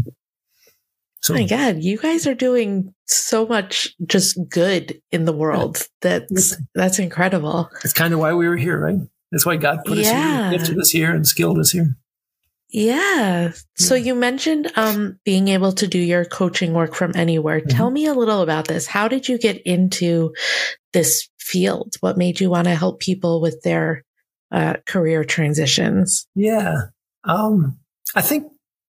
So, 1.23 1.35
oh 1.35 1.39
my 1.39 1.47
God, 1.47 1.83
you 1.83 1.99
guys 1.99 2.27
are 2.27 2.35
doing 2.35 2.93
so 3.07 3.47
much 3.47 3.95
just 4.07 4.37
good 4.49 5.01
in 5.13 5.25
the 5.25 5.33
world. 5.33 5.87
That's, 6.01 6.57
that's 6.75 6.99
incredible. 6.99 7.71
That's 7.83 7.93
kind 7.93 8.13
of 8.13 8.19
why 8.19 8.33
we 8.35 8.49
were 8.49 8.57
here, 8.57 8.79
right? 8.79 8.99
That's 9.31 9.47
why 9.47 9.57
God 9.57 9.81
put 9.85 9.99
yeah. 9.99 10.11
us 10.11 10.51
here, 10.51 10.59
gifted 10.59 10.79
us 10.79 10.91
here 10.91 11.15
and 11.15 11.27
skilled 11.27 11.59
us 11.59 11.71
here. 11.71 11.97
Yeah. 12.71 13.53
So 13.77 13.95
you 13.95 14.15
mentioned 14.15 14.73
um, 14.77 15.19
being 15.25 15.49
able 15.49 15.73
to 15.73 15.87
do 15.87 15.99
your 15.99 16.25
coaching 16.25 16.73
work 16.73 16.95
from 16.95 17.13
anywhere. 17.15 17.61
Mm-hmm. 17.61 17.77
Tell 17.77 17.91
me 17.91 18.07
a 18.07 18.15
little 18.15 18.41
about 18.41 18.67
this. 18.67 18.87
How 18.87 19.09
did 19.09 19.29
you 19.29 19.39
get 19.39 19.63
into 19.63 20.35
this 20.93 21.29
field? 21.39 21.97
What 22.01 22.17
made 22.17 22.41
you 22.41 22.51
want 22.51 22.67
to 22.67 22.75
help 22.75 22.99
people 23.01 23.41
with 23.41 23.61
their 23.63 24.05
uh, 24.51 24.77
career 24.87 25.23
transitions? 25.23 26.27
Yeah. 26.35 26.87
Um, 27.25 27.79
I 28.15 28.23
think 28.23 28.52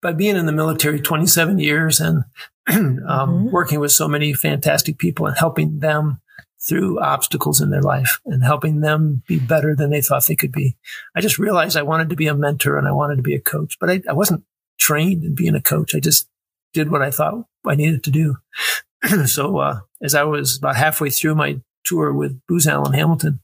by 0.06 0.12
being 0.12 0.36
in 0.36 0.46
the 0.46 0.52
military 0.52 1.00
27 1.00 1.58
years 1.58 1.98
and 1.98 2.22
um, 2.68 2.76
mm-hmm. 3.08 3.50
working 3.50 3.80
with 3.80 3.90
so 3.90 4.06
many 4.06 4.32
fantastic 4.32 4.98
people 4.98 5.26
and 5.26 5.36
helping 5.36 5.80
them 5.80 6.20
through 6.60 7.00
obstacles 7.00 7.60
in 7.60 7.70
their 7.70 7.82
life 7.82 8.20
and 8.24 8.44
helping 8.44 8.82
them 8.82 9.24
be 9.26 9.40
better 9.40 9.74
than 9.74 9.90
they 9.90 10.00
thought 10.00 10.24
they 10.28 10.36
could 10.36 10.52
be. 10.52 10.76
I 11.16 11.20
just 11.20 11.40
realized 11.40 11.76
I 11.76 11.82
wanted 11.82 12.08
to 12.10 12.14
be 12.14 12.28
a 12.28 12.36
mentor 12.36 12.78
and 12.78 12.86
I 12.86 12.92
wanted 12.92 13.16
to 13.16 13.22
be 13.22 13.34
a 13.34 13.40
coach, 13.40 13.78
but 13.80 13.90
I, 13.90 14.00
I 14.08 14.12
wasn't 14.12 14.44
trained 14.78 15.24
in 15.24 15.34
being 15.34 15.56
a 15.56 15.60
coach. 15.60 15.92
I 15.92 15.98
just 15.98 16.28
did 16.72 16.88
what 16.88 17.02
I 17.02 17.10
thought 17.10 17.44
I 17.66 17.74
needed 17.74 18.04
to 18.04 18.12
do. 18.12 18.36
so, 19.26 19.58
uh, 19.58 19.80
as 20.00 20.14
I 20.14 20.22
was 20.22 20.58
about 20.58 20.76
halfway 20.76 21.10
through 21.10 21.34
my 21.34 21.60
tour 21.84 22.12
with 22.12 22.40
Booz 22.46 22.68
Allen 22.68 22.92
Hamilton, 22.92 23.40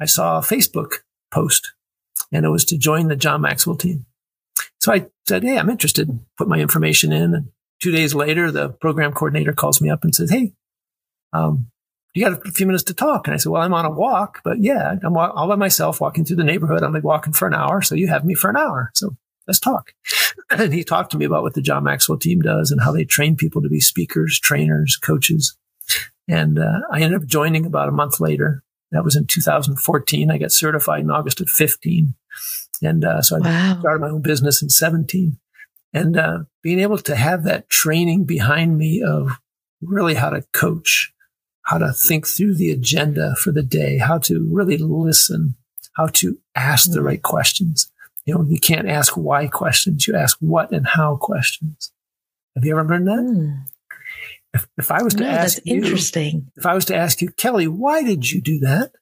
I 0.00 0.04
saw 0.04 0.38
a 0.38 0.42
Facebook 0.42 0.98
post 1.32 1.72
and 2.30 2.46
it 2.46 2.50
was 2.50 2.64
to 2.66 2.78
join 2.78 3.08
the 3.08 3.16
John 3.16 3.40
Maxwell 3.40 3.74
team. 3.74 4.06
So 4.86 4.92
I 4.92 5.06
said, 5.26 5.42
Hey, 5.42 5.58
I'm 5.58 5.68
interested. 5.68 6.08
Put 6.38 6.46
my 6.46 6.60
information 6.60 7.12
in. 7.12 7.34
And 7.34 7.48
two 7.82 7.90
days 7.90 8.14
later, 8.14 8.52
the 8.52 8.68
program 8.68 9.10
coordinator 9.10 9.52
calls 9.52 9.80
me 9.80 9.90
up 9.90 10.04
and 10.04 10.14
says, 10.14 10.30
Hey, 10.30 10.52
um, 11.32 11.72
you 12.14 12.24
got 12.24 12.46
a 12.46 12.52
few 12.52 12.66
minutes 12.66 12.84
to 12.84 12.94
talk. 12.94 13.26
And 13.26 13.34
I 13.34 13.36
said, 13.36 13.50
well, 13.50 13.62
I'm 13.62 13.74
on 13.74 13.84
a 13.84 13.90
walk, 13.90 14.42
but 14.44 14.62
yeah, 14.62 14.94
I'm 15.02 15.16
all 15.16 15.48
by 15.48 15.56
myself 15.56 16.00
walking 16.00 16.24
through 16.24 16.36
the 16.36 16.44
neighborhood. 16.44 16.84
I'm 16.84 16.92
like 16.92 17.02
walking 17.02 17.32
for 17.32 17.48
an 17.48 17.52
hour. 17.52 17.82
So 17.82 17.96
you 17.96 18.06
have 18.06 18.24
me 18.24 18.34
for 18.34 18.48
an 18.48 18.56
hour. 18.56 18.92
So 18.94 19.16
let's 19.48 19.58
talk. 19.58 19.92
And 20.48 20.72
he 20.72 20.84
talked 20.84 21.10
to 21.10 21.18
me 21.18 21.24
about 21.24 21.42
what 21.42 21.54
the 21.54 21.60
John 21.60 21.82
Maxwell 21.82 22.18
team 22.18 22.40
does 22.40 22.70
and 22.70 22.80
how 22.80 22.92
they 22.92 23.04
train 23.04 23.34
people 23.34 23.60
to 23.62 23.68
be 23.68 23.80
speakers, 23.80 24.38
trainers, 24.38 24.96
coaches. 24.96 25.56
And 26.28 26.60
uh, 26.60 26.82
I 26.92 27.00
ended 27.00 27.20
up 27.20 27.26
joining 27.26 27.66
about 27.66 27.88
a 27.88 27.92
month 27.92 28.20
later. 28.20 28.62
That 28.92 29.02
was 29.02 29.16
in 29.16 29.26
2014. 29.26 30.30
I 30.30 30.38
got 30.38 30.52
certified 30.52 31.00
in 31.00 31.10
August 31.10 31.40
of 31.40 31.50
15. 31.50 32.14
And 32.82 33.04
uh, 33.04 33.22
so 33.22 33.36
I 33.36 33.40
wow. 33.40 33.76
started 33.80 34.00
my 34.00 34.08
own 34.08 34.22
business 34.22 34.62
in 34.62 34.68
17. 34.68 35.38
And 35.92 36.16
uh, 36.16 36.38
being 36.62 36.80
able 36.80 36.98
to 36.98 37.16
have 37.16 37.44
that 37.44 37.70
training 37.70 38.24
behind 38.24 38.76
me 38.76 39.02
of 39.02 39.30
really 39.80 40.14
how 40.14 40.30
to 40.30 40.44
coach 40.52 41.12
how 41.66 41.78
to 41.78 41.92
think 41.92 42.26
through 42.26 42.54
the 42.54 42.70
agenda 42.70 43.34
for 43.34 43.50
the 43.50 43.62
day, 43.62 43.98
how 43.98 44.18
to 44.18 44.48
really 44.50 44.78
listen, 44.78 45.56
how 45.96 46.06
to 46.06 46.38
ask 46.54 46.92
the 46.92 47.02
right 47.02 47.22
questions. 47.22 47.90
You 48.24 48.34
know, 48.34 48.44
you 48.48 48.60
can't 48.60 48.88
ask 48.88 49.16
why 49.16 49.48
questions. 49.48 50.06
You 50.06 50.14
ask 50.14 50.36
what 50.40 50.70
and 50.70 50.86
how 50.86 51.16
questions. 51.16 51.92
Have 52.54 52.64
you 52.64 52.78
ever 52.78 52.88
learned 52.88 53.08
that? 53.08 53.18
Mm. 53.18 53.64
If, 54.54 54.68
if 54.78 54.90
I 54.92 55.02
was 55.02 55.14
to 55.14 55.24
no, 55.24 55.28
ask 55.28 55.56
that's 55.56 55.66
you, 55.66 55.76
interesting. 55.76 56.52
If 56.56 56.66
I 56.66 56.74
was 56.74 56.84
to 56.86 56.96
ask 56.96 57.20
you, 57.20 57.30
Kelly, 57.30 57.66
why 57.66 58.04
did 58.04 58.30
you 58.30 58.40
do 58.40 58.60
that? 58.60 58.92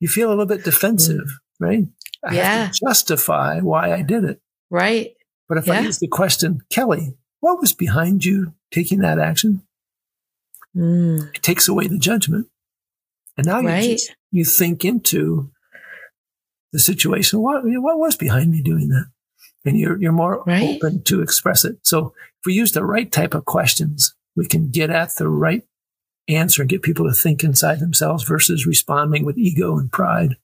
You 0.00 0.08
feel 0.08 0.28
a 0.28 0.30
little 0.30 0.46
bit 0.46 0.64
defensive, 0.64 1.26
mm. 1.26 1.38
Right? 1.62 1.84
I 2.24 2.34
yeah. 2.34 2.64
have 2.64 2.72
to 2.72 2.80
justify 2.86 3.60
why 3.60 3.92
I 3.92 4.02
did 4.02 4.24
it. 4.24 4.40
Right. 4.70 5.14
But 5.48 5.58
if 5.58 5.66
yeah. 5.66 5.74
I 5.74 5.80
use 5.80 5.98
the 5.98 6.08
question, 6.08 6.60
Kelly, 6.70 7.14
what 7.40 7.60
was 7.60 7.72
behind 7.72 8.24
you 8.24 8.54
taking 8.70 9.00
that 9.00 9.18
action? 9.18 9.62
Mm. 10.76 11.34
It 11.34 11.42
takes 11.42 11.68
away 11.68 11.88
the 11.88 11.98
judgment. 11.98 12.46
And 13.36 13.46
now 13.46 13.60
right. 13.60 13.82
you, 13.82 13.90
just, 13.92 14.14
you 14.30 14.44
think 14.44 14.84
into 14.84 15.50
the 16.72 16.78
situation. 16.78 17.40
What, 17.40 17.62
what 17.64 17.98
was 17.98 18.16
behind 18.16 18.50
me 18.50 18.62
doing 18.62 18.88
that? 18.88 19.06
And 19.64 19.78
you're, 19.78 20.00
you're 20.00 20.12
more 20.12 20.42
right. 20.46 20.76
open 20.76 21.02
to 21.04 21.22
express 21.22 21.64
it. 21.64 21.76
So 21.82 22.14
if 22.40 22.46
we 22.46 22.54
use 22.54 22.72
the 22.72 22.84
right 22.84 23.10
type 23.10 23.34
of 23.34 23.44
questions, 23.44 24.14
we 24.34 24.46
can 24.46 24.70
get 24.70 24.90
at 24.90 25.14
the 25.16 25.28
right 25.28 25.62
answer 26.28 26.62
and 26.62 26.68
get 26.68 26.82
people 26.82 27.06
to 27.06 27.14
think 27.14 27.44
inside 27.44 27.80
themselves 27.80 28.24
versus 28.24 28.66
responding 28.66 29.24
with 29.24 29.36
ego 29.36 29.78
and 29.78 29.92
pride. 29.92 30.36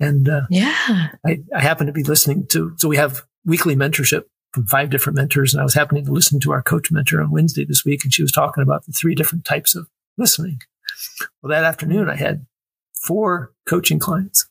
And 0.00 0.28
uh, 0.28 0.42
yeah, 0.50 1.08
I, 1.26 1.42
I 1.54 1.60
happen 1.60 1.86
to 1.86 1.92
be 1.92 2.04
listening 2.04 2.46
to, 2.48 2.74
so 2.76 2.88
we 2.88 2.96
have 2.96 3.22
weekly 3.44 3.74
mentorship 3.74 4.24
from 4.52 4.66
five 4.66 4.90
different 4.90 5.16
mentors. 5.16 5.52
And 5.52 5.60
I 5.60 5.64
was 5.64 5.74
happening 5.74 6.04
to 6.04 6.12
listen 6.12 6.40
to 6.40 6.52
our 6.52 6.62
coach 6.62 6.90
mentor 6.90 7.20
on 7.20 7.30
Wednesday 7.30 7.64
this 7.64 7.84
week, 7.84 8.04
and 8.04 8.12
she 8.12 8.22
was 8.22 8.32
talking 8.32 8.62
about 8.62 8.86
the 8.86 8.92
three 8.92 9.14
different 9.14 9.44
types 9.44 9.74
of 9.74 9.88
listening. 10.16 10.60
Well, 11.42 11.50
that 11.50 11.64
afternoon, 11.64 12.08
I 12.08 12.16
had 12.16 12.46
four 12.94 13.52
coaching 13.66 13.98
clients, 13.98 14.48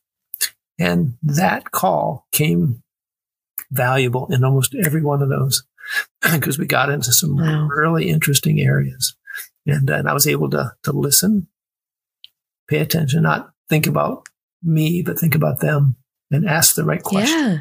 and 0.78 1.18
that 1.24 1.72
call 1.72 2.28
came 2.32 2.84
valuable 3.72 4.28
in 4.32 4.44
almost 4.44 4.76
every 4.76 5.02
one 5.02 5.22
of 5.22 5.30
those 5.30 5.64
because 6.32 6.58
we 6.58 6.66
got 6.66 6.90
into 6.90 7.12
some 7.12 7.38
wow. 7.38 7.68
really 7.68 8.10
interesting 8.10 8.60
areas. 8.60 9.16
And, 9.66 9.90
and 9.90 10.08
I 10.08 10.14
was 10.14 10.28
able 10.28 10.50
to, 10.52 10.74
to 10.84 10.92
listen, 10.94 11.48
pay 12.70 12.80
attention, 12.80 13.24
not 13.24 13.52
think 13.70 13.88
about 13.88 14.24
me, 14.64 15.02
but 15.02 15.20
think 15.20 15.36
about 15.36 15.60
them 15.60 15.96
and 16.32 16.48
ask 16.48 16.76
the 16.76 16.84
right 16.84 17.04
question. 17.04 17.38
Yeah. 17.38 17.60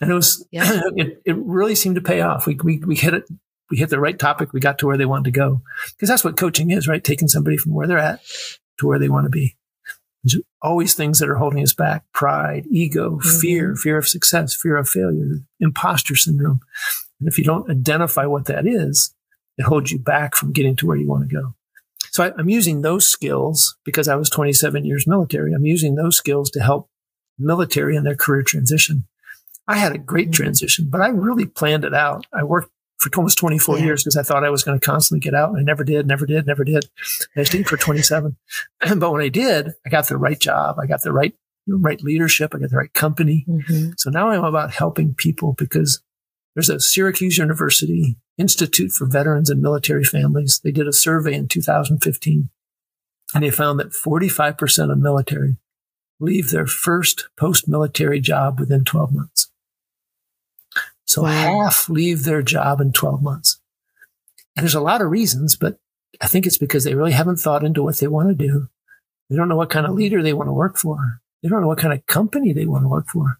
And 0.00 0.10
it 0.10 0.14
was, 0.14 0.46
yeah. 0.52 0.80
it, 0.96 1.22
it 1.24 1.36
really 1.36 1.74
seemed 1.74 1.96
to 1.96 2.00
pay 2.00 2.20
off. 2.20 2.46
We, 2.46 2.56
we, 2.62 2.78
we 2.78 2.96
hit 2.96 3.14
it. 3.14 3.24
We 3.70 3.76
hit 3.76 3.90
the 3.90 4.00
right 4.00 4.18
topic. 4.18 4.54
We 4.54 4.60
got 4.60 4.78
to 4.78 4.86
where 4.86 4.96
they 4.96 5.04
wanted 5.04 5.26
to 5.26 5.38
go. 5.38 5.60
Because 5.90 6.08
that's 6.08 6.24
what 6.24 6.38
coaching 6.38 6.70
is, 6.70 6.88
right? 6.88 7.04
Taking 7.04 7.28
somebody 7.28 7.58
from 7.58 7.74
where 7.74 7.86
they're 7.86 7.98
at 7.98 8.20
to 8.78 8.86
where 8.86 8.98
they 8.98 9.10
want 9.10 9.26
to 9.26 9.30
be. 9.30 9.56
There's 10.24 10.42
always 10.62 10.94
things 10.94 11.18
that 11.18 11.28
are 11.28 11.36
holding 11.36 11.62
us 11.62 11.74
back. 11.74 12.04
Pride, 12.14 12.66
ego, 12.70 13.18
mm-hmm. 13.18 13.38
fear, 13.40 13.76
fear 13.76 13.98
of 13.98 14.08
success, 14.08 14.54
fear 14.54 14.76
of 14.78 14.88
failure, 14.88 15.40
imposter 15.60 16.16
syndrome. 16.16 16.60
And 17.20 17.28
if 17.28 17.36
you 17.36 17.44
don't 17.44 17.70
identify 17.70 18.24
what 18.24 18.46
that 18.46 18.66
is, 18.66 19.14
it 19.58 19.64
holds 19.64 19.90
you 19.90 19.98
back 19.98 20.34
from 20.34 20.52
getting 20.52 20.76
to 20.76 20.86
where 20.86 20.96
you 20.96 21.08
want 21.08 21.28
to 21.28 21.34
go. 21.34 21.54
So 22.18 22.24
I, 22.24 22.32
I'm 22.36 22.48
using 22.48 22.82
those 22.82 23.08
skills 23.08 23.76
because 23.84 24.08
I 24.08 24.16
was 24.16 24.28
27 24.28 24.84
years 24.84 25.06
military. 25.06 25.54
I'm 25.54 25.64
using 25.64 25.94
those 25.94 26.16
skills 26.16 26.50
to 26.50 26.60
help 26.60 26.90
military 27.38 27.96
in 27.96 28.04
their 28.04 28.16
career 28.16 28.42
transition 28.42 29.06
I 29.68 29.76
had 29.76 29.92
a 29.92 29.98
great 29.98 30.28
mm-hmm. 30.28 30.42
transition, 30.42 30.88
but 30.88 31.02
I 31.02 31.08
really 31.08 31.44
planned 31.44 31.84
it 31.84 31.92
out. 31.92 32.26
I 32.32 32.42
worked 32.42 32.70
for 32.96 33.10
almost 33.16 33.38
24 33.38 33.78
yeah. 33.78 33.84
years 33.84 34.02
because 34.02 34.16
I 34.16 34.22
thought 34.22 34.42
I 34.42 34.50
was 34.50 34.64
going 34.64 34.80
to 34.80 34.84
constantly 34.84 35.20
get 35.20 35.34
out. 35.34 35.50
And 35.50 35.58
I 35.58 35.62
never 35.62 35.84
did, 35.84 36.06
never 36.06 36.26
did, 36.26 36.46
never 36.46 36.64
did. 36.64 36.88
And 37.34 37.42
I 37.42 37.44
stayed 37.44 37.68
for 37.68 37.76
27. 37.76 38.36
but 38.96 39.12
when 39.12 39.20
I 39.20 39.28
did, 39.28 39.74
I 39.86 39.90
got 39.90 40.08
the 40.08 40.16
right 40.16 40.40
job. 40.40 40.78
I 40.82 40.86
got 40.86 41.02
the 41.02 41.12
right, 41.12 41.34
right 41.68 42.02
leadership. 42.02 42.54
I 42.54 42.58
got 42.58 42.70
the 42.70 42.78
right 42.78 42.92
company. 42.94 43.44
Mm-hmm. 43.46 43.90
So 43.98 44.10
now 44.10 44.30
I'm 44.30 44.42
about 44.42 44.72
helping 44.72 45.14
people 45.14 45.52
because 45.52 46.02
there's 46.54 46.70
a 46.70 46.80
Syracuse 46.80 47.38
University 47.38 48.16
Institute 48.36 48.92
for 48.92 49.06
Veterans 49.06 49.50
and 49.50 49.62
Military 49.62 50.04
Families. 50.04 50.60
They 50.62 50.72
did 50.72 50.88
a 50.88 50.92
survey 50.92 51.34
in 51.34 51.48
2015 51.48 52.50
and 53.34 53.44
they 53.44 53.50
found 53.50 53.78
that 53.78 53.92
45% 53.92 54.90
of 54.90 54.98
military 54.98 55.56
leave 56.20 56.50
their 56.50 56.66
first 56.66 57.28
post 57.36 57.68
military 57.68 58.20
job 58.20 58.58
within 58.58 58.84
12 58.84 59.12
months. 59.14 59.50
So 61.04 61.22
Wow. 61.22 61.30
half 61.64 61.88
leave 61.88 62.24
their 62.24 62.42
job 62.42 62.80
in 62.80 62.92
12 62.92 63.22
months. 63.22 63.60
And 64.56 64.64
there's 64.64 64.74
a 64.74 64.80
lot 64.80 65.00
of 65.00 65.10
reasons, 65.10 65.56
but 65.56 65.78
I 66.20 66.26
think 66.26 66.46
it's 66.46 66.58
because 66.58 66.84
they 66.84 66.94
really 66.94 67.12
haven't 67.12 67.36
thought 67.36 67.64
into 67.64 67.82
what 67.82 67.98
they 67.98 68.08
want 68.08 68.28
to 68.28 68.34
do. 68.34 68.68
They 69.30 69.36
don't 69.36 69.48
know 69.48 69.56
what 69.56 69.70
kind 69.70 69.86
of 69.86 69.94
leader 69.94 70.22
they 70.22 70.32
want 70.32 70.48
to 70.48 70.52
work 70.52 70.76
for. 70.76 71.20
They 71.42 71.48
don't 71.48 71.60
know 71.60 71.68
what 71.68 71.78
kind 71.78 71.94
of 71.94 72.04
company 72.06 72.52
they 72.52 72.66
want 72.66 72.84
to 72.84 72.88
work 72.88 73.06
for. 73.08 73.38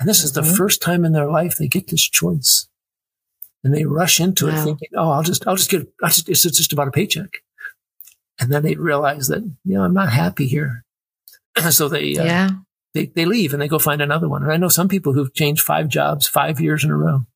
And 0.00 0.08
this 0.08 0.22
is 0.22 0.32
the 0.32 0.42
Mhm. 0.42 0.56
first 0.56 0.80
time 0.80 1.04
in 1.04 1.12
their 1.12 1.30
life 1.30 1.56
they 1.56 1.68
get 1.68 1.88
this 1.88 2.08
choice. 2.08 2.68
And 3.64 3.74
they 3.74 3.84
rush 3.84 4.20
into 4.20 4.48
it 4.48 4.62
thinking, 4.62 4.88
oh, 4.96 5.10
I'll 5.10 5.24
just, 5.24 5.46
I'll 5.46 5.56
just 5.56 5.70
get, 5.70 5.86
I 6.02 6.08
just, 6.08 6.28
it's 6.28 6.42
just 6.42 6.72
about 6.72 6.86
a 6.88 6.92
paycheck. 6.92 7.38
And 8.38 8.52
then 8.52 8.62
they 8.62 8.76
realize 8.76 9.26
that, 9.28 9.42
you 9.64 9.74
know, 9.74 9.82
I'm 9.82 9.94
not 9.94 10.10
happy 10.12 10.46
here. 10.46 10.84
so 11.70 11.88
they, 11.88 12.16
uh, 12.16 12.24
yeah. 12.24 12.50
they, 12.94 13.06
they 13.06 13.24
leave 13.24 13.52
and 13.52 13.60
they 13.60 13.66
go 13.66 13.80
find 13.80 14.00
another 14.00 14.28
one. 14.28 14.44
And 14.44 14.52
I 14.52 14.56
know 14.58 14.68
some 14.68 14.86
people 14.88 15.12
who've 15.12 15.34
changed 15.34 15.62
five 15.62 15.88
jobs 15.88 16.28
five 16.28 16.60
years 16.60 16.84
in 16.84 16.90
a 16.90 16.96
row. 16.96 17.26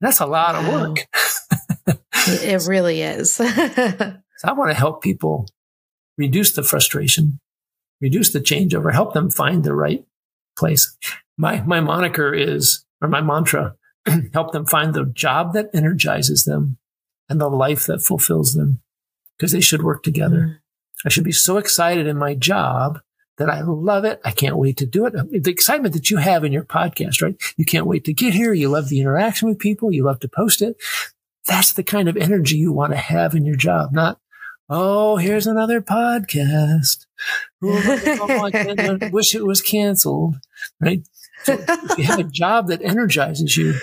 That's 0.00 0.20
a 0.20 0.26
lot 0.26 0.54
of 0.54 0.72
work. 0.72 0.98
It 2.24 2.68
really 2.68 3.02
is. 3.02 3.36
So 4.38 4.48
I 4.48 4.52
want 4.54 4.70
to 4.70 4.74
help 4.76 5.02
people 5.02 5.48
reduce 6.18 6.52
the 6.52 6.64
frustration, 6.64 7.38
reduce 8.00 8.32
the 8.32 8.40
changeover, 8.40 8.92
help 8.92 9.14
them 9.14 9.30
find 9.30 9.62
the 9.62 9.72
right 9.72 10.04
place. 10.58 10.96
My, 11.36 11.60
my 11.62 11.80
moniker 11.80 12.32
is, 12.34 12.84
or 13.00 13.08
my 13.08 13.20
mantra, 13.20 13.76
help 14.32 14.52
them 14.52 14.66
find 14.66 14.94
the 14.94 15.06
job 15.06 15.52
that 15.54 15.70
energizes 15.74 16.44
them 16.44 16.78
and 17.28 17.40
the 17.40 17.48
life 17.48 17.86
that 17.86 18.02
fulfills 18.02 18.54
them 18.54 18.82
because 19.36 19.52
they 19.52 19.60
should 19.60 19.82
work 19.82 20.02
together. 20.02 20.42
Hmm. 20.42 21.06
I 21.06 21.08
should 21.08 21.24
be 21.24 21.32
so 21.32 21.56
excited 21.56 22.06
in 22.06 22.16
my 22.16 22.34
job 22.34 23.00
that 23.38 23.50
I 23.50 23.62
love 23.62 24.04
it. 24.04 24.20
I 24.24 24.30
can't 24.30 24.58
wait 24.58 24.76
to 24.76 24.86
do 24.86 25.06
it. 25.06 25.14
The 25.14 25.50
excitement 25.50 25.94
that 25.94 26.10
you 26.10 26.18
have 26.18 26.44
in 26.44 26.52
your 26.52 26.64
podcast, 26.64 27.22
right? 27.22 27.34
You 27.56 27.64
can't 27.64 27.86
wait 27.86 28.04
to 28.04 28.12
get 28.12 28.34
here. 28.34 28.52
You 28.52 28.68
love 28.68 28.88
the 28.88 29.00
interaction 29.00 29.48
with 29.48 29.58
people. 29.58 29.92
You 29.92 30.04
love 30.04 30.20
to 30.20 30.28
post 30.28 30.62
it. 30.62 30.76
That's 31.46 31.72
the 31.72 31.82
kind 31.82 32.08
of 32.08 32.16
energy 32.16 32.56
you 32.56 32.72
want 32.72 32.92
to 32.92 32.98
have 32.98 33.34
in 33.34 33.44
your 33.44 33.56
job, 33.56 33.92
not, 33.92 34.20
oh, 34.68 35.16
here's 35.16 35.46
another 35.46 35.80
podcast. 35.80 37.06
Oh, 37.62 38.50
I 38.54 38.98
I 39.02 39.08
wish 39.10 39.34
it 39.34 39.44
was 39.44 39.60
canceled, 39.60 40.36
right? 40.80 41.02
So 41.44 41.58
if 41.68 41.98
you 41.98 42.04
have 42.04 42.18
a 42.18 42.24
job 42.24 42.68
that 42.68 42.82
energizes 42.82 43.56
you, 43.56 43.74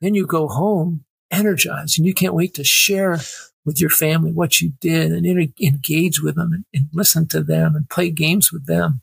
then 0.00 0.14
you 0.14 0.26
go 0.26 0.48
home 0.48 1.04
energized 1.30 1.98
and 1.98 2.06
you 2.06 2.14
can't 2.14 2.34
wait 2.34 2.54
to 2.54 2.64
share 2.64 3.18
with 3.64 3.80
your 3.80 3.90
family 3.90 4.32
what 4.32 4.60
you 4.60 4.72
did 4.80 5.12
and 5.12 5.26
inter- 5.26 5.52
engage 5.60 6.22
with 6.22 6.36
them 6.36 6.52
and, 6.52 6.64
and 6.72 6.88
listen 6.92 7.26
to 7.28 7.42
them 7.42 7.74
and 7.74 7.90
play 7.90 8.10
games 8.10 8.52
with 8.52 8.66
them 8.66 9.00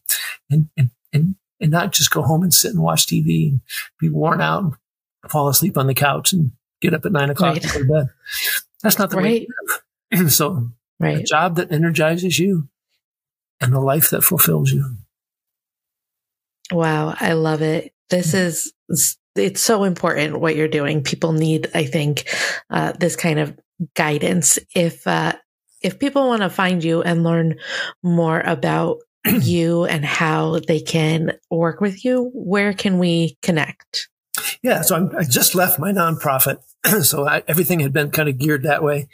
and, 0.49 0.69
and, 0.77 0.89
and, 1.11 1.35
and 1.59 1.71
not 1.71 1.91
just 1.91 2.11
go 2.11 2.21
home 2.21 2.43
and 2.43 2.53
sit 2.53 2.71
and 2.71 2.81
watch 2.81 3.05
TV 3.05 3.49
and 3.49 3.61
be 3.99 4.09
worn 4.09 4.39
out 4.41 4.63
and 4.63 4.73
fall 5.29 5.49
asleep 5.49 5.77
on 5.77 5.87
the 5.87 5.93
couch 5.93 6.31
and 6.31 6.51
get 6.81 6.93
up 6.93 7.05
at 7.05 7.11
nine 7.11 7.29
o'clock 7.29 7.55
Right. 7.55 7.63
and 7.63 7.73
go 7.73 7.79
to 7.79 7.85
bed. 7.85 8.09
That's 8.81 8.97
not 8.97 9.09
the 9.09 9.17
way 9.17 9.23
right. 9.23 9.47
to 10.13 10.23
live. 10.23 10.31
so 10.33 10.69
a 11.01 11.23
job 11.23 11.57
that 11.57 11.71
energizes 11.71 12.39
you 12.39 12.69
and 13.59 13.73
the 13.73 13.81
life 13.81 14.09
that 14.11 14.23
fulfills 14.23 14.71
you. 14.71 14.97
Wow, 16.73 17.15
I 17.19 17.33
love 17.33 17.61
it. 17.61 17.93
This 18.09 18.33
is 18.33 18.73
it's 19.35 19.61
so 19.61 19.83
important 19.83 20.39
what 20.39 20.55
you're 20.55 20.67
doing. 20.67 21.03
People 21.03 21.33
need, 21.33 21.69
I 21.73 21.85
think, 21.85 22.27
uh, 22.69 22.93
this 22.93 23.15
kind 23.15 23.39
of 23.39 23.57
guidance. 23.95 24.59
If 24.75 25.05
uh, 25.05 25.33
if 25.81 25.99
people 25.99 26.27
want 26.27 26.41
to 26.41 26.49
find 26.49 26.83
you 26.83 27.03
and 27.03 27.23
learn 27.23 27.59
more 28.01 28.39
about 28.39 28.97
you 29.25 29.85
and 29.85 30.03
how 30.03 30.59
they 30.67 30.79
can 30.79 31.33
work 31.51 31.79
with 31.79 32.03
you, 32.03 32.31
where 32.33 32.73
can 32.73 32.97
we 32.97 33.37
connect? 33.41 34.09
Yeah, 34.63 34.81
so 34.81 34.95
I'm, 34.95 35.15
I 35.15 35.23
just 35.23 35.55
left 35.55 35.77
my 35.77 35.91
nonprofit, 35.91 36.57
so 37.03 37.27
I, 37.27 37.43
everything 37.47 37.81
had 37.81 37.93
been 37.93 38.09
kind 38.11 38.29
of 38.29 38.39
geared 38.39 38.63
that 38.63 38.81
way, 38.81 39.07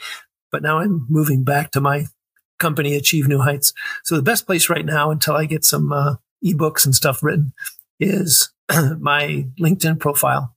but 0.52 0.62
now 0.62 0.80
I'm 0.80 1.06
moving 1.10 1.44
back 1.44 1.72
to 1.72 1.82
my 1.82 2.06
company, 2.58 2.96
Achieve 2.96 3.28
New 3.28 3.40
Heights. 3.40 3.74
So 4.04 4.16
the 4.16 4.22
best 4.22 4.46
place 4.46 4.70
right 4.70 4.86
now, 4.86 5.12
until 5.12 5.36
I 5.36 5.46
get 5.46 5.66
some 5.66 5.92
uh, 5.92 6.16
ebooks 6.44 6.86
and 6.86 6.96
stuff 6.96 7.24
written, 7.24 7.54
is 8.00 8.52
my 9.00 9.48
LinkedIn 9.60 10.00
profile. 10.00 10.56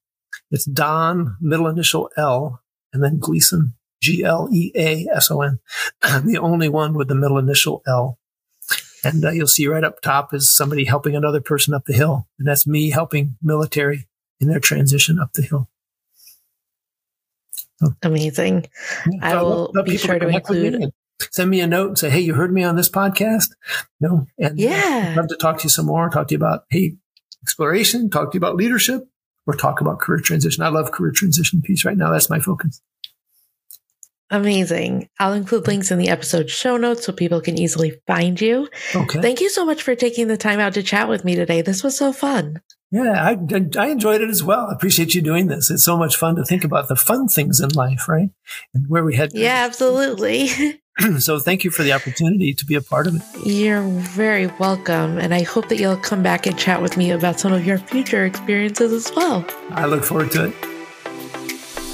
It's 0.50 0.64
Don, 0.64 1.36
middle 1.40 1.66
initial 1.66 2.10
L, 2.16 2.62
and 2.92 3.02
then 3.02 3.18
Gleason, 3.18 3.74
G 4.00 4.22
L 4.24 4.48
E 4.52 4.72
A 4.74 5.06
S 5.14 5.30
O 5.30 5.40
N. 5.40 5.58
I'm 6.02 6.26
the 6.32 6.38
only 6.38 6.68
one 6.68 6.94
with 6.94 7.08
the 7.08 7.14
middle 7.14 7.38
initial 7.38 7.82
L. 7.86 8.18
And 9.04 9.24
uh, 9.24 9.30
you'll 9.30 9.48
see 9.48 9.66
right 9.66 9.82
up 9.82 10.00
top 10.00 10.32
is 10.32 10.54
somebody 10.54 10.84
helping 10.84 11.16
another 11.16 11.40
person 11.40 11.74
up 11.74 11.86
the 11.86 11.92
hill, 11.92 12.28
and 12.38 12.46
that's 12.46 12.66
me 12.66 12.90
helping 12.90 13.36
military 13.42 14.06
in 14.40 14.48
their 14.48 14.60
transition 14.60 15.18
up 15.18 15.32
the 15.32 15.42
hill. 15.42 15.68
Amazing. 18.02 18.66
I 19.20 19.42
will 19.42 19.72
be 19.84 19.96
sure 19.96 20.14
to 20.14 20.20
connect 20.26 20.48
with 20.48 20.58
me 20.58 20.66
include- 20.68 20.92
Send 21.30 21.50
me 21.50 21.60
a 21.60 21.66
note 21.66 21.88
and 21.88 21.98
say, 21.98 22.10
"Hey, 22.10 22.20
you 22.20 22.34
heard 22.34 22.52
me 22.52 22.64
on 22.64 22.76
this 22.76 22.88
podcast." 22.88 23.48
No, 24.00 24.26
and 24.38 24.52
uh, 24.52 24.54
Yeah. 24.56 25.08
I'd 25.10 25.16
love 25.16 25.28
to 25.28 25.36
talk 25.36 25.58
to 25.58 25.64
you 25.64 25.70
some 25.70 25.86
more. 25.86 26.08
Talk 26.10 26.28
to 26.28 26.32
you 26.34 26.38
about 26.38 26.64
hey 26.70 26.96
exploration. 27.42 28.10
Talk 28.10 28.32
to 28.32 28.36
you 28.36 28.38
about 28.40 28.56
leadership, 28.56 29.02
or 29.46 29.54
talk 29.54 29.80
about 29.80 30.00
career 30.00 30.20
transition. 30.20 30.62
I 30.62 30.68
love 30.68 30.90
career 30.92 31.12
transition 31.14 31.62
piece 31.62 31.84
right 31.84 31.96
now. 31.96 32.10
That's 32.10 32.30
my 32.30 32.38
focus. 32.40 32.80
Amazing. 34.30 35.10
I'll 35.18 35.34
include 35.34 35.66
links 35.66 35.90
in 35.90 35.98
the 35.98 36.08
episode 36.08 36.48
show 36.48 36.78
notes 36.78 37.04
so 37.04 37.12
people 37.12 37.42
can 37.42 37.58
easily 37.58 38.00
find 38.06 38.40
you. 38.40 38.66
Okay. 38.96 39.20
Thank 39.20 39.42
you 39.42 39.50
so 39.50 39.66
much 39.66 39.82
for 39.82 39.94
taking 39.94 40.26
the 40.26 40.38
time 40.38 40.58
out 40.58 40.72
to 40.74 40.82
chat 40.82 41.06
with 41.08 41.22
me 41.22 41.34
today. 41.34 41.60
This 41.60 41.84
was 41.84 41.98
so 41.98 42.14
fun. 42.14 42.62
yeah, 42.90 43.12
I, 43.22 43.36
I 43.78 43.88
enjoyed 43.88 44.22
it 44.22 44.30
as 44.30 44.42
well. 44.42 44.68
I 44.70 44.72
appreciate 44.72 45.14
you 45.14 45.20
doing 45.20 45.48
this. 45.48 45.70
It's 45.70 45.84
so 45.84 45.98
much 45.98 46.16
fun 46.16 46.36
to 46.36 46.44
think 46.46 46.64
about 46.64 46.88
the 46.88 46.96
fun 46.96 47.28
things 47.28 47.60
in 47.60 47.70
life, 47.70 48.08
right? 48.08 48.30
And 48.72 48.86
where 48.88 49.04
we 49.04 49.16
head. 49.16 49.32
Yeah, 49.34 49.64
absolutely. 49.66 50.48
so 51.18 51.38
thank 51.38 51.64
you 51.64 51.70
for 51.70 51.82
the 51.82 51.92
opportunity 51.92 52.52
to 52.54 52.66
be 52.66 52.74
a 52.74 52.82
part 52.82 53.06
of 53.06 53.16
it. 53.16 53.22
You're 53.46 53.82
very 53.82 54.46
welcome. 54.58 55.18
And 55.18 55.34
I 55.34 55.42
hope 55.42 55.68
that 55.68 55.78
you'll 55.78 55.96
come 55.96 56.22
back 56.22 56.46
and 56.46 56.58
chat 56.58 56.82
with 56.82 56.96
me 56.96 57.10
about 57.10 57.40
some 57.40 57.52
of 57.52 57.64
your 57.64 57.78
future 57.78 58.24
experiences 58.24 58.92
as 58.92 59.12
well. 59.14 59.44
I 59.70 59.86
look 59.86 60.04
forward 60.04 60.30
to 60.32 60.46
it. 60.46 60.54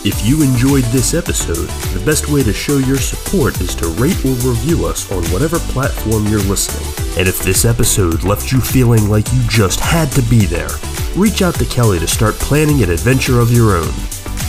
If 0.05 0.24
you 0.24 0.42
enjoyed 0.42 0.84
this 0.84 1.12
episode, 1.12 1.68
the 1.92 2.05
best 2.07 2.28
way 2.28 2.44
to 2.44 2.53
show 2.53 2.78
your 2.78 2.99
support 2.99 3.61
is 3.61 3.74
to 3.76 3.88
rate 3.88 4.24
or 4.24 4.30
review 4.49 4.86
us 4.86 5.11
on 5.11 5.24
whatever 5.26 5.59
platform 5.59 6.24
you're 6.28 6.38
listening. 6.40 6.86
And 7.18 7.28
if 7.28 7.40
this 7.40 7.64
episode 7.64 8.22
left 8.22 8.53
you 8.53 8.61
feeling 8.61 9.11
like 9.11 9.30
you 9.32 9.42
just 9.49 9.80
had 9.80 10.11
to 10.12 10.22
be 10.22 10.46
there, 10.46 10.70
reach 11.16 11.42
out 11.42 11.57
to 11.57 11.64
Kelly 11.66 11.99
to 11.99 12.07
start 12.07 12.36
planning 12.36 12.82
an 12.82 12.90
adventure 12.90 13.40
of 13.40 13.53
your 13.53 13.76
own. 13.76 13.92